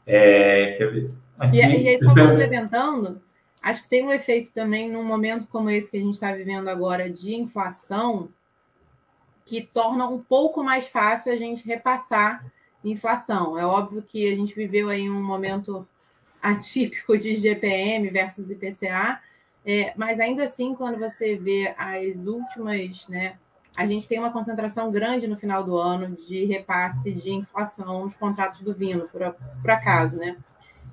É, 0.05 0.75
quer 0.77 0.91
ver? 0.91 1.11
Aqui, 1.39 1.57
e, 1.57 1.59
e 1.59 1.87
aí, 1.87 1.99
só 1.99 2.09
complementando, 2.09 3.21
acho 3.61 3.83
que 3.83 3.89
tem 3.89 4.03
um 4.03 4.11
efeito 4.11 4.51
também 4.51 4.91
num 4.91 5.05
momento 5.05 5.47
como 5.47 5.69
esse 5.69 5.89
que 5.89 5.97
a 5.97 6.01
gente 6.01 6.15
está 6.15 6.33
vivendo 6.33 6.67
agora 6.67 7.09
de 7.09 7.35
inflação, 7.35 8.27
que 9.47 9.61
torna 9.61 10.05
um 10.05 10.19
pouco 10.19 10.61
mais 10.61 10.87
fácil 10.87 11.31
a 11.31 11.37
gente 11.37 11.65
repassar 11.65 12.45
inflação. 12.83 13.57
É 13.57 13.65
óbvio 13.65 14.03
que 14.03 14.31
a 14.31 14.35
gente 14.35 14.53
viveu 14.53 14.89
aí 14.89 15.09
um 15.09 15.23
momento 15.23 15.87
atípico 16.41 17.17
de 17.17 17.35
GPM 17.35 18.09
versus 18.09 18.51
IPCA, 18.51 19.19
é, 19.65 19.93
mas 19.95 20.19
ainda 20.19 20.43
assim, 20.43 20.75
quando 20.75 20.99
você 20.99 21.35
vê 21.37 21.73
as 21.77 22.25
últimas, 22.25 23.07
né, 23.07 23.37
a 23.75 23.87
gente 23.87 24.07
tem 24.07 24.19
uma 24.19 24.31
concentração 24.31 24.91
grande 24.91 25.27
no 25.27 25.37
final 25.37 25.63
do 25.63 25.77
ano 25.77 26.15
de 26.15 26.45
repasse 26.45 27.13
de 27.13 27.31
inflação 27.31 28.03
nos 28.03 28.15
contratos 28.15 28.59
do 28.61 28.73
Vino, 28.73 29.07
por, 29.07 29.33
por 29.61 29.71
acaso, 29.71 30.17
né? 30.17 30.35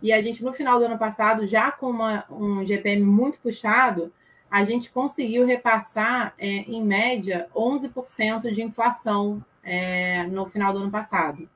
E 0.01 0.13
a 0.13 0.21
gente, 0.21 0.45
no 0.45 0.53
final 0.53 0.79
do 0.79 0.85
ano 0.85 0.99
passado, 0.99 1.47
já 1.47 1.73
com 1.73 1.89
uma, 1.89 2.25
um 2.31 2.65
GPM 2.65 3.03
muito 3.03 3.39
puxado, 3.39 4.13
a 4.55 4.63
gente 4.63 4.89
conseguiu 4.89 5.45
repassar, 5.45 6.33
é, 6.39 6.47
em 6.47 6.81
média, 6.81 7.49
11% 7.57 8.53
de 8.53 8.63
inflação 8.63 9.45
é, 9.65 10.23
no 10.29 10.47
final 10.47 10.73
do 10.73 10.79
ano 10.79 10.93
passado. 10.93 11.49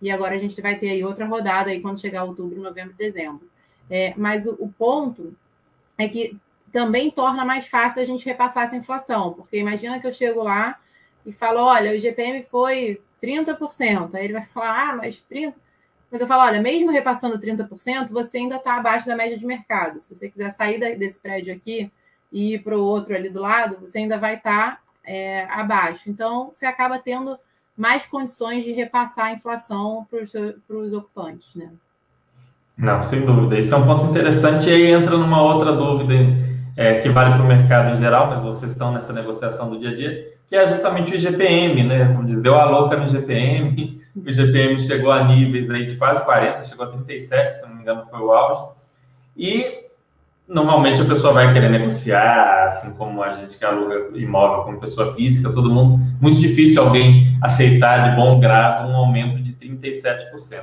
E 0.00 0.10
agora 0.10 0.34
a 0.34 0.38
gente 0.38 0.58
vai 0.62 0.78
ter 0.78 0.88
aí 0.88 1.04
outra 1.04 1.26
rodada 1.26 1.68
aí 1.68 1.82
quando 1.82 2.00
chegar 2.00 2.24
outubro, 2.24 2.62
novembro, 2.62 2.94
dezembro. 2.96 3.46
É, 3.90 4.14
mas 4.16 4.46
o, 4.46 4.56
o 4.60 4.72
ponto 4.72 5.36
é 5.98 6.08
que 6.08 6.38
também 6.72 7.10
torna 7.10 7.44
mais 7.44 7.68
fácil 7.68 8.00
a 8.00 8.06
gente 8.06 8.24
repassar 8.24 8.64
essa 8.64 8.76
inflação, 8.76 9.34
porque 9.34 9.58
imagina 9.58 10.00
que 10.00 10.06
eu 10.06 10.12
chego 10.12 10.42
lá 10.42 10.80
e 11.26 11.32
falo, 11.32 11.60
olha, 11.60 11.94
o 11.94 11.98
GPM 11.98 12.42
foi 12.44 12.98
30%. 13.22 14.14
Aí 14.14 14.24
ele 14.24 14.32
vai 14.32 14.46
falar, 14.46 14.88
ah, 14.88 14.96
mas 14.96 15.22
30%. 15.30 15.52
Mas 16.10 16.22
eu 16.22 16.26
falo, 16.26 16.44
olha, 16.44 16.62
mesmo 16.62 16.90
repassando 16.90 17.38
30%, 17.38 18.08
você 18.08 18.38
ainda 18.38 18.56
está 18.56 18.76
abaixo 18.76 19.06
da 19.06 19.14
média 19.14 19.36
de 19.36 19.44
mercado. 19.44 20.00
Se 20.00 20.16
você 20.16 20.30
quiser 20.30 20.48
sair 20.48 20.96
desse 20.96 21.20
prédio 21.20 21.54
aqui 21.54 21.92
e 22.32 22.58
para 22.58 22.76
o 22.76 22.82
outro 22.82 23.14
ali 23.14 23.28
do 23.28 23.40
lado, 23.40 23.78
você 23.80 23.98
ainda 23.98 24.18
vai 24.18 24.36
estar 24.36 24.76
tá, 24.76 24.78
é, 25.04 25.44
abaixo. 25.50 26.10
Então, 26.10 26.50
você 26.52 26.66
acaba 26.66 26.98
tendo 26.98 27.38
mais 27.76 28.06
condições 28.06 28.64
de 28.64 28.72
repassar 28.72 29.26
a 29.26 29.32
inflação 29.32 30.06
para 30.10 30.76
os 30.76 30.92
ocupantes, 30.92 31.54
né? 31.54 31.70
Não, 32.76 33.02
sem 33.02 33.24
dúvida. 33.24 33.58
Isso 33.58 33.74
é 33.74 33.76
um 33.76 33.86
ponto 33.86 34.04
interessante 34.04 34.68
e 34.68 34.72
aí 34.72 34.86
entra 34.86 35.16
numa 35.16 35.42
outra 35.42 35.72
dúvida 35.72 36.14
é, 36.76 37.00
que 37.00 37.08
vale 37.08 37.34
para 37.34 37.42
o 37.42 37.46
mercado 37.46 37.96
em 37.96 38.00
geral, 38.00 38.28
mas 38.28 38.42
vocês 38.42 38.70
estão 38.70 38.92
nessa 38.92 39.12
negociação 39.12 39.68
do 39.68 39.78
dia 39.78 39.90
a 39.90 39.94
dia, 39.94 40.32
que 40.46 40.54
é 40.54 40.66
justamente 40.68 41.12
o 41.12 41.14
IGPM, 41.16 41.82
né? 41.84 42.06
Como 42.06 42.24
diz, 42.24 42.40
deu 42.40 42.54
a 42.54 42.64
louca 42.64 42.96
no 42.96 43.06
IGPM, 43.06 44.00
o 44.14 44.28
IGPM 44.28 44.78
chegou 44.78 45.10
a 45.10 45.24
níveis 45.24 45.68
aí 45.70 45.86
de 45.86 45.96
quase 45.96 46.24
40, 46.24 46.62
chegou 46.64 46.86
a 46.86 46.90
37, 46.90 47.52
se 47.52 47.62
não 47.62 47.74
me 47.74 47.82
engano 47.82 48.06
foi 48.08 48.20
o 48.20 48.32
auge, 48.32 48.72
e 49.36 49.87
normalmente 50.48 51.00
a 51.00 51.04
pessoa 51.04 51.34
vai 51.34 51.52
querer 51.52 51.68
negociar, 51.68 52.64
assim 52.64 52.90
como 52.92 53.22
a 53.22 53.34
gente 53.34 53.58
que 53.58 53.64
aluga 53.64 54.18
imóvel 54.18 54.64
como 54.64 54.80
pessoa 54.80 55.14
física, 55.14 55.52
todo 55.52 55.70
mundo, 55.70 56.02
muito 56.20 56.40
difícil 56.40 56.82
alguém 56.82 57.36
aceitar 57.42 58.10
de 58.10 58.16
bom 58.16 58.40
grado 58.40 58.88
um 58.88 58.96
aumento 58.96 59.38
de 59.40 59.52
37%. 59.52 60.62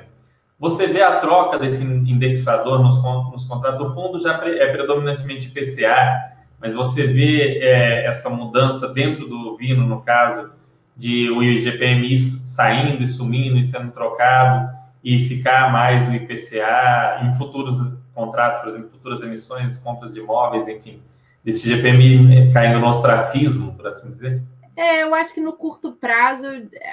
Você 0.58 0.88
vê 0.88 1.04
a 1.04 1.17
troca 1.19 1.60
desse 1.60 1.84
indexador 1.84 2.82
nos, 2.82 3.02
nos 3.32 3.45
contratos, 3.45 3.82
o 3.82 3.93
fundo 3.93 4.19
já 4.19 4.34
é 4.43 4.71
predominantemente 4.71 5.50
PCA, 5.50 6.32
mas 6.60 6.74
você 6.74 7.06
vê 7.06 7.60
é, 7.60 8.08
essa 8.08 8.30
mudança 8.30 8.88
dentro 8.88 9.28
do 9.28 9.56
Vino, 9.56 9.86
no 9.86 10.02
caso, 10.02 10.50
de 10.98 11.30
o 11.30 11.43
IGPMI 11.43 12.17
saindo 12.17 13.04
e 13.04 13.08
sumindo 13.08 13.60
e 13.60 13.63
sendo 13.63 13.91
trocado 13.91 14.74
e 15.04 15.28
ficar 15.28 15.71
mais 15.71 16.08
no 16.08 16.15
IPCA 16.15 17.19
em 17.24 17.34
futuros 17.34 17.78
contratos, 18.15 18.62
por 18.62 18.69
exemplo, 18.69 18.89
futuras 18.89 19.21
emissões, 19.21 19.78
compras 19.78 20.13
de 20.13 20.21
imóveis, 20.21 20.67
enfim, 20.67 21.04
desse 21.43 21.67
GPM 21.67 22.51
caindo 22.51 22.80
no 22.80 22.88
ostracismo, 22.88 23.75
por 23.75 23.86
assim 23.86 24.10
dizer? 24.10 24.41
É, 24.75 25.04
eu 25.04 25.13
acho 25.15 25.34
que 25.34 25.39
no 25.39 25.54
curto 25.54 25.93
prazo 25.93 26.45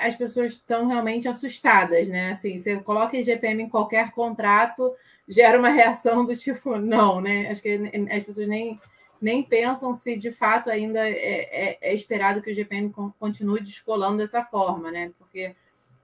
as 0.03 0.15
pessoas 0.15 0.53
estão 0.53 0.87
realmente 0.87 1.27
assustadas, 1.27 2.07
né? 2.07 2.31
Assim, 2.31 2.59
você 2.59 2.77
coloca 2.77 3.17
IGPM 3.17 3.65
em 3.65 3.69
qualquer 3.69 4.13
contrato, 4.13 4.95
gera 5.27 5.59
uma 5.59 5.71
reação 5.71 6.25
do 6.25 6.37
tipo, 6.37 6.77
não, 6.77 7.21
né? 7.21 7.49
Acho 7.51 7.63
que 7.63 7.91
as 8.11 8.23
pessoas 8.23 8.47
nem, 8.47 8.79
nem 9.21 9.43
pensam 9.43 9.93
se 9.93 10.17
de 10.17 10.31
fato 10.31 10.71
ainda 10.71 11.01
é, 11.01 11.13
é, 11.13 11.79
é 11.81 11.95
esperado 11.95 12.41
que 12.41 12.51
o 12.51 12.53
IGPM 12.53 12.93
continue 13.19 13.61
descolando 13.61 14.19
dessa 14.19 14.45
forma, 14.45 14.91
né? 14.93 15.11
Porque 15.19 15.53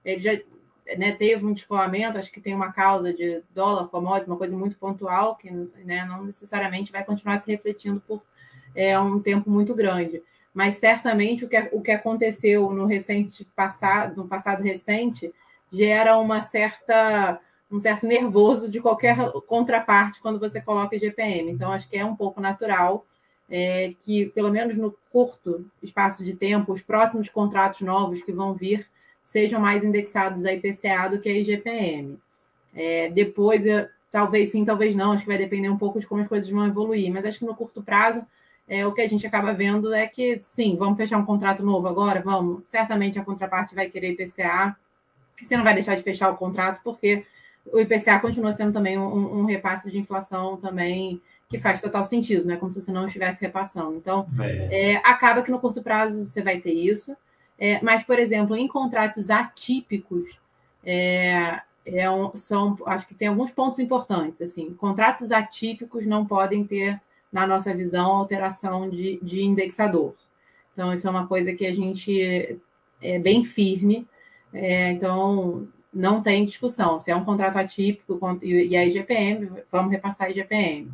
ele 0.03 0.19
já 0.19 0.37
né, 0.97 1.11
teve 1.11 1.45
um 1.45 1.53
descolamento, 1.53 2.17
acho 2.17 2.31
que 2.31 2.41
tem 2.41 2.53
uma 2.53 2.71
causa 2.71 3.13
de 3.13 3.43
dólar, 3.53 3.87
commodity, 3.87 4.29
uma 4.29 4.37
coisa 4.37 4.55
muito 4.57 4.77
pontual, 4.77 5.35
que 5.35 5.51
né, 5.51 6.05
não 6.05 6.25
necessariamente 6.25 6.91
vai 6.91 7.03
continuar 7.03 7.37
se 7.37 7.51
refletindo 7.51 8.01
por 8.07 8.21
é, 8.75 8.99
um 8.99 9.19
tempo 9.19 9.49
muito 9.49 9.75
grande 9.75 10.21
mas 10.53 10.75
certamente 10.75 11.45
o 11.45 11.47
que, 11.47 11.69
o 11.71 11.81
que 11.81 11.91
aconteceu 11.91 12.71
no 12.71 12.85
recente 12.85 13.45
passado, 13.55 14.17
no 14.17 14.27
passado 14.27 14.61
recente, 14.63 15.33
gera 15.71 16.17
uma 16.17 16.41
certa 16.41 17.39
um 17.71 17.79
certo 17.79 18.07
nervoso 18.07 18.69
de 18.69 18.81
qualquer 18.81 19.15
contraparte 19.47 20.19
quando 20.19 20.39
você 20.39 20.59
coloca 20.59 20.97
GPM. 20.97 21.51
Então, 21.51 21.71
acho 21.71 21.87
que 21.87 21.95
é 21.95 22.03
um 22.03 22.15
pouco 22.15 22.41
natural 22.41 23.05
é, 23.47 23.93
que, 24.01 24.25
pelo 24.31 24.49
menos 24.49 24.75
no 24.75 24.97
curto 25.11 25.69
espaço 25.81 26.23
de 26.23 26.35
tempo, 26.35 26.73
os 26.73 26.81
próximos 26.81 27.29
contratos 27.29 27.81
novos 27.81 28.23
que 28.23 28.31
vão 28.31 28.55
vir 28.55 28.89
sejam 29.29 29.61
mais 29.61 29.83
indexados 29.83 30.43
a 30.43 30.51
IPCA 30.51 31.07
do 31.07 31.19
que 31.19 31.29
a 31.29 31.37
IGPM. 31.37 32.17
É, 32.73 33.11
depois, 33.11 33.63
talvez 34.11 34.49
sim, 34.49 34.65
talvez 34.65 34.95
não, 34.95 35.11
acho 35.11 35.21
que 35.21 35.29
vai 35.29 35.37
depender 35.37 35.69
um 35.69 35.77
pouco 35.77 35.99
de 35.99 36.07
como 36.07 36.21
as 36.21 36.27
coisas 36.27 36.49
vão 36.49 36.65
evoluir, 36.65 37.13
mas 37.13 37.23
acho 37.23 37.37
que 37.37 37.45
no 37.45 37.55
curto 37.55 37.83
prazo 37.83 38.25
é, 38.67 38.87
o 38.87 38.91
que 38.91 39.01
a 39.01 39.07
gente 39.07 39.27
acaba 39.27 39.53
vendo 39.53 39.93
é 39.93 40.07
que, 40.07 40.39
sim, 40.41 40.75
vamos 40.75 40.97
fechar 40.97 41.19
um 41.19 41.25
contrato 41.25 41.63
novo 41.63 41.87
agora? 41.87 42.21
Vamos. 42.21 42.63
Certamente 42.65 43.19
a 43.19 43.23
contraparte 43.23 43.75
vai 43.75 43.87
querer 43.87 44.13
IPCA. 44.13 44.75
Você 45.39 45.55
não 45.55 45.63
vai 45.63 45.75
deixar 45.75 45.93
de 45.93 46.01
fechar 46.01 46.31
o 46.31 46.35
contrato, 46.35 46.81
porque 46.83 47.23
o 47.71 47.79
IPCA 47.79 48.19
continua 48.19 48.51
sendo 48.51 48.73
também 48.73 48.97
um, 48.97 49.41
um 49.41 49.45
repasse 49.45 49.91
de 49.91 49.99
inflação 49.99 50.57
também 50.57 51.21
que 51.47 51.59
faz 51.59 51.79
total 51.81 52.03
sentido, 52.03 52.45
né? 52.45 52.57
Como 52.57 52.71
se 52.71 52.81
você 52.81 52.91
não 52.91 53.05
estivesse 53.05 53.41
repassando. 53.41 53.95
Então, 53.95 54.27
é. 54.39 54.93
É, 54.93 54.95
acaba 54.97 55.43
que 55.43 55.51
no 55.51 55.59
curto 55.59 55.83
prazo 55.83 56.27
você 56.27 56.41
vai 56.41 56.59
ter 56.59 56.73
isso. 56.73 57.15
É, 57.59 57.81
mas, 57.83 58.03
por 58.03 58.17
exemplo, 58.17 58.55
em 58.55 58.67
contratos 58.67 59.29
atípicos, 59.29 60.39
é, 60.83 61.61
é 61.85 62.09
um, 62.09 62.33
são, 62.35 62.77
acho 62.85 63.05
que 63.05 63.13
tem 63.13 63.27
alguns 63.27 63.51
pontos 63.51 63.79
importantes. 63.79 64.41
Assim, 64.41 64.73
contratos 64.73 65.31
atípicos 65.31 66.05
não 66.05 66.25
podem 66.25 66.63
ter 66.63 67.01
na 67.31 67.45
nossa 67.45 67.73
visão, 67.73 68.11
alteração 68.11 68.89
de, 68.89 69.19
de 69.21 69.43
indexador. 69.43 70.15
Então, 70.73 70.93
isso 70.93 71.05
é 71.05 71.09
uma 71.09 71.27
coisa 71.27 71.53
que 71.53 71.65
a 71.65 71.73
gente 71.73 72.59
é 73.01 73.19
bem 73.19 73.43
firme. 73.43 74.07
É, 74.53 74.91
então, 74.91 75.67
não 75.93 76.21
tem 76.21 76.45
discussão. 76.45 76.97
Se 76.97 77.11
é 77.11 77.15
um 77.15 77.25
contrato 77.25 77.57
atípico 77.57 78.19
e 78.41 78.77
a 78.77 78.85
IGPM, 78.85 79.51
vamos 79.71 79.91
repassar 79.91 80.27
a 80.27 80.29
IGPM. 80.29 80.89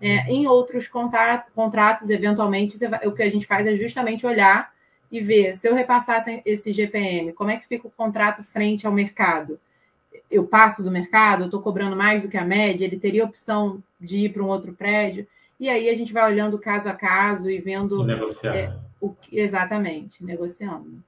É, 0.00 0.30
em 0.30 0.46
outros 0.48 0.88
contratos, 0.88 2.10
eventualmente, 2.10 2.76
o 3.06 3.12
que 3.12 3.22
a 3.22 3.28
gente 3.28 3.46
faz 3.46 3.66
é 3.66 3.76
justamente 3.76 4.26
olhar 4.26 4.72
e 5.12 5.20
ver 5.20 5.54
se 5.54 5.68
eu 5.68 5.74
repassar 5.74 6.24
esse 6.46 6.72
GPM, 6.72 7.34
como 7.34 7.50
é 7.50 7.58
que 7.58 7.68
fica 7.68 7.86
o 7.86 7.90
contrato 7.90 8.42
frente 8.42 8.86
ao 8.86 8.92
mercado? 8.92 9.60
Eu 10.30 10.44
passo 10.44 10.82
do 10.82 10.90
mercado, 10.90 11.42
eu 11.42 11.46
estou 11.46 11.60
cobrando 11.60 11.94
mais 11.94 12.22
do 12.22 12.28
que 12.30 12.38
a 12.38 12.44
média, 12.44 12.86
ele 12.86 12.98
teria 12.98 13.24
opção 13.24 13.82
de 14.00 14.24
ir 14.24 14.28
para 14.30 14.42
um 14.42 14.48
outro 14.48 14.72
prédio. 14.72 15.26
E 15.60 15.68
aí 15.68 15.90
a 15.90 15.94
gente 15.94 16.14
vai 16.14 16.32
olhando 16.32 16.58
caso 16.58 16.88
a 16.88 16.94
caso 16.94 17.50
e 17.50 17.60
vendo. 17.60 18.02
Negociando. 18.02 18.56
É, 18.56 18.74
o, 19.00 19.14
exatamente, 19.30 20.24
negociando. 20.24 21.02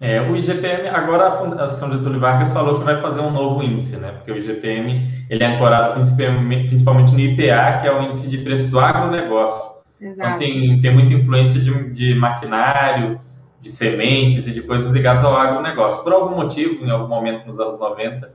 É, 0.00 0.22
o 0.22 0.34
IGPM, 0.34 0.88
agora 0.88 1.28
a 1.28 1.36
Fundação 1.38 1.92
Getúlio 1.92 2.20
Vargas 2.20 2.52
falou 2.52 2.78
que 2.78 2.84
vai 2.84 3.00
fazer 3.02 3.20
um 3.20 3.30
novo 3.30 3.62
índice, 3.62 3.96
né? 3.96 4.12
Porque 4.12 4.32
o 4.32 4.36
IGPM 4.38 5.26
ele 5.28 5.44
é 5.44 5.46
ancorado 5.46 5.94
principalmente, 5.94 6.68
principalmente 6.68 7.12
no 7.12 7.20
IPA, 7.20 7.80
que 7.80 7.88
é 7.88 7.92
o 7.92 8.02
índice 8.04 8.28
de 8.28 8.38
preço 8.38 8.68
do 8.68 8.78
agronegócio. 8.78 9.78
Então, 10.00 10.12
Exato. 10.12 10.28
Então 10.28 10.38
tem, 10.38 10.80
tem 10.80 10.94
muita 10.94 11.14
influência 11.14 11.60
de, 11.60 11.90
de 11.90 12.14
maquinário, 12.14 13.20
de 13.60 13.70
sementes 13.70 14.46
e 14.46 14.52
de 14.52 14.62
coisas 14.62 14.90
ligadas 14.90 15.24
ao 15.24 15.36
agronegócio. 15.36 16.02
Por 16.02 16.12
algum 16.12 16.36
motivo, 16.36 16.84
em 16.84 16.90
algum 16.90 17.08
momento 17.08 17.46
nos 17.46 17.58
anos 17.58 17.78
90, 17.78 18.32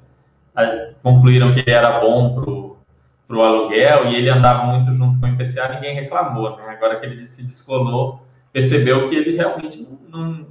concluíram 1.02 1.54
que 1.54 1.60
ele 1.60 1.72
era 1.72 2.00
bom 2.00 2.76
para 3.28 3.38
o 3.38 3.42
aluguel 3.42 4.08
e 4.08 4.16
ele 4.16 4.30
andava 4.30 4.66
muito 4.66 4.94
junto 4.94 5.20
com 5.20 5.26
o 5.26 5.30
IPCA, 5.30 5.70
ninguém 5.76 5.96
reclamou. 5.96 6.56
Né? 6.58 6.64
Agora 6.68 7.00
que 7.00 7.06
ele 7.06 7.26
se 7.26 7.42
descolou, 7.42 8.22
percebeu 8.52 9.08
que 9.10 9.16
ele 9.16 9.36
realmente 9.36 9.88
não, 10.10 10.46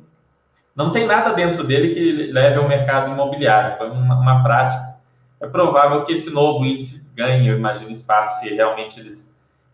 não 0.75 0.91
tem 0.91 1.07
nada 1.07 1.33
dentro 1.33 1.65
dele 1.65 1.95
que 1.95 2.33
leve 2.33 2.57
ao 2.59 2.69
mercado 2.69 3.13
imobiliário. 3.13 3.77
Foi 3.77 3.91
uma, 3.91 4.19
uma 4.19 4.43
prática. 4.43 4.97
É 5.41 5.47
provável 5.47 6.05
que 6.05 6.13
esse 6.13 6.31
novo 6.31 6.65
índice 6.65 7.07
ganhe, 7.15 7.49
eu 7.49 7.57
imagino, 7.57 7.91
espaço 7.91 8.41
se 8.41 8.55
realmente 8.55 8.99
eles 8.99 9.31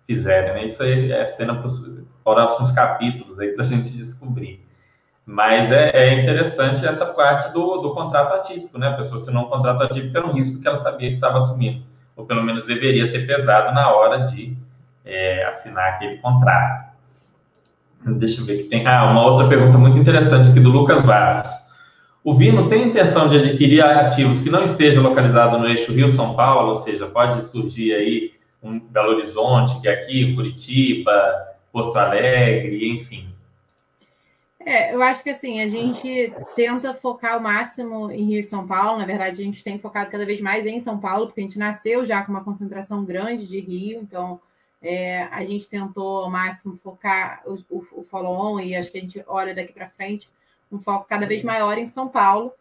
fizerem. 0.06 0.54
Né? 0.54 0.66
Isso 0.66 0.82
aí 0.82 1.12
é 1.12 1.24
cena 1.24 1.54
para 1.54 1.66
os 1.66 1.82
próximos 2.24 2.70
capítulos 2.72 3.38
aí 3.38 3.52
para 3.52 3.62
a 3.62 3.66
gente 3.68 3.90
descobrir. 3.96 4.67
Mas 5.30 5.70
é, 5.70 5.90
é, 5.92 6.22
interessante 6.22 6.86
essa 6.86 7.04
parte 7.04 7.52
do, 7.52 7.82
do 7.82 7.92
contrato 7.92 8.32
atípico, 8.32 8.78
né? 8.78 8.88
A 8.88 8.94
pessoa 8.94 9.20
assinou 9.20 9.44
um 9.44 9.48
contrato 9.50 9.82
atípico 9.82 10.16
era 10.16 10.26
um 10.26 10.32
risco 10.32 10.58
que 10.58 10.66
ela 10.66 10.78
sabia 10.78 11.10
que 11.10 11.16
estava 11.16 11.36
assumindo, 11.36 11.82
ou 12.16 12.24
pelo 12.24 12.42
menos 12.42 12.64
deveria 12.64 13.12
ter 13.12 13.26
pesado 13.26 13.74
na 13.74 13.92
hora 13.92 14.24
de 14.24 14.56
é, 15.04 15.44
assinar 15.44 15.90
aquele 15.90 16.16
contrato. 16.16 16.94
Deixa 18.06 18.40
eu 18.40 18.46
ver 18.46 18.56
que 18.56 18.64
tem. 18.64 18.86
Ah, 18.86 19.04
uma 19.04 19.22
outra 19.26 19.46
pergunta 19.46 19.76
muito 19.76 19.98
interessante 19.98 20.48
aqui 20.48 20.60
do 20.60 20.70
Lucas 20.70 21.04
Vargas. 21.04 21.52
O 22.24 22.32
Vino 22.32 22.66
tem 22.66 22.84
intenção 22.84 23.28
de 23.28 23.36
adquirir 23.36 23.84
ativos 23.84 24.40
que 24.40 24.48
não 24.48 24.62
estejam 24.62 25.02
localizados 25.02 25.60
no 25.60 25.68
eixo 25.68 25.92
Rio-São 25.92 26.32
Paulo, 26.34 26.70
ou 26.70 26.76
seja, 26.76 27.06
pode 27.06 27.42
surgir 27.42 27.92
aí 27.92 28.30
um 28.62 28.80
Belo 28.80 29.10
Horizonte, 29.10 29.78
que 29.82 29.88
é 29.88 29.92
aqui, 29.92 30.34
Curitiba, 30.34 31.12
Porto 31.70 31.98
Alegre, 31.98 32.90
enfim. 32.90 33.27
É, 34.68 34.94
eu 34.94 35.02
acho 35.02 35.22
que 35.22 35.30
assim, 35.30 35.62
a 35.62 35.66
gente 35.66 36.30
tenta 36.54 36.92
focar 36.92 37.38
o 37.38 37.42
máximo 37.42 38.10
em 38.10 38.24
Rio 38.24 38.40
e 38.40 38.42
São 38.42 38.66
Paulo. 38.66 38.98
Na 38.98 39.06
verdade, 39.06 39.40
a 39.40 39.44
gente 39.44 39.64
tem 39.64 39.78
focado 39.78 40.10
cada 40.10 40.26
vez 40.26 40.42
mais 40.42 40.66
em 40.66 40.78
São 40.78 41.00
Paulo, 41.00 41.24
porque 41.24 41.40
a 41.40 41.44
gente 41.44 41.58
nasceu 41.58 42.04
já 42.04 42.22
com 42.22 42.30
uma 42.30 42.44
concentração 42.44 43.02
grande 43.02 43.46
de 43.46 43.60
Rio, 43.60 43.98
então 44.02 44.38
é, 44.82 45.22
a 45.30 45.42
gente 45.42 45.70
tentou 45.70 46.24
ao 46.24 46.30
máximo 46.30 46.78
focar 46.84 47.42
o, 47.46 47.54
o, 47.70 48.00
o 48.00 48.04
follow-on 48.04 48.60
e 48.60 48.76
acho 48.76 48.92
que 48.92 48.98
a 48.98 49.00
gente 49.00 49.24
olha 49.26 49.54
daqui 49.54 49.72
para 49.72 49.88
frente 49.88 50.28
um 50.70 50.78
foco 50.78 51.06
cada 51.08 51.26
vez 51.26 51.42
maior 51.42 51.78
em 51.78 51.86
São 51.86 52.06
Paulo. 52.06 52.52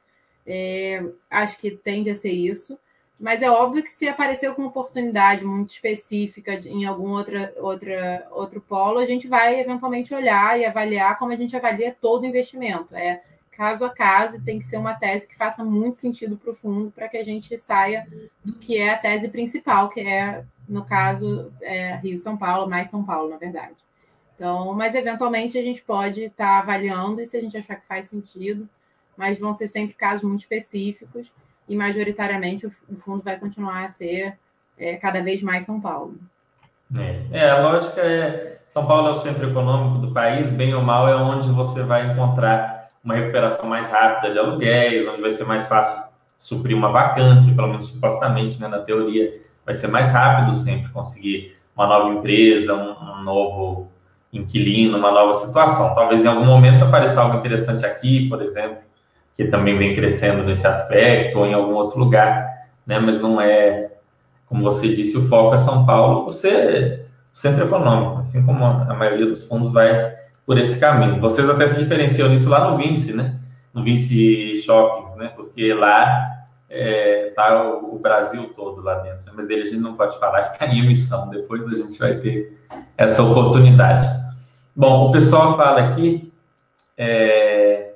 É, 0.46 1.04
acho 1.30 1.60
que 1.60 1.72
tende 1.72 2.10
a 2.10 2.16
ser 2.16 2.32
isso. 2.32 2.80
Mas 3.20 3.42
é 3.42 3.50
óbvio 3.50 3.84
que 3.84 3.90
se 3.90 4.08
aparecer 4.08 4.46
alguma 4.46 4.68
oportunidade 4.68 5.44
muito 5.44 5.72
específica 5.72 6.54
em 6.54 6.86
algum 6.86 7.10
outra, 7.10 7.52
outra, 7.58 8.28
outro 8.32 8.62
polo, 8.62 9.00
a 9.00 9.06
gente 9.06 9.28
vai 9.28 9.60
eventualmente 9.60 10.14
olhar 10.14 10.60
e 10.60 10.66
avaliar 10.66 11.18
como 11.18 11.32
a 11.32 11.36
gente 11.36 11.56
avalia 11.56 11.96
todo 12.00 12.24
o 12.24 12.28
investimento. 12.28 12.96
É 12.96 13.22
caso 13.52 13.86
a 13.86 13.90
caso, 13.90 14.40
tem 14.44 14.60
que 14.60 14.68
ser 14.68 14.78
uma 14.78 14.94
tese 14.94 15.28
que 15.28 15.36
faça 15.36 15.66
muito 15.66 15.98
sentido 15.98 16.38
para 16.38 16.52
o 16.52 16.56
fundo 16.56 16.92
para 16.92 17.10
que 17.10 17.18
a 17.18 17.24
gente 17.24 17.58
saia 17.58 18.08
do 18.46 18.54
que 18.54 18.78
é 18.78 18.92
a 18.92 18.98
tese 18.98 19.30
principal, 19.30 19.90
que 19.90 20.02
é, 20.02 20.46
no 20.70 20.86
caso, 20.86 21.52
é 21.62 21.96
Rio 21.96 22.20
São 22.20 22.38
Paulo, 22.38 22.70
mais 22.70 22.92
São 22.92 23.04
Paulo, 23.04 23.30
na 23.30 23.38
verdade. 23.38 23.76
Então, 24.36 24.76
mas 24.76 24.94
eventualmente 24.94 25.58
a 25.58 25.64
gente 25.64 25.82
pode 25.82 26.26
estar 26.26 26.46
tá 26.46 26.60
avaliando 26.60 27.20
e 27.20 27.26
se 27.26 27.36
a 27.36 27.42
gente 27.42 27.58
achar 27.58 27.78
que 27.78 27.88
faz 27.88 28.06
sentido, 28.06 28.70
mas 29.18 29.40
vão 29.40 29.52
ser 29.52 29.68
sempre 29.68 29.96
casos 29.96 30.22
muito 30.22 30.42
específicos 30.42 31.32
e 31.68 31.76
majoritariamente 31.76 32.66
o, 32.66 32.72
fundo 32.98 33.24
vai 33.24 33.38
continuar 33.38 33.86
a 33.86 33.90
ser 33.90 34.38
é, 34.78 34.96
cada 34.96 35.22
vez 35.22 35.42
mais 35.42 35.66
São 35.66 35.80
Paulo. 35.80 36.16
É, 36.96 37.22
é, 37.32 37.50
a 37.50 37.62
lógica 37.62 38.02
é 38.02 38.60
São 38.68 38.86
Paulo 38.86 39.10
é 39.10 39.12
o 39.12 39.16
centro 39.16 39.50
econômico 39.50 40.06
do 40.06 40.14
país, 40.14 40.52
bem 40.52 40.74
ou 40.74 40.82
mal 40.82 41.08
é 41.08 41.16
onde 41.16 41.50
você 41.50 41.84
vai 41.84 42.12
encontrar 42.12 42.90
uma 43.04 43.16
recuperação 43.16 43.68
mais 43.68 43.90
rápida 43.90 44.32
de 44.32 44.40
aluguéis, 44.40 45.08
onde 45.08 45.22
vai 45.22 45.32
ser 45.32 45.46
mais 45.46 45.66
fácil 45.66 46.08
suprir 46.38 46.76
uma 46.76 46.92
vacância, 46.92 47.54
pelo 47.54 47.70
menos 47.70 47.88
supostamente, 47.88 48.60
né, 48.62 48.68
na 48.68 48.80
teoria, 48.80 49.32
vai 49.66 49.74
ser 49.74 49.88
mais 49.88 50.12
rápido 50.12 50.54
sempre 50.56 50.92
conseguir 50.92 51.56
uma 51.76 51.88
nova 51.88 52.14
empresa, 52.14 52.74
um, 52.74 53.20
um 53.20 53.24
novo 53.24 53.92
inquilino, 54.32 54.98
uma 54.98 55.12
nova 55.12 55.34
situação. 55.34 55.94
Talvez 55.96 56.24
em 56.24 56.28
algum 56.28 56.46
momento 56.46 56.84
apareça 56.84 57.22
algo 57.22 57.38
interessante 57.38 57.86
aqui, 57.86 58.28
por 58.30 58.42
exemplo, 58.42 58.78
que 59.38 59.46
também 59.46 59.78
vem 59.78 59.94
crescendo 59.94 60.44
nesse 60.44 60.66
aspecto, 60.66 61.38
ou 61.38 61.46
em 61.46 61.54
algum 61.54 61.76
outro 61.76 62.00
lugar, 62.00 62.68
né? 62.86 63.00
Mas 63.00 63.22
não 63.22 63.40
é, 63.40 63.92
como 64.48 64.64
você 64.64 64.94
disse, 64.94 65.16
o 65.16 65.28
foco 65.28 65.54
é 65.54 65.60
São 65.60 65.86
Paulo, 65.86 66.26
você 66.26 67.06
centro 67.32 67.66
econômico, 67.66 68.18
assim 68.18 68.44
como 68.44 68.66
a 68.66 68.96
maioria 68.96 69.28
dos 69.28 69.44
fundos 69.44 69.72
vai 69.72 70.16
por 70.44 70.58
esse 70.58 70.80
caminho. 70.80 71.22
Vocês 71.22 71.48
até 71.48 71.68
se 71.68 71.78
diferenciam 71.78 72.30
nisso 72.30 72.50
lá 72.50 72.72
no 72.72 72.78
Vinci, 72.78 73.14
né? 73.14 73.36
No 73.72 73.84
Vinci 73.84 74.56
Shoppings, 74.64 75.16
né? 75.18 75.32
Porque 75.36 75.72
lá 75.72 76.32
é, 76.68 77.32
tá 77.36 77.64
o, 77.64 77.96
o, 77.96 78.00
Brasil 78.00 78.52
todo 78.56 78.82
lá 78.82 78.96
dentro, 78.96 79.24
né? 79.26 79.34
mas 79.36 79.48
dele 79.48 79.62
a 79.62 79.66
gente 79.66 79.80
não 79.80 79.94
pode 79.94 80.18
falar 80.20 80.42
que 80.44 80.54
está 80.54 80.66
em 80.66 80.80
emissão. 80.80 81.30
Depois 81.30 81.62
a 81.72 81.76
gente 81.76 82.00
vai 82.00 82.16
ter 82.16 82.58
essa 82.98 83.22
oportunidade. 83.22 84.08
Bom, 84.76 85.10
o 85.10 85.12
pessoal 85.12 85.56
fala 85.56 85.82
aqui 85.82 86.34
é, 86.98 87.87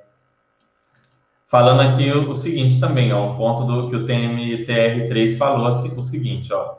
falando 1.52 1.82
aqui 1.82 2.10
o, 2.10 2.30
o, 2.30 2.36
seguinte 2.36 2.80
também, 2.80 3.12
ó, 3.12 3.30
um 3.30 3.36
ponto 3.36 3.66
do 3.66 3.90
que 3.90 3.96
o 3.98 4.06
TMTR3 4.06 5.38
falou, 5.38 5.68
assim, 5.68 5.94
o 5.96 6.02
seguinte, 6.02 6.52
ó, 6.54 6.76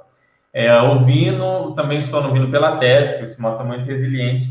é, 0.51 0.75
o 0.81 1.01
Vino, 1.01 1.75
também 1.75 1.99
estou 1.99 2.23
no 2.23 2.33
Vino 2.33 2.51
pela 2.51 2.79
tese, 2.79 3.19
que 3.19 3.27
se 3.27 3.41
mostra 3.41 3.65
muito 3.65 3.85
resiliente, 3.85 4.49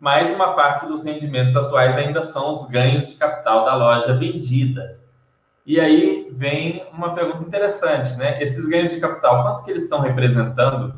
mas 0.00 0.34
uma 0.34 0.54
parte 0.54 0.86
dos 0.86 1.04
rendimentos 1.04 1.54
atuais 1.54 1.96
ainda 1.96 2.22
são 2.22 2.52
os 2.52 2.66
ganhos 2.66 3.08
de 3.08 3.14
capital 3.14 3.64
da 3.64 3.76
loja 3.76 4.12
vendida. 4.16 4.98
E 5.64 5.78
aí 5.78 6.28
vem 6.32 6.82
uma 6.92 7.14
pergunta 7.14 7.44
interessante, 7.44 8.16
né? 8.16 8.42
Esses 8.42 8.66
ganhos 8.66 8.90
de 8.90 8.98
capital, 8.98 9.42
quanto 9.42 9.64
que 9.64 9.70
eles 9.70 9.84
estão 9.84 10.00
representando, 10.00 10.94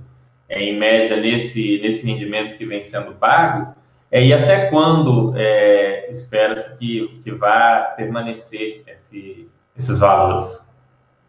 é, 0.48 0.62
em 0.62 0.78
média, 0.78 1.16
nesse, 1.16 1.80
nesse 1.82 2.06
rendimento 2.06 2.56
que 2.56 2.64
vem 2.64 2.80
sendo 2.80 3.12
pago? 3.12 3.74
É, 4.12 4.22
e 4.22 4.30
até 4.30 4.66
quando 4.66 5.32
é, 5.38 6.10
espera-se 6.10 6.76
que, 6.76 7.18
que 7.24 7.30
vá 7.30 7.94
permanecer 7.96 8.84
esse, 8.86 9.48
esses 9.74 9.98
valores? 9.98 10.60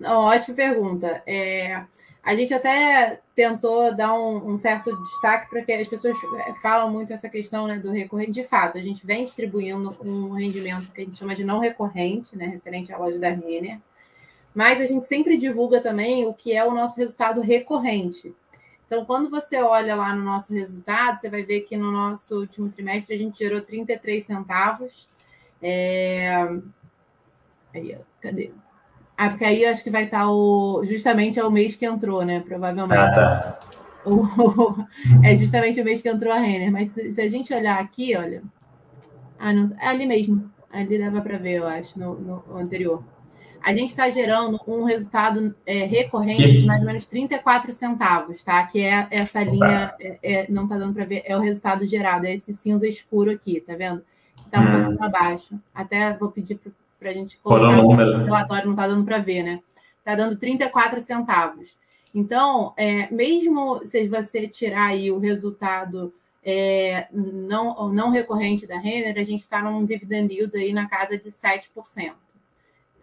Ótima 0.04 0.54
pergunta. 0.54 1.24
É, 1.26 1.82
a 2.22 2.36
gente 2.36 2.54
até 2.54 3.22
tentou 3.34 3.96
dar 3.96 4.14
um, 4.14 4.52
um 4.52 4.58
certo 4.58 4.94
destaque 5.02 5.50
para 5.50 5.62
que 5.62 5.72
as 5.72 5.88
pessoas 5.88 6.18
é, 6.46 6.54
falam 6.62 6.92
muito 6.92 7.14
essa 7.14 7.30
questão 7.30 7.68
né, 7.68 7.80
do 7.80 7.90
recorrente. 7.90 8.32
De 8.32 8.44
fato, 8.44 8.78
a 8.78 8.82
gente 8.82 9.08
vem 9.08 9.24
distribuindo 9.24 9.96
um 10.02 10.34
rendimento 10.34 10.92
que 10.92 11.04
a 11.04 11.06
gente 11.06 11.18
chama 11.18 11.36
de 11.36 11.46
não 11.46 11.60
recorrente, 11.60 12.36
né, 12.38 12.48
referente 12.48 12.92
à 12.92 12.98
loja 12.98 13.18
da 13.18 13.30
Renner, 13.30 13.80
mas 14.54 14.82
a 14.82 14.86
gente 14.86 15.08
sempre 15.08 15.38
divulga 15.38 15.80
também 15.80 16.26
o 16.26 16.34
que 16.34 16.54
é 16.54 16.66
o 16.66 16.76
nosso 16.76 16.98
resultado 16.98 17.40
recorrente. 17.40 18.36
Então, 18.86 19.06
quando 19.06 19.30
você 19.30 19.58
olha 19.62 19.96
lá 19.96 20.16
no 20.16 20.24
nosso 20.24 20.54
resultado, 20.54 21.20
você 21.20 21.30
vai 21.30 21.44
ver 21.44 21.62
que 21.62 21.76
no 21.78 21.92
nosso 21.92 22.40
último 22.40 22.70
trimestre 22.70 23.16
a 23.16 23.18
gente 23.18 23.40
gerou 23.40 23.62
33 23.62 24.24
centavos. 24.24 25.08
É... 25.62 26.50
Aí, 27.74 27.98
cadê? 28.22 28.52
Ah, 29.18 29.30
porque 29.30 29.46
aí 29.46 29.64
eu 29.64 29.70
acho 29.70 29.84
que 29.84 29.90
vai 29.90 30.06
estar 30.06 30.30
o. 30.30 30.84
Justamente 30.86 31.40
é 31.40 31.44
o 31.44 31.52
mês 31.52 31.76
que 31.76 31.86
entrou, 31.86 32.24
né? 32.26 32.40
Provavelmente. 32.42 33.00
Ah, 33.00 33.12
tá. 33.12 33.60
O... 34.06 34.86
é 35.24 35.34
justamente 35.34 35.80
o 35.80 35.86
mês 35.86 36.02
que 36.02 36.10
entrou 36.10 36.34
a 36.34 36.38
Renner. 36.38 36.70
Mas 36.70 36.90
se, 36.90 37.10
se, 37.10 37.22
a 37.22 37.30
gente 37.30 37.54
olhar 37.54 37.80
aqui, 37.80 38.18
olha. 38.18 38.44
Ah, 39.40 39.54
não. 39.54 39.74
É 39.80 39.88
ali 39.88 40.06
mesmo. 40.06 40.52
Ali 40.70 41.00
dava 41.00 41.22
para 41.22 41.38
ver, 41.38 41.60
eu 41.60 41.68
acho, 41.68 41.98
no, 41.98 42.16
no 42.20 42.58
anterior 42.58 43.02
a 43.64 43.74
gente 43.74 43.92
está 43.92 44.10
gerando 44.10 44.60
um 44.68 44.84
resultado 44.84 45.56
é, 45.66 45.86
recorrente 45.86 46.60
de 46.60 46.66
mais 46.66 46.82
ou 46.82 46.86
menos 46.86 47.06
34 47.06 47.72
centavos, 47.72 48.44
tá? 48.44 48.62
Que 48.68 48.82
é 48.82 49.08
essa 49.10 49.42
linha, 49.42 49.96
é, 50.02 50.20
é, 50.22 50.46
não 50.50 50.64
está 50.64 50.78
dando 50.78 50.94
para 50.94 51.06
ver, 51.06 51.24
é 51.26 51.38
o 51.38 51.40
resultado 51.40 51.88
gerado, 51.88 52.26
é 52.26 52.34
esse 52.34 52.52
cinza 52.52 52.86
escuro 52.86 53.32
aqui, 53.32 53.62
tá 53.62 53.74
vendo? 53.74 54.04
Está 54.46 54.60
um 54.60 54.66
hum. 54.66 54.86
pouco 54.90 55.04
abaixo. 55.06 55.58
Até 55.74 56.14
vou 56.14 56.30
pedir 56.30 56.60
para 57.00 57.10
a 57.10 57.14
gente 57.14 57.38
colocar 57.38 57.82
no 57.82 57.94
relatório, 58.26 58.66
não 58.66 58.74
está 58.74 58.86
dando 58.86 59.06
para 59.06 59.20
ver, 59.20 59.44
né? 59.44 59.62
Está 60.00 60.14
dando 60.14 60.36
34 60.36 61.00
centavos. 61.00 61.78
Então, 62.14 62.74
é, 62.76 63.10
mesmo 63.12 63.86
se 63.86 64.08
você 64.10 64.46
tirar 64.46 64.88
aí 64.88 65.10
o 65.10 65.20
resultado 65.20 66.14
é, 66.44 67.08
não, 67.14 67.90
não 67.94 68.10
recorrente 68.10 68.68
da 68.68 68.78
Renner, 68.78 69.18
a 69.18 69.24
gente 69.24 69.40
está 69.40 69.62
num 69.62 69.86
dividend 69.86 70.34
yield 70.34 70.56
aí 70.58 70.74
na 70.74 70.88
casa 70.88 71.18
de 71.18 71.30
7%. 71.30 72.14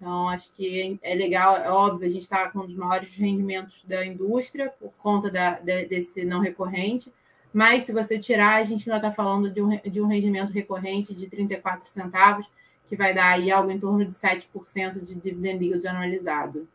Então, 0.01 0.31
acho 0.31 0.51
que 0.53 0.99
é 1.03 1.15
legal, 1.15 1.59
é 1.59 1.71
óbvio, 1.71 2.07
a 2.07 2.11
gente 2.11 2.23
está 2.23 2.49
com 2.49 2.61
um 2.61 2.67
dos 2.67 2.75
maiores 2.75 3.15
rendimentos 3.19 3.85
da 3.87 4.05
indústria 4.05 4.73
por 4.81 4.91
conta 4.97 5.31
da, 5.31 5.61
de, 5.61 5.85
desse 5.85 6.25
não 6.25 6.41
recorrente, 6.41 7.13
mas 7.53 7.83
se 7.83 7.93
você 7.93 8.19
tirar, 8.19 8.57
a 8.57 8.63
gente 8.63 8.91
ainda 8.91 9.07
está 9.07 9.15
falando 9.15 9.51
de 9.51 9.61
um, 9.61 9.79
de 9.79 10.01
um 10.01 10.07
rendimento 10.07 10.55
recorrente 10.55 11.15
de 11.15 11.27
34 11.27 11.87
centavos, 11.87 12.49
que 12.89 12.97
vai 12.97 13.13
dar 13.13 13.33
aí 13.33 13.51
algo 13.51 13.71
em 13.71 13.79
torno 13.79 14.03
de 14.03 14.13
7% 14.13 15.03
de 15.03 15.15
dividend 15.17 15.63
yield 15.63 15.87
anualizado. 15.87 16.67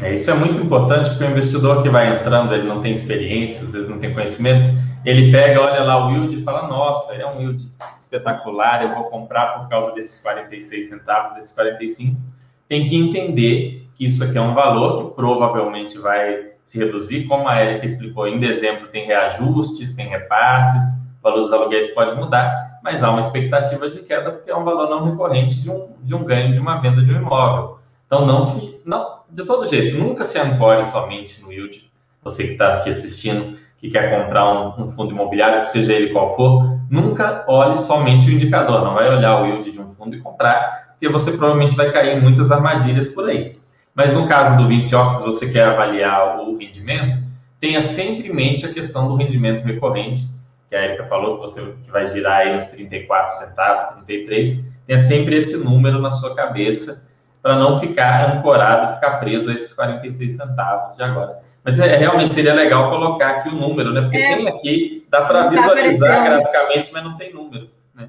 É, 0.00 0.14
isso 0.14 0.30
é 0.30 0.34
muito 0.34 0.62
importante 0.62 1.10
porque 1.10 1.24
o 1.24 1.30
investidor 1.30 1.82
que 1.82 1.90
vai 1.90 2.18
entrando, 2.18 2.54
ele 2.54 2.66
não 2.66 2.80
tem 2.80 2.94
experiência, 2.94 3.62
às 3.62 3.72
vezes 3.72 3.90
não 3.90 3.98
tem 3.98 4.14
conhecimento, 4.14 4.74
ele 5.04 5.30
pega, 5.30 5.60
olha 5.60 5.82
lá 5.82 6.06
o 6.06 6.12
yield 6.12 6.40
e 6.40 6.44
fala, 6.44 6.66
nossa, 6.66 7.12
é 7.12 7.26
um 7.26 7.40
yield 7.40 7.68
espetacular, 8.00 8.84
eu 8.84 8.94
vou 8.94 9.04
comprar 9.10 9.58
por 9.58 9.68
causa 9.68 9.92
desses 9.92 10.18
46 10.22 10.88
centavos, 10.88 11.34
desses 11.34 11.52
45 11.52 12.39
tem 12.70 12.86
que 12.86 12.96
entender 12.96 13.90
que 13.96 14.06
isso 14.06 14.22
aqui 14.22 14.38
é 14.38 14.40
um 14.40 14.54
valor 14.54 14.96
que 14.96 15.16
provavelmente 15.16 15.98
vai 15.98 16.50
se 16.62 16.78
reduzir, 16.78 17.24
como 17.24 17.48
a 17.48 17.60
Erika 17.60 17.84
explicou, 17.84 18.28
em 18.28 18.38
dezembro 18.38 18.86
tem 18.86 19.06
reajustes, 19.06 19.92
tem 19.92 20.06
repasses, 20.06 20.80
o 21.18 21.20
valor 21.20 21.40
dos 21.40 21.52
aluguéis 21.52 21.88
pode 21.88 22.14
mudar, 22.14 22.78
mas 22.80 23.02
há 23.02 23.10
uma 23.10 23.18
expectativa 23.18 23.90
de 23.90 23.98
queda 24.02 24.30
porque 24.30 24.52
é 24.52 24.56
um 24.56 24.62
valor 24.62 24.88
não 24.88 25.04
recorrente 25.04 25.60
de 25.60 25.68
um, 25.68 25.88
de 26.00 26.14
um 26.14 26.22
ganho 26.22 26.52
de 26.52 26.60
uma 26.60 26.78
venda 26.80 27.02
de 27.02 27.12
um 27.12 27.16
imóvel. 27.16 27.78
Então, 28.06 28.24
não 28.24 28.44
se, 28.44 28.80
não, 28.86 29.18
de 29.28 29.44
todo 29.44 29.66
jeito, 29.66 29.98
nunca 29.98 30.24
se 30.24 30.38
ancore 30.38 30.84
somente 30.84 31.42
no 31.42 31.52
yield. 31.52 31.90
Você 32.22 32.44
que 32.44 32.52
está 32.52 32.74
aqui 32.74 32.90
assistindo, 32.90 33.58
que 33.78 33.90
quer 33.90 34.16
comprar 34.16 34.48
um, 34.78 34.84
um 34.84 34.88
fundo 34.88 35.10
imobiliário, 35.10 35.66
seja 35.66 35.92
ele 35.92 36.12
qual 36.12 36.36
for, 36.36 36.78
nunca 36.88 37.44
olhe 37.48 37.76
somente 37.76 38.28
o 38.28 38.32
indicador, 38.32 38.84
não 38.84 38.94
vai 38.94 39.08
olhar 39.08 39.42
o 39.42 39.46
yield 39.46 39.72
de 39.72 39.80
um 39.80 39.90
fundo 39.90 40.14
e 40.14 40.20
comprar, 40.20 40.89
porque 41.00 41.08
você 41.08 41.32
provavelmente 41.32 41.74
vai 41.74 41.90
cair 41.90 42.18
em 42.18 42.20
muitas 42.20 42.52
armadilhas 42.52 43.08
por 43.08 43.28
aí. 43.28 43.56
Mas 43.94 44.12
no 44.12 44.28
caso 44.28 44.58
do 44.58 44.68
Vinci 44.68 44.94
Off, 44.94 45.16
se 45.16 45.22
você 45.24 45.50
quer 45.50 45.64
avaliar 45.64 46.38
o 46.40 46.58
rendimento, 46.58 47.16
tenha 47.58 47.80
sempre 47.80 48.28
em 48.28 48.34
mente 48.34 48.66
a 48.66 48.72
questão 48.72 49.08
do 49.08 49.16
rendimento 49.16 49.64
recorrente, 49.64 50.28
que 50.68 50.76
a 50.76 50.84
Erika 50.84 51.04
falou 51.06 51.36
que 51.36 51.40
você 51.40 51.74
que 51.82 51.90
vai 51.90 52.06
girar 52.06 52.40
aí 52.40 52.54
nos 52.54 52.68
34 52.68 53.38
centavos, 53.38 53.84
33, 54.06 54.62
tenha 54.86 54.98
sempre 54.98 55.36
esse 55.36 55.56
número 55.56 56.00
na 56.00 56.12
sua 56.12 56.34
cabeça 56.34 57.02
para 57.42 57.58
não 57.58 57.80
ficar 57.80 58.36
ancorado, 58.36 58.96
ficar 58.96 59.16
preso 59.16 59.48
a 59.50 59.54
esses 59.54 59.72
46 59.72 60.36
centavos 60.36 60.94
de 60.96 61.02
agora. 61.02 61.38
Mas 61.64 61.78
é, 61.78 61.96
realmente 61.96 62.34
seria 62.34 62.52
legal 62.52 62.90
colocar 62.90 63.30
aqui 63.30 63.48
o 63.48 63.54
número, 63.54 63.90
né? 63.90 64.02
Porque 64.02 64.18
é, 64.18 64.36
tem 64.36 64.48
aqui, 64.48 65.06
dá 65.10 65.22
para 65.22 65.44
tá 65.44 65.50
visualizar 65.50 66.16
tá 66.16 66.24
graficamente, 66.24 66.92
mas 66.92 67.04
não 67.04 67.16
tem 67.16 67.32
número. 67.32 67.68
Né? 67.94 68.06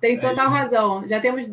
Tem 0.00 0.16
é 0.16 0.20
total 0.20 0.48
razão. 0.48 1.06
Já 1.08 1.18
temos 1.18 1.48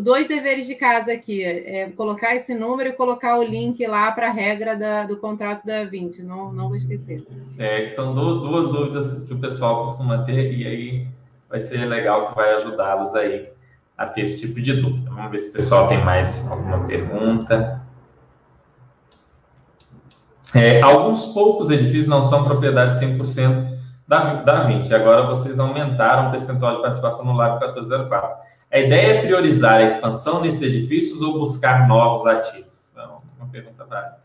dois 0.00 0.28
deveres 0.28 0.66
de 0.66 0.74
casa 0.74 1.12
aqui: 1.12 1.42
é 1.42 1.90
colocar 1.96 2.34
esse 2.34 2.54
número 2.54 2.90
e 2.90 2.92
colocar 2.92 3.38
o 3.38 3.42
link 3.42 3.84
lá 3.86 4.12
para 4.12 4.28
a 4.28 4.32
regra 4.32 4.76
da, 4.76 5.04
do 5.04 5.16
contrato 5.16 5.64
da 5.66 5.84
20. 5.84 6.22
Não, 6.22 6.52
não 6.52 6.68
vou 6.68 6.76
esquecer. 6.76 7.24
É, 7.58 7.88
são 7.90 8.14
duas 8.14 8.68
dúvidas 8.68 9.26
que 9.26 9.32
o 9.32 9.38
pessoal 9.38 9.82
costuma 9.82 10.22
ter, 10.24 10.52
e 10.52 10.66
aí 10.66 11.06
vai 11.48 11.60
ser 11.60 11.84
legal 11.86 12.28
que 12.28 12.36
vai 12.36 12.54
ajudá-los 12.56 13.14
aí 13.14 13.48
a 13.96 14.06
ter 14.06 14.22
esse 14.22 14.40
tipo 14.40 14.60
de 14.60 14.74
dúvida. 14.74 15.10
Vamos 15.10 15.30
ver 15.30 15.38
se 15.38 15.48
o 15.48 15.52
pessoal 15.52 15.88
tem 15.88 16.04
mais 16.04 16.46
alguma 16.50 16.86
pergunta. 16.86 17.80
É, 20.54 20.82
alguns 20.82 21.24
poucos 21.32 21.70
edifícios 21.70 22.06
não 22.06 22.22
são 22.22 22.44
propriedade 22.44 23.02
100% 23.02 23.71
da, 24.06 24.42
da 24.42 24.64
20. 24.64 24.94
Agora 24.94 25.26
vocês 25.26 25.58
aumentaram 25.58 26.28
o 26.28 26.30
percentual 26.30 26.76
de 26.76 26.82
participação 26.82 27.24
no 27.24 27.32
Lab 27.32 27.58
1404. 27.58 28.52
A 28.70 28.78
ideia 28.78 29.18
é 29.18 29.22
priorizar 29.22 29.74
a 29.74 29.82
expansão 29.82 30.40
nesses 30.40 30.62
edifícios 30.62 31.20
ou 31.20 31.38
buscar 31.38 31.86
novos 31.86 32.26
ativos? 32.26 32.88
Então, 32.90 33.22
uma 33.38 33.48
pergunta 33.48 33.84
válida. 33.84 34.22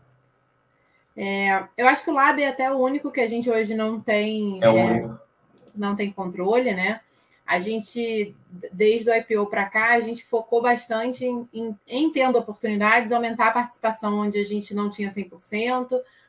É, 1.16 1.64
eu 1.76 1.88
acho 1.88 2.04
que 2.04 2.10
o 2.10 2.14
Lab 2.14 2.40
é 2.40 2.48
até 2.48 2.70
o 2.70 2.78
único 2.78 3.10
que 3.10 3.20
a 3.20 3.26
gente 3.26 3.50
hoje 3.50 3.74
não 3.74 4.00
tem, 4.00 4.60
é, 4.62 4.68
é 4.68 5.10
não 5.74 5.96
tem 5.96 6.12
controle, 6.12 6.72
né? 6.72 7.00
A 7.44 7.58
gente, 7.58 8.36
desde 8.72 9.10
o 9.10 9.14
IPO 9.14 9.46
para 9.46 9.64
cá, 9.64 9.94
a 9.94 10.00
gente 10.00 10.24
focou 10.24 10.60
bastante 10.62 11.24
em, 11.24 11.48
em, 11.52 11.76
em 11.86 12.12
tendo 12.12 12.38
oportunidades, 12.38 13.10
aumentar 13.10 13.48
a 13.48 13.52
participação 13.52 14.18
onde 14.18 14.38
a 14.38 14.44
gente 14.44 14.74
não 14.74 14.90
tinha 14.90 15.10
100%, 15.10 15.88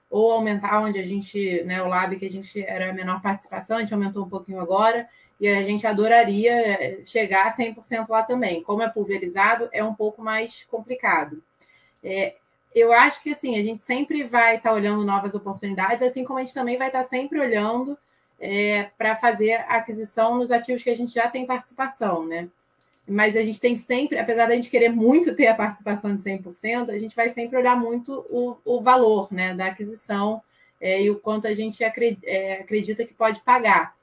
ou 0.09 0.31
aumentar 0.31 0.81
onde 0.81 0.99
a 0.99 1.03
gente, 1.03 1.63
né, 1.63 1.81
o 1.81 1.87
lab 1.87 2.17
que 2.17 2.25
a 2.25 2.29
gente 2.29 2.61
era 2.63 2.89
a 2.89 2.93
menor 2.93 3.21
participação, 3.21 3.77
a 3.77 3.79
gente 3.81 3.93
aumentou 3.93 4.25
um 4.25 4.29
pouquinho 4.29 4.59
agora, 4.59 5.07
e 5.39 5.47
a 5.47 5.63
gente 5.63 5.87
adoraria 5.87 6.53
eh, 6.53 7.01
chegar 7.05 7.47
a 7.47 7.51
100% 7.51 8.09
lá 8.09 8.23
também. 8.23 8.61
Como 8.61 8.81
é 8.81 8.89
pulverizado, 8.89 9.69
é 9.71 9.83
um 9.83 9.93
pouco 9.93 10.21
mais 10.21 10.63
complicado. 10.69 11.41
É, 12.03 12.35
eu 12.75 12.91
acho 12.91 13.21
que 13.23 13.31
assim, 13.31 13.57
a 13.57 13.63
gente 13.63 13.83
sempre 13.83 14.23
vai 14.23 14.57
estar 14.57 14.69
tá 14.69 14.75
olhando 14.75 15.05
novas 15.05 15.33
oportunidades, 15.33 16.01
assim 16.01 16.23
como 16.23 16.39
a 16.39 16.43
gente 16.43 16.53
também 16.53 16.77
vai 16.77 16.87
estar 16.87 17.03
tá 17.03 17.09
sempre 17.09 17.39
olhando 17.39 17.97
é, 18.39 18.89
para 18.97 19.15
fazer 19.15 19.53
aquisição 19.67 20.35
nos 20.37 20.51
ativos 20.51 20.83
que 20.83 20.89
a 20.89 20.95
gente 20.95 21.13
já 21.13 21.29
tem 21.29 21.45
participação, 21.45 22.25
né? 22.25 22.49
Mas 23.07 23.35
a 23.35 23.41
gente 23.41 23.59
tem 23.59 23.75
sempre, 23.75 24.19
apesar 24.19 24.47
da 24.47 24.55
gente 24.55 24.69
querer 24.69 24.89
muito 24.89 25.35
ter 25.35 25.47
a 25.47 25.55
participação 25.55 26.15
de 26.15 26.21
100%, 26.21 26.89
a 26.89 26.99
gente 26.99 27.15
vai 27.15 27.29
sempre 27.29 27.57
olhar 27.57 27.75
muito 27.75 28.25
o, 28.29 28.57
o 28.63 28.81
valor 28.81 29.27
né, 29.31 29.53
da 29.53 29.67
aquisição 29.67 30.41
é, 30.79 31.01
e 31.01 31.09
o 31.09 31.19
quanto 31.19 31.47
a 31.47 31.53
gente 31.53 31.83
acredita, 31.83 32.25
é, 32.27 32.53
acredita 32.61 33.05
que 33.05 33.13
pode 33.13 33.41
pagar. 33.41 33.95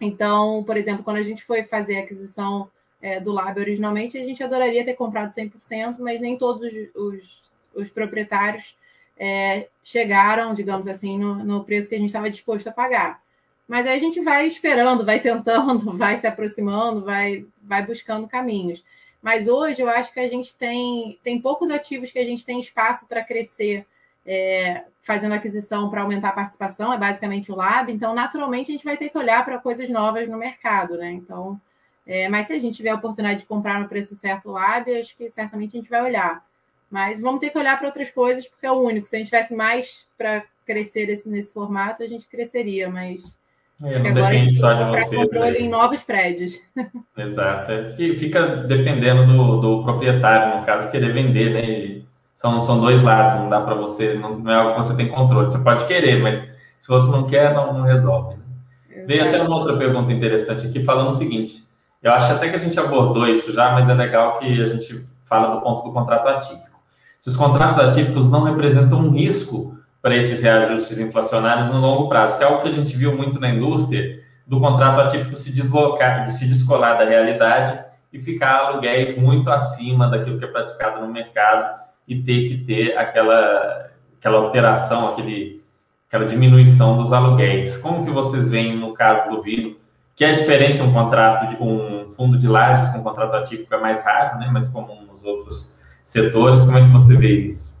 Então, 0.00 0.62
por 0.64 0.76
exemplo, 0.76 1.04
quando 1.04 1.18
a 1.18 1.22
gente 1.22 1.44
foi 1.44 1.64
fazer 1.64 1.96
a 1.96 2.00
aquisição 2.00 2.68
é, 3.00 3.20
do 3.20 3.32
Lab 3.32 3.58
originalmente, 3.58 4.18
a 4.18 4.24
gente 4.24 4.42
adoraria 4.42 4.84
ter 4.84 4.94
comprado 4.94 5.30
100%, 5.30 5.96
mas 5.98 6.20
nem 6.20 6.36
todos 6.36 6.72
os, 6.94 7.50
os 7.74 7.90
proprietários 7.90 8.76
é, 9.16 9.68
chegaram, 9.82 10.52
digamos 10.54 10.88
assim, 10.88 11.18
no, 11.18 11.36
no 11.36 11.64
preço 11.64 11.88
que 11.88 11.94
a 11.94 11.98
gente 11.98 12.08
estava 12.08 12.30
disposto 12.30 12.68
a 12.68 12.72
pagar. 12.72 13.23
Mas 13.66 13.86
aí 13.86 13.96
a 13.96 14.00
gente 14.00 14.20
vai 14.20 14.46
esperando, 14.46 15.04
vai 15.04 15.20
tentando, 15.20 15.92
vai 15.96 16.16
se 16.16 16.26
aproximando, 16.26 17.04
vai, 17.04 17.46
vai 17.62 17.84
buscando 17.84 18.28
caminhos. 18.28 18.84
Mas 19.22 19.48
hoje 19.48 19.80
eu 19.80 19.88
acho 19.88 20.12
que 20.12 20.20
a 20.20 20.28
gente 20.28 20.54
tem, 20.54 21.18
tem 21.24 21.40
poucos 21.40 21.70
ativos 21.70 22.12
que 22.12 22.18
a 22.18 22.24
gente 22.24 22.44
tem 22.44 22.60
espaço 22.60 23.06
para 23.06 23.24
crescer, 23.24 23.86
é, 24.26 24.84
fazendo 25.02 25.32
aquisição 25.32 25.88
para 25.88 26.02
aumentar 26.02 26.28
a 26.28 26.32
participação, 26.32 26.92
é 26.92 26.98
basicamente 26.98 27.50
o 27.50 27.56
lab. 27.56 27.90
Então, 27.90 28.14
naturalmente, 28.14 28.70
a 28.70 28.74
gente 28.74 28.84
vai 28.84 28.98
ter 28.98 29.08
que 29.08 29.16
olhar 29.16 29.42
para 29.44 29.58
coisas 29.58 29.88
novas 29.88 30.28
no 30.28 30.36
mercado, 30.36 30.98
né? 30.98 31.10
Então, 31.10 31.58
é, 32.06 32.28
mas 32.28 32.46
se 32.46 32.52
a 32.52 32.58
gente 32.58 32.76
tiver 32.76 32.90
a 32.90 32.96
oportunidade 32.96 33.40
de 33.40 33.46
comprar 33.46 33.80
no 33.80 33.88
preço 33.88 34.14
certo 34.14 34.50
o 34.50 34.52
lab, 34.52 34.94
acho 34.94 35.16
que 35.16 35.28
certamente 35.30 35.76
a 35.76 35.80
gente 35.80 35.90
vai 35.90 36.02
olhar. 36.02 36.44
Mas 36.90 37.18
vamos 37.18 37.40
ter 37.40 37.50
que 37.50 37.58
olhar 37.58 37.78
para 37.78 37.88
outras 37.88 38.10
coisas, 38.10 38.46
porque 38.46 38.66
é 38.66 38.70
o 38.70 38.80
único. 38.80 39.06
Se 39.06 39.16
a 39.16 39.18
gente 39.18 39.28
tivesse 39.28 39.54
mais 39.54 40.06
para 40.18 40.44
crescer 40.66 41.06
nesse, 41.06 41.28
nesse 41.28 41.52
formato, 41.52 42.02
a 42.02 42.06
gente 42.06 42.28
cresceria, 42.28 42.90
mas 42.90 43.36
é, 43.82 43.98
não 43.98 44.14
depende 44.14 44.56
só 44.56 44.72
de 44.72 44.84
você. 44.84 45.16
controle 45.16 45.58
em 45.58 45.68
novos 45.68 46.02
prédios. 46.02 46.52
Exato. 47.16 47.72
É, 47.72 47.92
fica 47.94 48.46
dependendo 48.58 49.26
do, 49.26 49.60
do, 49.60 49.82
proprietário, 49.82 50.60
no 50.60 50.66
caso, 50.66 50.90
querer 50.90 51.12
vender, 51.12 51.52
né? 51.52 51.70
E 51.70 52.04
são, 52.36 52.62
são 52.62 52.80
dois 52.80 53.02
lados, 53.02 53.34
não 53.34 53.48
dá 53.48 53.60
para 53.60 53.74
você, 53.74 54.14
não, 54.14 54.38
não, 54.38 54.52
é 54.52 54.54
algo 54.54 54.74
que 54.74 54.86
você 54.86 54.96
tem 54.96 55.08
controle. 55.08 55.50
Você 55.50 55.58
pode 55.58 55.86
querer, 55.86 56.22
mas 56.22 56.38
se 56.78 56.90
o 56.90 56.94
outro 56.94 57.10
não 57.10 57.26
quer, 57.26 57.52
não, 57.52 57.72
não 57.72 57.82
resolve. 57.82 58.36
Né? 58.36 59.04
Veio 59.06 59.28
até 59.28 59.42
uma 59.42 59.56
outra 59.56 59.76
pergunta 59.76 60.12
interessante 60.12 60.66
aqui, 60.66 60.84
falando 60.84 61.10
o 61.10 61.14
seguinte: 61.14 61.64
eu 62.02 62.12
acho 62.12 62.32
até 62.32 62.48
que 62.48 62.56
a 62.56 62.60
gente 62.60 62.78
abordou 62.78 63.26
isso 63.26 63.52
já, 63.52 63.72
mas 63.72 63.88
é 63.88 63.94
legal 63.94 64.38
que 64.38 64.46
a 64.62 64.66
gente 64.66 65.06
fala 65.24 65.54
do 65.56 65.62
ponto 65.62 65.82
do 65.82 65.92
contrato 65.92 66.28
atípico. 66.28 66.78
Se 67.20 67.28
os 67.30 67.36
contratos 67.36 67.78
atípicos 67.78 68.30
não 68.30 68.44
representam 68.44 69.00
um 69.00 69.10
risco 69.10 69.73
para 70.04 70.14
esses 70.14 70.42
reajustes 70.42 70.98
inflacionários 70.98 71.68
no 71.68 71.80
longo 71.80 72.10
prazo, 72.10 72.36
que 72.36 72.44
é 72.44 72.46
algo 72.46 72.60
que 72.60 72.68
a 72.68 72.72
gente 72.72 72.94
viu 72.94 73.16
muito 73.16 73.40
na 73.40 73.48
indústria, 73.48 74.20
do 74.46 74.60
contrato 74.60 75.00
atípico 75.00 75.34
se 75.34 75.50
deslocar, 75.50 76.26
de 76.26 76.34
se 76.34 76.46
descolar 76.46 76.98
da 76.98 77.06
realidade 77.06 77.82
e 78.12 78.20
ficar 78.20 78.66
aluguéis 78.66 79.16
muito 79.16 79.50
acima 79.50 80.06
daquilo 80.10 80.38
que 80.38 80.44
é 80.44 80.48
praticado 80.48 81.00
no 81.00 81.10
mercado 81.10 81.80
e 82.06 82.20
ter 82.20 82.50
que 82.50 82.58
ter 82.66 82.98
aquela, 82.98 83.92
aquela 84.18 84.40
alteração, 84.40 85.08
aquele, 85.08 85.62
aquela 86.06 86.26
diminuição 86.26 87.02
dos 87.02 87.10
aluguéis. 87.10 87.78
Como 87.78 88.04
que 88.04 88.10
vocês 88.10 88.46
veem 88.46 88.76
no 88.76 88.92
caso 88.92 89.30
do 89.30 89.40
Vino, 89.40 89.74
que 90.14 90.22
é 90.22 90.34
diferente 90.34 90.82
um 90.82 90.92
contrato, 90.92 91.46
um 91.64 92.08
fundo 92.08 92.36
de 92.36 92.46
lajes 92.46 92.90
com 92.90 92.98
um 92.98 93.02
contrato 93.02 93.36
atípico 93.36 93.74
é 93.74 93.80
mais 93.80 94.04
raro, 94.04 94.38
né, 94.38 94.50
mais 94.50 94.68
comum 94.68 95.06
nos 95.10 95.24
outros 95.24 95.74
setores, 96.04 96.62
como 96.62 96.76
é 96.76 96.82
que 96.82 96.92
você 96.92 97.16
vê 97.16 97.46
isso? 97.46 97.73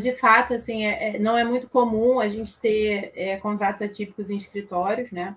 De 0.00 0.12
fato, 0.12 0.54
assim, 0.54 0.84
é, 0.84 1.16
é, 1.16 1.18
não 1.18 1.38
é 1.38 1.44
muito 1.44 1.68
comum 1.68 2.18
a 2.18 2.26
gente 2.26 2.58
ter 2.58 3.12
é, 3.14 3.36
contratos 3.36 3.80
atípicos 3.80 4.28
em 4.28 4.36
escritórios, 4.36 5.12
né? 5.12 5.36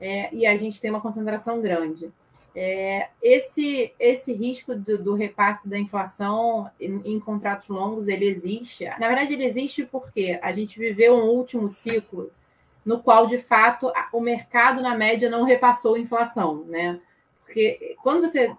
É, 0.00 0.34
e 0.34 0.46
a 0.46 0.56
gente 0.56 0.80
tem 0.80 0.90
uma 0.90 1.00
concentração 1.00 1.60
grande. 1.60 2.10
É, 2.56 3.08
esse, 3.20 3.92
esse 3.98 4.32
risco 4.32 4.74
do, 4.74 5.02
do, 5.02 5.14
repasse 5.14 5.68
da 5.68 5.78
inflação 5.78 6.70
em, 6.80 7.00
em, 7.04 7.20
contratos 7.20 7.68
longos, 7.68 8.06
ele 8.06 8.24
existe. 8.24 8.84
Na 8.98 9.08
verdade, 9.08 9.34
ele 9.34 9.44
existe 9.44 9.84
porque 9.84 10.38
a 10.40 10.52
gente 10.52 10.78
viveu 10.78 11.16
um 11.16 11.28
último 11.28 11.68
ciclo 11.68 12.30
no 12.84 13.00
qual, 13.00 13.26
de 13.26 13.38
fato, 13.38 13.92
o 14.12 14.20
mercado, 14.20 14.82
na 14.82 14.94
média, 14.94 15.28
não 15.28 15.42
repassou 15.44 15.94
a 15.94 15.98
inflação, 15.98 16.64
né? 16.66 17.00
Porque 17.44 17.96
quando 18.02 18.20
você 18.20 18.54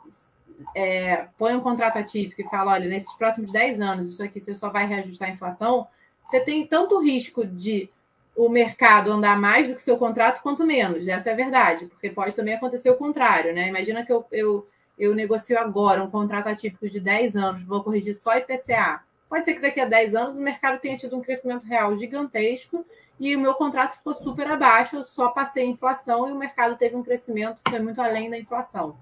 é, 0.73 1.27
põe 1.37 1.55
um 1.55 1.61
contrato 1.61 1.97
atípico 1.97 2.41
e 2.41 2.49
fala, 2.49 2.73
olha, 2.73 2.87
nesses 2.87 3.13
próximos 3.13 3.51
10 3.51 3.81
anos, 3.81 4.09
isso 4.09 4.23
aqui 4.23 4.39
você 4.39 4.55
só 4.55 4.69
vai 4.69 4.85
reajustar 4.85 5.29
a 5.29 5.31
inflação, 5.31 5.87
você 6.25 6.39
tem 6.39 6.65
tanto 6.65 7.01
risco 7.01 7.45
de 7.45 7.89
o 8.35 8.49
mercado 8.49 9.11
andar 9.11 9.39
mais 9.39 9.69
do 9.69 9.75
que 9.75 9.81
seu 9.81 9.97
contrato, 9.97 10.41
quanto 10.41 10.65
menos. 10.65 11.07
Essa 11.07 11.29
é 11.29 11.33
a 11.33 11.35
verdade, 11.35 11.85
porque 11.85 12.09
pode 12.09 12.35
também 12.35 12.55
acontecer 12.55 12.89
o 12.89 12.97
contrário, 12.97 13.53
né? 13.53 13.69
Imagina 13.69 14.05
que 14.05 14.11
eu, 14.11 14.25
eu, 14.31 14.67
eu 14.99 15.15
negocio 15.15 15.57
agora 15.57 16.03
um 16.03 16.09
contrato 16.09 16.47
atípico 16.47 16.89
de 16.89 16.99
10 16.99 17.35
anos, 17.35 17.63
vou 17.63 17.81
corrigir 17.81 18.13
só 18.13 18.35
IPCA. 18.35 19.01
Pode 19.29 19.45
ser 19.45 19.53
que 19.53 19.61
daqui 19.61 19.79
a 19.79 19.85
10 19.85 20.15
anos 20.15 20.37
o 20.37 20.41
mercado 20.41 20.79
tenha 20.79 20.97
tido 20.97 21.15
um 21.15 21.21
crescimento 21.21 21.65
real 21.65 21.95
gigantesco 21.95 22.85
e 23.19 23.33
o 23.35 23.39
meu 23.39 23.53
contrato 23.53 23.95
ficou 23.95 24.13
super 24.13 24.51
abaixo, 24.51 24.97
eu 24.97 25.05
só 25.05 25.29
passei 25.29 25.63
a 25.63 25.67
inflação 25.67 26.27
e 26.27 26.33
o 26.33 26.35
mercado 26.35 26.75
teve 26.75 26.95
um 26.95 27.03
crescimento 27.03 27.59
que 27.63 27.71
foi 27.71 27.79
muito 27.79 28.01
além 28.01 28.29
da 28.29 28.37
inflação. 28.37 28.97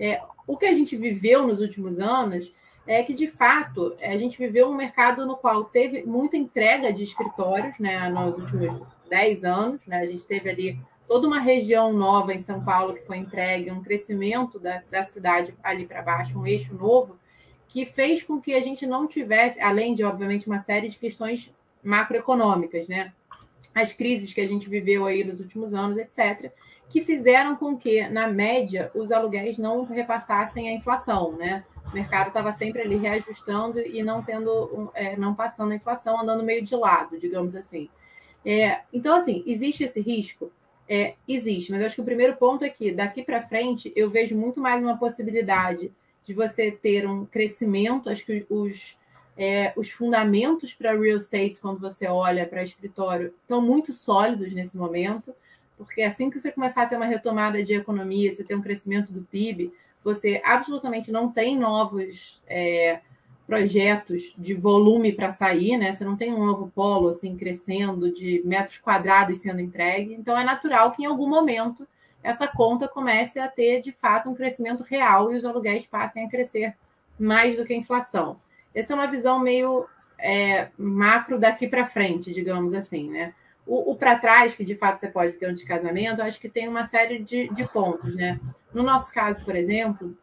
É, 0.00 0.22
o 0.46 0.56
que 0.56 0.66
a 0.66 0.72
gente 0.72 0.96
viveu 0.96 1.46
nos 1.46 1.60
últimos 1.60 1.98
anos 1.98 2.52
é 2.86 3.02
que, 3.02 3.12
de 3.12 3.28
fato, 3.28 3.96
a 4.02 4.16
gente 4.16 4.38
viveu 4.38 4.68
um 4.68 4.74
mercado 4.74 5.24
no 5.24 5.36
qual 5.36 5.64
teve 5.64 6.02
muita 6.04 6.36
entrega 6.36 6.92
de 6.92 7.04
escritórios 7.04 7.78
né, 7.78 8.08
nos 8.08 8.36
últimos 8.36 8.80
10 9.08 9.44
anos. 9.44 9.86
Né? 9.86 10.00
A 10.00 10.06
gente 10.06 10.26
teve 10.26 10.50
ali 10.50 10.80
toda 11.06 11.26
uma 11.26 11.38
região 11.38 11.92
nova 11.92 12.34
em 12.34 12.40
São 12.40 12.64
Paulo 12.64 12.94
que 12.94 13.06
foi 13.06 13.18
entregue, 13.18 13.70
um 13.70 13.82
crescimento 13.82 14.58
da, 14.58 14.82
da 14.90 15.02
cidade 15.02 15.54
ali 15.62 15.86
para 15.86 16.02
baixo, 16.02 16.38
um 16.38 16.46
eixo 16.46 16.74
novo, 16.74 17.16
que 17.68 17.86
fez 17.86 18.22
com 18.22 18.40
que 18.40 18.52
a 18.54 18.60
gente 18.60 18.86
não 18.86 19.06
tivesse, 19.06 19.60
além 19.60 19.94
de, 19.94 20.04
obviamente, 20.04 20.46
uma 20.46 20.58
série 20.58 20.88
de 20.88 20.98
questões 20.98 21.52
macroeconômicas, 21.82 22.88
né? 22.88 23.12
As 23.74 23.92
crises 23.92 24.32
que 24.32 24.40
a 24.40 24.46
gente 24.46 24.68
viveu 24.68 25.06
aí 25.06 25.24
nos 25.24 25.40
últimos 25.40 25.72
anos, 25.72 25.96
etc., 25.98 26.52
que 26.88 27.02
fizeram 27.02 27.56
com 27.56 27.76
que, 27.76 28.06
na 28.08 28.26
média, 28.26 28.90
os 28.94 29.10
aluguéis 29.10 29.56
não 29.56 29.84
repassassem 29.84 30.68
a 30.68 30.72
inflação, 30.72 31.32
né? 31.32 31.64
O 31.90 31.94
mercado 31.94 32.28
estava 32.28 32.52
sempre 32.52 32.82
ali 32.82 32.96
reajustando 32.96 33.80
e 33.80 34.02
não 34.02 34.22
tendo, 34.22 34.90
é, 34.94 35.16
não 35.16 35.34
passando 35.34 35.72
a 35.72 35.76
inflação, 35.76 36.20
andando 36.20 36.44
meio 36.44 36.62
de 36.62 36.76
lado, 36.76 37.18
digamos 37.18 37.56
assim. 37.56 37.88
É, 38.44 38.80
então, 38.92 39.14
assim, 39.14 39.42
existe 39.46 39.84
esse 39.84 40.00
risco? 40.00 40.52
É, 40.88 41.14
existe, 41.26 41.70
mas 41.70 41.80
eu 41.80 41.86
acho 41.86 41.94
que 41.94 42.00
o 42.02 42.04
primeiro 42.04 42.36
ponto 42.36 42.64
é 42.64 42.68
que 42.68 42.92
daqui 42.92 43.22
para 43.22 43.40
frente 43.40 43.90
eu 43.96 44.10
vejo 44.10 44.36
muito 44.36 44.60
mais 44.60 44.82
uma 44.82 44.98
possibilidade 44.98 45.90
de 46.24 46.34
você 46.34 46.70
ter 46.70 47.08
um 47.08 47.24
crescimento. 47.24 48.10
Acho 48.10 48.26
que 48.26 48.44
os, 48.50 48.98
é, 49.36 49.72
os 49.76 49.90
fundamentos 49.90 50.74
para 50.74 50.92
real 50.92 51.16
estate, 51.16 51.60
quando 51.60 51.78
você 51.78 52.06
olha 52.06 52.46
para 52.46 52.62
escritório, 52.62 53.34
estão 53.42 53.60
muito 53.60 53.92
sólidos 53.92 54.52
nesse 54.52 54.76
momento, 54.76 55.34
porque 55.76 56.02
assim 56.02 56.30
que 56.30 56.38
você 56.38 56.52
começar 56.52 56.82
a 56.82 56.86
ter 56.86 56.96
uma 56.96 57.06
retomada 57.06 57.62
de 57.64 57.74
economia, 57.74 58.30
você 58.30 58.44
tem 58.44 58.56
um 58.56 58.62
crescimento 58.62 59.12
do 59.12 59.22
PIB, 59.22 59.72
você 60.04 60.40
absolutamente 60.44 61.10
não 61.10 61.30
tem 61.30 61.58
novos 61.58 62.42
é, 62.46 63.00
projetos 63.46 64.34
de 64.36 64.54
volume 64.54 65.12
para 65.12 65.30
sair, 65.30 65.76
né? 65.76 65.92
Você 65.92 66.04
não 66.04 66.16
tem 66.16 66.32
um 66.32 66.44
novo 66.44 66.70
polo 66.74 67.08
assim 67.08 67.36
crescendo 67.36 68.12
de 68.12 68.42
metros 68.44 68.78
quadrados 68.78 69.38
sendo 69.38 69.60
entregue. 69.60 70.14
Então 70.14 70.36
é 70.38 70.44
natural 70.44 70.92
que 70.92 71.02
em 71.02 71.06
algum 71.06 71.28
momento 71.28 71.86
essa 72.22 72.46
conta 72.46 72.86
comece 72.86 73.38
a 73.38 73.48
ter 73.48 73.80
de 73.80 73.92
fato 73.92 74.28
um 74.30 74.34
crescimento 74.34 74.82
real 74.82 75.32
e 75.32 75.36
os 75.36 75.44
aluguéis 75.44 75.86
passem 75.86 76.24
a 76.24 76.28
crescer 76.28 76.74
mais 77.18 77.56
do 77.56 77.64
que 77.64 77.72
a 77.72 77.76
inflação. 77.76 78.40
Essa 78.74 78.92
é 78.92 78.96
uma 78.96 79.06
visão 79.06 79.38
meio 79.38 79.86
é, 80.18 80.68
macro 80.78 81.38
daqui 81.38 81.68
para 81.68 81.86
frente, 81.86 82.32
digamos 82.32 82.72
assim, 82.72 83.10
né? 83.10 83.34
O, 83.66 83.92
o 83.92 83.96
para 83.96 84.18
trás, 84.18 84.56
que 84.56 84.64
de 84.64 84.74
fato 84.74 84.98
você 84.98 85.08
pode 85.08 85.34
ter 85.34 85.48
um 85.48 85.54
descasamento, 85.54 86.22
acho 86.22 86.40
que 86.40 86.48
tem 86.48 86.68
uma 86.68 86.84
série 86.84 87.20
de, 87.20 87.48
de 87.54 87.64
pontos, 87.68 88.14
né? 88.14 88.40
No 88.72 88.82
nosso 88.82 89.12
caso, 89.12 89.44
por 89.44 89.54
exemplo, 89.54 90.16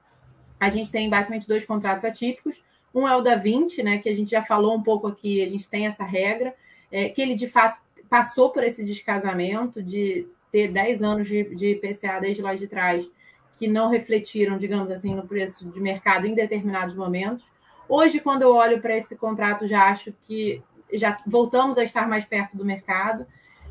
a 0.60 0.70
gente 0.70 0.92
tem 0.92 1.10
basicamente 1.10 1.48
dois 1.48 1.66
contratos 1.66 2.04
atípicos. 2.04 2.62
Um 2.94 3.08
é 3.08 3.16
o 3.16 3.22
da 3.22 3.36
20, 3.36 3.84
né? 3.84 3.98
Que 4.00 4.10
a 4.10 4.16
gente 4.16 4.32
já 4.32 4.42
falou 4.42 4.76
um 4.76 4.84
pouco 4.84 5.08
aqui, 5.08 5.42
a 5.42 5.48
gente 5.48 5.70
tem 5.70 5.88
essa 5.88 6.04
regra, 6.04 6.54
é, 6.92 7.10
que 7.10 7.22
ele 7.22 7.36
de 7.36 7.48
fato 7.48 7.80
passou 8.10 8.50
por 8.50 8.64
esse 8.64 8.84
descasamento 8.84 9.82
de 9.84 10.28
ter 10.52 10.70
10 10.70 11.04
anos 11.04 11.28
de, 11.28 11.44
de 11.56 11.72
IPCA 11.74 12.20
desde 12.20 12.42
lá 12.42 12.56
de 12.56 12.68
trás, 12.68 13.10
que 13.58 13.68
não 13.68 13.90
refletiram, 13.90 14.58
digamos 14.58 14.90
assim, 14.90 15.14
no 15.14 15.28
preço 15.28 15.70
de 15.70 15.80
mercado 15.80 16.26
em 16.26 16.34
determinados 16.34 16.96
momentos. 16.96 17.44
Hoje, 17.90 18.20
quando 18.20 18.44
eu 18.44 18.54
olho 18.54 18.80
para 18.80 18.96
esse 18.96 19.16
contrato, 19.16 19.68
já 19.68 19.86
acho 19.86 20.14
que 20.22 20.62
já 20.94 21.18
voltamos 21.26 21.76
a 21.78 21.84
estar 21.84 22.08
mais 22.08 22.24
perto 22.24 22.56
do 22.56 22.64
mercado. 22.64 23.26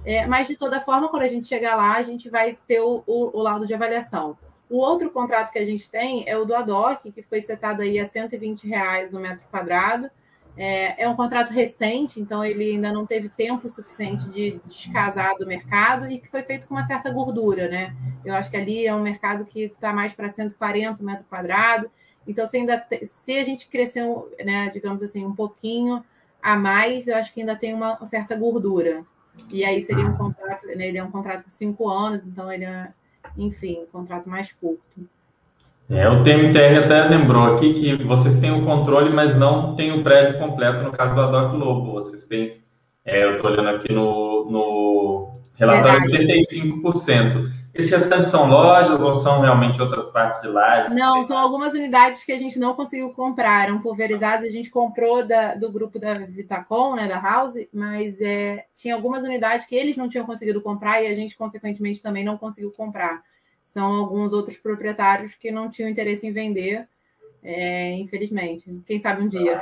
É, 0.05 0.27
mas, 0.27 0.49
de 0.49 0.57
toda 0.57 0.81
forma, 0.81 1.09
quando 1.09 1.23
a 1.23 1.29
gente 1.29 1.47
chegar 1.47 1.77
lá, 1.77 1.95
a 1.95 2.03
gente 2.03 2.29
vai 2.29 2.59
ter 2.67 2.81
o, 2.81 3.05
o, 3.07 3.39
o 3.39 3.43
laudo 3.43 3.65
de 3.65 3.75
avaliação. 3.75 4.37
O 4.69 4.79
outro 4.79 5.09
contrato 5.11 5.53
que 5.53 5.59
a 5.59 5.65
gente 5.65 5.89
tem 5.89 6.29
é 6.29 6.37
o 6.37 6.45
do 6.45 6.55
ADOC, 6.55 7.13
que 7.13 7.23
foi 7.23 7.41
setado 7.41 7.81
aí 7.81 7.99
a 7.99 8.07
120 8.07 8.67
reais 8.67 9.15
o 9.15 9.21
metro 9.21 9.45
quadrado. 9.51 10.11
É, 10.57 11.05
é, 11.05 11.09
um 11.09 11.15
contrato 11.15 11.53
recente, 11.53 12.21
então 12.21 12.45
ele 12.45 12.73
ainda 12.73 12.93
não 12.93 13.07
teve 13.07 13.29
tempo 13.29 13.69
suficiente 13.69 14.29
de 14.29 14.61
descasar 14.67 15.37
do 15.37 15.47
mercado 15.47 16.11
e 16.11 16.19
que 16.19 16.29
foi 16.29 16.43
feito 16.43 16.67
com 16.67 16.75
uma 16.75 16.83
certa 16.83 17.13
gordura, 17.13 17.69
né? 17.69 17.95
Eu 18.25 18.35
acho 18.35 18.51
que 18.51 18.57
ali 18.57 18.85
é 18.85 18.93
um 18.93 19.01
mercado 19.01 19.47
que 19.47 19.65
está 19.65 19.93
mais 19.93 20.13
para 20.13 20.29
140 20.29 21.01
metros 21.05 21.29
quadrados. 21.29 21.89
Então, 22.29 22.47
se, 22.47 22.59
ainda 22.59 22.87
se 23.05 23.39
a 23.39 23.43
gente 23.43 23.69
crescer, 23.69 24.05
né, 24.45 24.69
digamos 24.71 25.03
assim, 25.03 25.25
um 25.25 25.35
pouquinho 25.35 26.05
a 26.43 26.57
mais, 26.57 27.09
eu 27.09 27.17
acho 27.17 27.33
que 27.33 27.41
ainda 27.41 27.57
tem 27.57 27.73
uma 27.73 28.05
certa 28.07 28.37
gordura. 28.37 29.03
E 29.51 29.65
aí 29.65 29.81
seria 29.81 30.05
um 30.05 30.17
contrato, 30.17 30.67
né, 30.67 30.89
ele 30.89 30.99
é 30.99 31.03
um 31.03 31.11
contrato 31.11 31.47
de 31.47 31.55
cinco 31.55 31.89
anos, 31.89 32.27
então 32.27 32.53
ele 32.53 32.65
é, 32.65 32.89
enfim, 33.37 33.81
um 33.83 33.87
contrato 33.87 34.29
mais 34.29 34.53
curto. 34.53 35.09
É, 35.91 36.07
o 36.07 36.23
TMTR 36.23 36.85
até 36.85 37.05
lembrou 37.05 37.55
aqui 37.55 37.73
que 37.73 38.05
vocês 38.05 38.39
têm 38.39 38.53
o 38.53 38.63
controle, 38.63 39.09
mas 39.11 39.35
não 39.35 39.75
tem 39.75 39.91
o 39.91 40.05
prédio 40.05 40.39
completo 40.39 40.83
no 40.83 40.93
caso 40.93 41.15
do 41.15 41.23
Adoc 41.23 41.55
Lobo. 41.55 41.93
Vocês 41.93 42.27
têm, 42.27 42.61
é, 43.07 43.25
eu 43.25 43.37
estou 43.37 43.51
olhando 43.51 43.71
aqui 43.71 43.91
no, 43.91 44.51
no 44.51 45.41
relatório, 45.55 46.11
Verdade. 46.11 46.43
85%. 46.43 47.58
Esse 47.79 47.93
restante 47.93 48.29
são 48.29 48.49
lojas 48.49 49.01
ou 49.01 49.15
são 49.15 49.41
realmente 49.41 49.81
outras 49.81 50.11
partes 50.11 50.41
de 50.43 50.49
lajes? 50.49 50.95
Não, 50.95 51.23
são 51.23 51.39
algumas 51.39 51.73
unidades 51.73 52.25
que 52.25 52.33
a 52.33 52.39
gente 52.39 52.59
não 52.59 52.75
conseguiu 52.75 53.11
comprar, 53.15 53.65
eram 53.65 53.81
pulverizadas, 53.81 54.45
a 54.45 54.51
gente 54.51 54.69
comprou 54.69 55.27
da, 55.27 55.55
do 55.55 55.71
grupo 55.73 55.99
da 55.99 56.15
Vitacom, 56.15 56.97
né, 56.97 57.09
da 57.09 57.21
House, 57.21 57.55
mas 57.73 58.21
é, 58.21 58.65
tinha 58.75 58.95
algumas 58.95 59.23
unidades 59.23 59.65
que 59.65 59.77
eles 59.77 59.97
não 59.97 60.09
tinham 60.09 60.27
conseguido 60.27 60.61
comprar 60.61 61.01
e 61.03 61.07
a 61.07 61.15
gente, 61.15 61.37
consequentemente, 61.37 62.03
também 62.03 62.25
não 62.25 62.37
conseguiu 62.37 62.71
comprar 62.73 63.23
são 63.69 63.95
alguns 63.95 64.33
outros 64.33 64.57
proprietários 64.57 65.35
que 65.35 65.51
não 65.51 65.69
tinham 65.69 65.91
interesse 65.91 66.27
em 66.27 66.33
vender, 66.33 66.89
é, 67.43 67.93
infelizmente. 67.95 68.65
Quem 68.87 68.99
sabe 68.99 69.23
um 69.23 69.29
dia. 69.29 69.61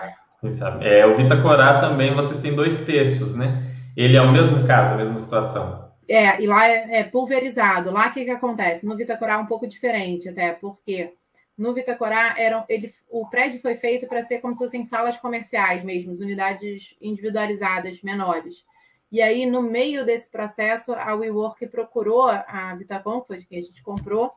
É, 0.81 1.05
o 1.05 1.17
Vitacorá 1.17 1.81
também, 1.81 2.15
vocês 2.15 2.39
têm 2.41 2.55
dois 2.55 2.81
terços, 2.83 3.35
né? 3.35 3.65
Ele 3.97 4.17
é 4.17 4.23
o 4.23 4.31
mesmo 4.31 4.65
caso, 4.67 4.95
a 4.95 4.97
mesma 4.97 5.19
situação. 5.19 5.86
É, 6.09 6.41
e 6.41 6.47
lá 6.47 6.69
é, 6.69 7.01
é 7.01 7.05
pulverizado. 7.05 7.91
Lá 7.91 8.09
o 8.09 8.13
que, 8.13 8.25
que 8.25 8.31
acontece? 8.31 8.87
No 8.87 8.97
Vitacorá 8.97 9.35
é 9.35 9.39
um 9.39 9.47
pouco 9.47 9.67
diferente, 9.67 10.29
até, 10.29 10.53
porque 10.53 11.15
no 11.57 11.73
Vitacorá 11.73 12.35
era, 12.39 12.65
ele, 12.69 12.93
o 13.09 13.27
prédio 13.29 13.61
foi 13.61 13.75
feito 13.75 14.07
para 14.07 14.23
ser 14.23 14.41
como 14.41 14.55
se 14.55 14.59
fossem 14.59 14.85
salas 14.85 15.17
comerciais 15.17 15.83
mesmo, 15.83 16.13
unidades 16.13 16.97
individualizadas 17.01 18.03
menores. 18.03 18.65
E 19.11 19.23
aí, 19.23 19.47
no 19.47 19.63
meio 19.63 20.05
desse 20.05 20.29
processo, 20.31 20.93
a 20.93 21.15
WeWork 21.15 21.67
procurou 21.69 22.29
a 22.29 22.75
Vitacom, 22.77 23.23
foi 23.23 23.39
de 23.39 23.47
quem 23.47 23.59
a 23.59 23.63
gente 23.63 23.83
comprou, 23.83 24.33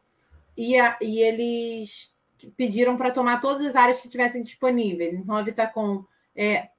e, 0.55 0.79
a, 0.79 0.97
e 1.01 1.19
eles 1.19 2.15
pediram 2.55 2.95
para 2.95 3.11
tomar 3.11 3.41
todas 3.41 3.65
as 3.65 3.75
áreas 3.75 3.99
que 3.99 4.07
tivessem 4.07 4.41
disponíveis. 4.41 5.13
Então, 5.13 5.35
a 5.35 5.41
Vitacom 5.41 6.05
é, 6.41 6.69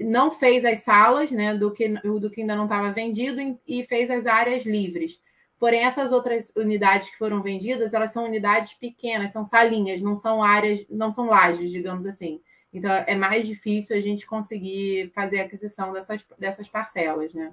não 0.00 0.32
fez 0.32 0.64
as 0.64 0.80
salas 0.80 1.30
né, 1.30 1.54
do, 1.54 1.70
que, 1.70 1.88
do 1.88 2.28
que 2.28 2.40
ainda 2.40 2.56
não 2.56 2.64
estava 2.64 2.90
vendido 2.90 3.56
e 3.64 3.84
fez 3.84 4.10
as 4.10 4.26
áreas 4.26 4.66
livres. 4.66 5.20
Porém, 5.56 5.84
essas 5.84 6.10
outras 6.10 6.52
unidades 6.56 7.08
que 7.08 7.16
foram 7.16 7.40
vendidas, 7.40 7.94
elas 7.94 8.12
são 8.12 8.24
unidades 8.24 8.74
pequenas, 8.74 9.30
são 9.30 9.44
salinhas, 9.44 10.02
não 10.02 10.16
são 10.16 10.42
áreas, 10.42 10.84
não 10.90 11.12
são 11.12 11.26
lajes, 11.26 11.70
digamos 11.70 12.04
assim. 12.06 12.40
Então, 12.74 12.90
é 12.90 13.14
mais 13.14 13.46
difícil 13.46 13.96
a 13.96 14.00
gente 14.00 14.26
conseguir 14.26 15.12
fazer 15.14 15.38
a 15.38 15.44
aquisição 15.44 15.92
dessas, 15.92 16.26
dessas 16.36 16.68
parcelas, 16.68 17.32
né? 17.32 17.52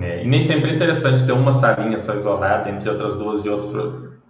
É, 0.00 0.24
e 0.24 0.26
nem 0.26 0.42
sempre 0.42 0.70
é 0.70 0.74
interessante 0.74 1.26
ter 1.26 1.32
uma 1.32 1.52
salinha 1.52 1.98
só 1.98 2.14
isolada 2.14 2.70
entre 2.70 2.88
outras 2.88 3.14
duas 3.16 3.42
de 3.42 3.50
outros, 3.50 3.70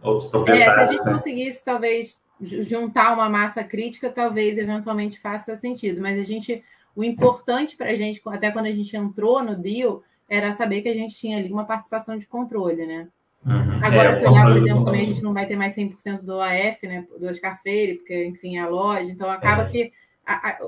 outros 0.03 0.29
proprietários. 0.29 0.77
É, 0.77 0.87
se 0.87 0.91
a 0.91 0.93
gente 0.93 1.07
né? 1.07 1.13
conseguisse, 1.13 1.65
talvez, 1.65 2.21
juntar 2.41 3.15
uma 3.15 3.29
massa 3.29 3.65
crítica, 3.65 4.11
talvez, 4.11 4.59
eventualmente, 4.59 5.19
faça 5.19 5.57
sentido. 5.57 6.01
Mas 6.01 6.19
a 6.19 6.23
gente, 6.23 6.63
o 6.95 7.03
importante 7.03 7.77
para 7.77 7.91
a 7.91 7.95
gente, 7.95 8.21
até 8.27 8.51
quando 8.51 8.67
a 8.67 8.73
gente 8.73 8.97
entrou 8.97 9.43
no 9.43 9.57
deal, 9.57 10.03
era 10.29 10.53
saber 10.53 10.83
que 10.83 10.89
a 10.89 10.95
gente 10.95 11.17
tinha 11.17 11.39
ali 11.39 11.53
uma 11.53 11.65
participação 11.65 12.17
de 12.19 12.27
controle, 12.27 12.85
né? 12.87 13.09
Uhum. 13.45 13.81
Agora, 13.83 14.11
é, 14.11 14.15
se 14.15 14.27
olhar, 14.27 14.47
por 14.47 14.57
exemplo, 14.57 14.85
também 14.85 15.03
a 15.03 15.07
gente 15.07 15.23
não 15.23 15.33
vai 15.33 15.47
ter 15.47 15.57
mais 15.57 15.75
100% 15.75 16.23
do 16.23 16.41
AF, 16.41 16.87
né? 16.87 17.07
Do 17.19 17.27
Oscar 17.27 17.61
Freire, 17.63 17.95
porque, 17.99 18.27
enfim, 18.27 18.59
é 18.59 18.61
a 18.61 18.69
loja. 18.69 19.11
Então, 19.11 19.31
acaba 19.31 19.63
é. 19.63 19.71
que 19.71 19.93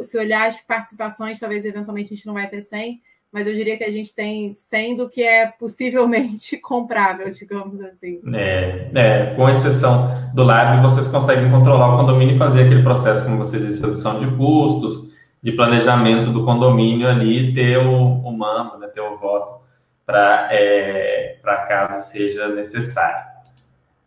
se 0.02 0.16
olhar 0.16 0.46
as 0.46 0.60
participações, 0.60 1.40
talvez 1.40 1.64
eventualmente 1.64 2.12
a 2.12 2.16
gente 2.16 2.26
não 2.26 2.34
vai 2.34 2.48
ter 2.48 2.62
100, 2.62 3.02
mas 3.33 3.47
eu 3.47 3.55
diria 3.55 3.76
que 3.76 3.85
a 3.85 3.91
gente 3.91 4.14
tem 4.14 4.55
100 4.55 4.97
do 4.97 5.09
que 5.09 5.22
é 5.22 5.47
possivelmente 5.47 6.57
comprável, 6.61 7.29
digamos 7.31 7.81
assim. 7.83 8.20
É, 8.35 8.91
é 8.95 9.35
com 9.35 9.49
exceção 9.49 10.31
do 10.35 10.43
Lab, 10.45 10.83
vocês 10.83 11.09
conseguem 11.09 11.51
controlar 11.51 11.95
o 11.95 11.99
condomínio 11.99 12.35
e 12.35 12.39
fazer 12.39 12.64
aquele 12.64 12.83
processo, 12.83 13.24
como 13.24 13.37
vocês 13.37 13.62
dizem, 13.62 13.76
de 13.76 13.83
redução 13.83 14.20
de 14.20 14.37
custos, 14.37 15.12
de 15.43 15.53
planejamento 15.53 16.31
do 16.31 16.45
condomínio 16.45 17.09
ali, 17.09 17.55
ter 17.55 17.79
o, 17.79 17.93
o 17.93 18.33
mando, 18.37 18.79
né, 18.79 18.89
ter 18.89 19.01
o 19.01 19.16
voto 19.18 19.59
para 20.05 20.49
é, 20.51 21.39
caso 21.68 22.11
seja 22.11 22.49
necessário. 22.49 23.29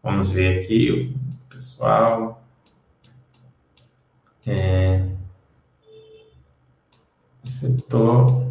Vamos 0.02 0.32
ver 0.32 0.60
aqui, 0.60 1.16
pessoal. 1.48 2.42
É, 4.48 5.04
Setor. 7.44 8.51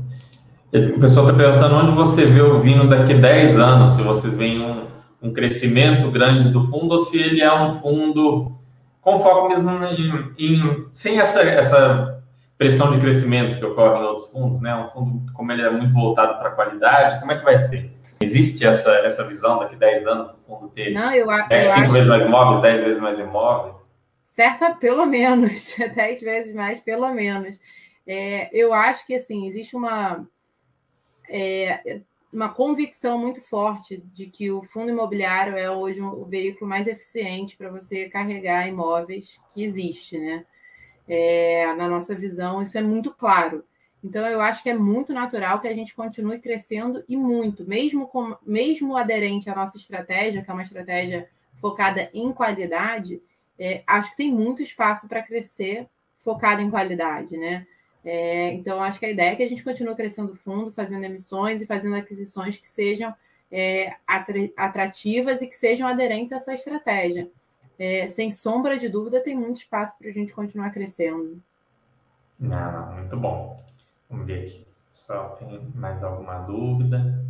O 0.73 1.01
pessoal 1.01 1.27
está 1.27 1.37
perguntando 1.37 1.75
onde 1.75 1.93
você 1.93 2.25
vê 2.27 2.41
o 2.43 2.61
vinho 2.61 2.89
daqui 2.89 3.13
a 3.13 3.17
10 3.17 3.59
anos, 3.59 3.91
se 3.93 4.03
vocês 4.03 4.37
veem 4.37 4.61
um, 4.61 4.87
um 5.21 5.33
crescimento 5.33 6.11
grande 6.11 6.49
do 6.49 6.65
fundo 6.65 6.93
ou 6.93 7.01
se 7.01 7.19
ele 7.19 7.43
é 7.43 7.53
um 7.53 7.75
fundo 7.81 8.53
com 9.01 9.19
foco 9.19 9.49
mesmo 9.49 9.71
em, 9.85 10.35
em, 10.39 10.87
sem 10.93 11.19
essa, 11.19 11.41
essa 11.41 12.23
pressão 12.57 12.93
de 12.93 13.01
crescimento 13.01 13.59
que 13.59 13.65
ocorre 13.65 13.99
em 13.99 14.05
outros 14.05 14.31
fundos, 14.31 14.61
né? 14.61 14.75
Um 14.77 14.89
fundo, 14.89 15.33
como 15.33 15.51
ele 15.51 15.63
é 15.63 15.71
muito 15.71 15.93
voltado 15.93 16.39
para 16.39 16.51
a 16.51 16.53
qualidade, 16.53 17.19
como 17.19 17.33
é 17.33 17.39
que 17.39 17.45
vai 17.45 17.57
ser? 17.57 17.91
Existe 18.23 18.67
essa, 18.67 18.91
essa 18.99 19.27
visão 19.27 19.59
daqui 19.59 19.75
a 19.77 19.79
10 19.79 20.07
anos 20.07 20.29
do 20.29 20.37
fundo 20.47 20.69
ter 20.69 20.93
Não, 20.93 21.13
eu, 21.13 21.33
é, 21.33 21.65
eu 21.65 21.71
5 21.71 21.81
acho... 21.81 21.93
vezes 21.93 22.09
mais 22.09 22.23
imóveis, 22.23 22.63
10 22.63 22.83
vezes 22.85 23.03
mais 23.03 23.19
imóveis? 23.19 23.77
Certa, 24.23 24.75
pelo 24.75 25.07
menos, 25.07 25.75
10 25.97 26.21
vezes 26.21 26.55
mais, 26.55 26.79
pelo 26.79 27.13
menos. 27.13 27.59
É, 28.07 28.51
eu 28.53 28.73
acho 28.75 29.07
que 29.07 29.15
assim 29.15 29.47
existe 29.47 29.75
uma. 29.75 30.27
É, 31.33 32.01
uma 32.33 32.49
convicção 32.49 33.19
muito 33.19 33.41
forte 33.41 34.03
de 34.13 34.27
que 34.27 34.51
o 34.51 34.63
fundo 34.63 34.91
imobiliário 34.91 35.57
é 35.57 35.71
hoje 35.71 36.01
o 36.01 36.25
veículo 36.25 36.69
mais 36.69 36.87
eficiente 36.87 37.57
para 37.57 37.71
você 37.71 38.09
carregar 38.09 38.69
imóveis 38.69 39.39
que 39.55 39.65
existe, 39.65 40.19
né? 40.19 40.45
É, 41.09 41.73
na 41.75 41.89
nossa 41.89 42.15
visão, 42.15 42.63
isso 42.63 42.79
é 42.79 42.83
muito 42.83 43.13
claro. 43.13 43.65
Então, 44.03 44.27
eu 44.27 44.41
acho 44.41 44.63
que 44.63 44.71
é 44.71 44.75
muito 44.75 45.13
natural 45.13 45.61
que 45.61 45.69
a 45.69 45.75
gente 45.75 45.95
continue 45.95 46.39
crescendo 46.39 47.05
e 47.09 47.17
muito, 47.17 47.67
mesmo, 47.67 48.07
com, 48.07 48.37
mesmo 48.47 48.97
aderente 48.97 49.51
à 49.51 49.55
nossa 49.55 49.77
estratégia, 49.77 50.43
que 50.43 50.51
é 50.51 50.55
uma 50.55 50.63
estratégia 50.63 51.29
focada 51.61 52.09
em 52.15 52.33
qualidade, 52.33 53.21
é, 53.59 53.83
acho 53.87 54.11
que 54.11 54.17
tem 54.17 54.33
muito 54.33 54.63
espaço 54.63 55.07
para 55.07 55.23
crescer 55.23 55.87
focado 56.25 56.63
em 56.63 56.71
qualidade, 56.71 57.37
né? 57.37 57.67
É, 58.05 58.53
então, 58.53 58.83
acho 58.83 58.99
que 58.99 59.07
a 59.07 59.11
ideia 59.11 59.33
é 59.33 59.37
que 59.37 59.43
a 59.43 59.49
gente 59.49 59.63
continue 59.63 59.95
crescendo 59.95 60.33
o 60.33 60.37
fundo, 60.37 60.71
fazendo 60.71 61.05
emissões 61.05 61.61
e 61.61 61.67
fazendo 61.67 61.97
aquisições 61.97 62.57
que 62.57 62.69
sejam 62.69 63.15
é, 63.51 63.95
atrativas 64.57 65.43
e 65.43 65.47
que 65.47 65.57
sejam 65.57 65.87
aderentes 65.87 66.33
a 66.33 66.37
essa 66.37 66.55
estratégia. 66.55 67.29
É, 67.79 68.09
sem 68.09 68.31
sombra 68.31 68.79
de 68.79 68.89
dúvida, 68.89 69.23
tem 69.23 69.35
muito 69.35 69.59
espaço 69.59 69.97
para 69.99 70.09
a 70.09 70.13
gente 70.13 70.33
continuar 70.33 70.71
crescendo. 70.71 71.43
Não, 72.39 72.95
muito 72.95 73.17
bom. 73.17 73.63
Vamos 74.09 74.27
ver 74.27 74.47
aqui. 74.47 74.67
Pessoal, 74.91 75.37
tem 75.37 75.61
mais 75.75 76.03
alguma 76.03 76.39
dúvida? 76.41 77.25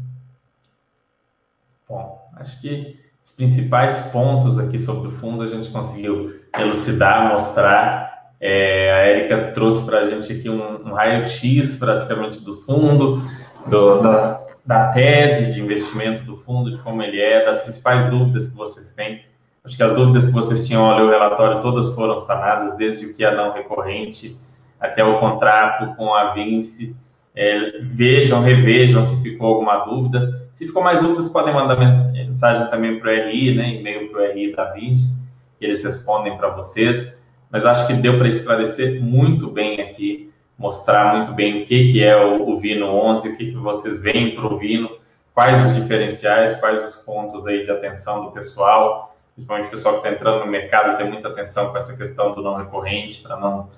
Bom, 1.88 2.26
acho 2.36 2.60
que 2.60 2.98
os 3.24 3.32
principais 3.32 4.00
pontos 4.08 4.58
aqui 4.58 4.78
sobre 4.78 5.08
o 5.08 5.10
fundo 5.10 5.42
a 5.42 5.48
gente 5.48 5.70
conseguiu 5.70 6.40
elucidar, 6.56 7.28
mostrar 7.28 8.09
é, 8.40 8.92
a 8.92 9.10
Erika 9.10 9.52
trouxe 9.52 9.84
para 9.84 9.98
a 9.98 10.08
gente 10.08 10.32
aqui 10.32 10.48
um, 10.48 10.88
um 10.88 10.94
raio-x 10.94 11.76
praticamente 11.76 12.42
do 12.42 12.56
fundo, 12.62 13.22
do, 13.66 14.00
da, 14.00 14.40
da 14.64 14.88
tese 14.88 15.52
de 15.52 15.60
investimento 15.60 16.22
do 16.22 16.38
fundo, 16.38 16.74
de 16.74 16.78
como 16.78 17.02
ele 17.02 17.20
é, 17.20 17.44
das 17.44 17.60
principais 17.60 18.08
dúvidas 18.08 18.48
que 18.48 18.56
vocês 18.56 18.94
têm. 18.94 19.22
Acho 19.62 19.76
que 19.76 19.82
as 19.82 19.92
dúvidas 19.92 20.26
que 20.26 20.32
vocês 20.32 20.66
tinham 20.66 20.82
ao 20.82 20.96
ler 20.96 21.04
o 21.04 21.10
relatório 21.10 21.60
todas 21.60 21.92
foram 21.94 22.18
sanadas, 22.18 22.76
desde 22.78 23.04
o 23.04 23.14
que 23.14 23.22
é 23.22 23.34
não 23.34 23.52
recorrente 23.52 24.34
até 24.80 25.04
o 25.04 25.20
contrato 25.20 25.94
com 25.96 26.14
a 26.14 26.32
Vinci. 26.32 26.96
É, 27.36 27.78
vejam, 27.82 28.42
revejam 28.42 29.04
se 29.04 29.22
ficou 29.22 29.48
alguma 29.48 29.84
dúvida. 29.84 30.48
Se 30.54 30.66
ficou 30.66 30.82
mais 30.82 31.00
dúvidas, 31.00 31.28
podem 31.28 31.52
mandar 31.52 31.76
mensagem 31.76 32.68
também 32.70 32.98
para 32.98 33.10
o 33.10 33.14
RI, 33.14 33.54
né, 33.54 33.74
e-mail 33.74 34.10
para 34.10 34.22
o 34.22 34.32
RI 34.32 34.56
da 34.56 34.64
Vinci, 34.72 35.14
que 35.58 35.66
eles 35.66 35.84
respondem 35.84 36.36
para 36.38 36.48
vocês 36.48 37.19
mas 37.50 37.66
acho 37.66 37.86
que 37.86 37.94
deu 37.94 38.18
para 38.18 38.28
esclarecer 38.28 39.02
muito 39.02 39.50
bem 39.50 39.80
aqui, 39.80 40.32
mostrar 40.58 41.16
muito 41.16 41.32
bem 41.32 41.62
o 41.62 41.64
que, 41.64 41.92
que 41.92 42.04
é 42.04 42.16
o, 42.16 42.50
o 42.50 42.56
Vino 42.56 42.86
11, 42.86 43.28
o 43.28 43.36
que, 43.36 43.46
que 43.46 43.56
vocês 43.56 44.00
veem 44.00 44.34
para 44.34 44.46
o 44.46 44.56
Vino, 44.56 44.90
quais 45.34 45.66
os 45.66 45.74
diferenciais, 45.74 46.54
quais 46.56 46.84
os 46.84 46.96
pontos 46.96 47.46
aí 47.46 47.64
de 47.64 47.70
atenção 47.70 48.24
do 48.24 48.30
pessoal, 48.30 49.16
principalmente 49.34 49.68
o 49.68 49.70
pessoal 49.70 49.94
que 49.94 50.00
está 50.06 50.10
entrando 50.10 50.44
no 50.44 50.50
mercado, 50.50 50.96
tem 50.96 51.08
muita 51.08 51.28
atenção 51.28 51.70
com 51.70 51.78
essa 51.78 51.96
questão 51.96 52.34
do 52.34 52.42
não 52.42 52.56
recorrente, 52.56 53.20
para 53.22 53.36
não, 53.36 53.68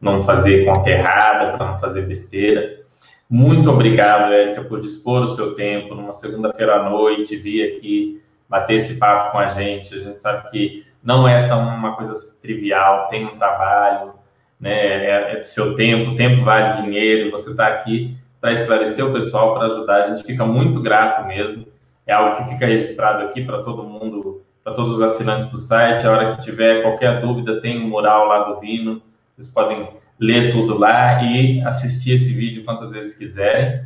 não 0.00 0.22
fazer 0.22 0.64
conta 0.64 0.90
errada, 0.90 1.56
para 1.56 1.72
não 1.72 1.78
fazer 1.78 2.02
besteira. 2.02 2.80
Muito 3.28 3.70
obrigado, 3.70 4.32
Érica, 4.32 4.64
por 4.64 4.80
dispor 4.80 5.22
o 5.22 5.28
seu 5.28 5.54
tempo 5.54 5.94
numa 5.94 6.12
segunda-feira 6.12 6.80
à 6.80 6.90
noite, 6.90 7.36
vir 7.36 7.76
aqui 7.76 8.20
bater 8.48 8.76
esse 8.76 8.96
papo 8.96 9.30
com 9.30 9.38
a 9.38 9.46
gente. 9.46 9.94
A 9.94 9.98
gente 9.98 10.18
sabe 10.18 10.50
que 10.50 10.84
não 11.02 11.26
é 11.26 11.48
tão 11.48 11.60
uma 11.60 11.96
coisa 11.96 12.14
trivial, 12.40 13.08
tem 13.08 13.26
um 13.26 13.36
trabalho, 13.36 14.12
né? 14.58 14.72
É, 14.72 15.38
é 15.38 15.42
seu 15.42 15.74
tempo, 15.74 16.14
tempo 16.14 16.44
vale 16.44 16.82
dinheiro, 16.82 17.30
você 17.30 17.50
está 17.50 17.66
aqui 17.66 18.16
para 18.40 18.52
esclarecer 18.52 19.06
o 19.06 19.12
pessoal, 19.12 19.54
para 19.54 19.66
ajudar. 19.66 20.02
A 20.02 20.06
gente 20.08 20.24
fica 20.24 20.44
muito 20.44 20.80
grato 20.80 21.26
mesmo. 21.26 21.66
É 22.06 22.12
algo 22.12 22.36
que 22.36 22.50
fica 22.50 22.66
registrado 22.66 23.24
aqui 23.24 23.44
para 23.44 23.62
todo 23.62 23.84
mundo, 23.84 24.42
para 24.64 24.72
todos 24.72 24.96
os 24.96 25.02
assinantes 25.02 25.46
do 25.46 25.58
site. 25.58 26.06
A 26.06 26.10
hora 26.10 26.34
que 26.34 26.42
tiver 26.42 26.82
qualquer 26.82 27.20
dúvida, 27.20 27.60
tem 27.60 27.78
um 27.78 27.88
mural 27.88 28.26
lá 28.26 28.44
do 28.44 28.60
Vino. 28.60 29.02
Vocês 29.36 29.48
podem 29.48 29.88
ler 30.18 30.50
tudo 30.50 30.76
lá 30.76 31.22
e 31.22 31.62
assistir 31.62 32.12
esse 32.12 32.32
vídeo 32.32 32.64
quantas 32.64 32.90
vezes 32.90 33.14
quiserem. 33.14 33.82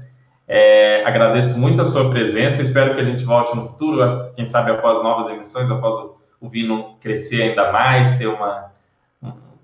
É, 0.47 1.05
agradeço 1.05 1.59
muito 1.59 1.81
a 1.81 1.85
sua 1.85 2.11
presença. 2.11 2.63
Espero 2.63 2.95
que 2.95 3.01
a 3.01 3.05
gente 3.05 3.25
volte 3.25 3.55
no 3.57 3.69
futuro, 3.69 4.31
quem 4.35 4.47
sabe 4.47 4.71
após 4.71 5.03
novas 5.03 5.33
emissões, 5.33 5.71
após 5.71 5.95
o 5.97 6.14
o 6.47 6.95
crescer 6.97 7.43
ainda 7.43 7.73
mais, 7.73 8.17
ter 8.19 8.27
uma, 8.27 8.73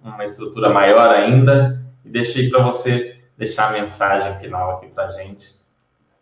uma 0.02 0.24
estrutura 0.24 0.70
maior 0.70 1.10
ainda. 1.10 1.84
E 2.04 2.08
deixei 2.08 2.48
para 2.48 2.62
você 2.62 3.20
deixar 3.36 3.68
a 3.68 3.72
mensagem 3.72 4.36
final 4.38 4.76
aqui 4.76 4.88
para 4.88 5.06
a 5.06 5.08
gente. 5.10 5.60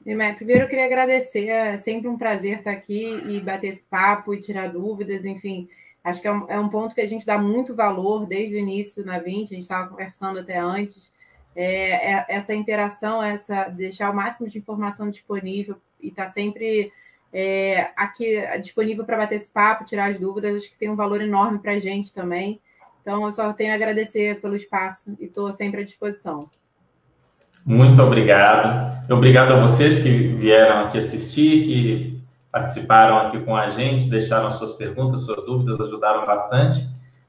Primeiro, 0.03 0.65
eu 0.65 0.69
queria 0.69 0.87
agradecer. 0.87 1.49
É 1.49 1.77
sempre 1.77 2.09
um 2.09 2.17
prazer 2.17 2.59
estar 2.59 2.71
aqui 2.71 3.23
e 3.27 3.41
bater 3.41 3.69
esse 3.69 3.85
papo 3.85 4.35
e 4.35 4.41
tirar 4.41 4.69
dúvidas. 4.69 5.25
Enfim, 5.25 5.69
acho 6.03 6.21
que 6.21 6.27
é 6.27 6.33
um, 6.33 6.47
é 6.49 6.59
um 6.59 6.69
ponto 6.69 6.95
que 6.95 7.01
a 7.01 7.07
gente 7.07 7.27
dá 7.27 7.39
muito 7.39 7.75
valor 7.75 8.27
desde 8.27 8.57
o 8.57 8.59
início 8.59 9.05
na 9.05 9.19
20, 9.19 9.53
a 9.53 9.55
gente 9.55 9.63
estava 9.63 9.89
conversando 9.89 10.39
até 10.39 10.59
antes. 10.59 11.13
É, 11.55 12.13
é, 12.13 12.27
essa 12.29 12.55
interação, 12.55 13.23
essa 13.23 13.65
deixar 13.65 14.11
o 14.11 14.15
máximo 14.15 14.49
de 14.49 14.59
informação 14.59 15.11
disponível 15.11 15.77
e 16.01 16.09
estar 16.09 16.25
tá 16.25 16.29
sempre 16.29 16.93
é, 17.33 17.91
aqui 17.97 18.41
disponível 18.61 19.05
para 19.05 19.19
bater 19.19 19.37
esse 19.37 19.51
papo, 19.51 19.85
tirar 19.85 20.11
as 20.11 20.19
dúvidas, 20.19 20.57
acho 20.57 20.71
que 20.71 20.79
tem 20.79 20.91
um 20.91 20.97
valor 20.97 21.21
enorme 21.21 21.59
para 21.59 21.73
a 21.73 21.79
gente 21.79 22.13
também. 22.13 22.61
Então, 23.03 23.25
eu 23.25 23.33
só 23.33 23.53
tenho 23.53 23.73
a 23.73 23.75
agradecer 23.75 24.41
pelo 24.41 24.55
espaço 24.55 25.17
e 25.19 25.27
estou 25.27 25.51
sempre 25.53 25.81
à 25.81 25.85
disposição. 25.85 26.51
Muito 27.65 28.03
obrigado. 28.03 29.13
Obrigado 29.13 29.53
a 29.53 29.61
vocês 29.61 29.99
que 29.99 30.11
vieram 30.11 30.85
aqui 30.85 30.99
assistir, 30.99 31.65
que 31.65 32.23
participaram 32.51 33.19
aqui 33.19 33.41
com 33.41 33.55
a 33.55 33.71
gente, 33.71 34.09
deixaram 34.09 34.51
suas 34.51 34.73
perguntas, 34.73 35.23
suas 35.23 35.45
dúvidas, 35.45 35.81
ajudaram 35.81 36.27
bastante. 36.27 36.81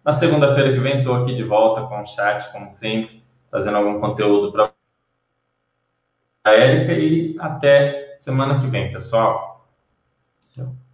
Na 0.03 0.13
segunda-feira 0.13 0.73
que 0.73 0.79
vem, 0.79 0.99
estou 0.99 1.15
aqui 1.15 1.35
de 1.35 1.43
volta 1.43 1.81
com 1.87 2.01
o 2.01 2.05
chat, 2.05 2.51
como 2.51 2.69
sempre, 2.69 3.21
fazendo 3.51 3.77
algum 3.77 3.99
conteúdo 3.99 4.51
para 4.51 4.71
a 6.45 6.51
Érica 6.51 6.93
e 6.93 7.35
até 7.39 8.15
semana 8.17 8.59
que 8.59 8.67
vem, 8.67 8.91
pessoal. 8.91 9.58
So 10.59 10.88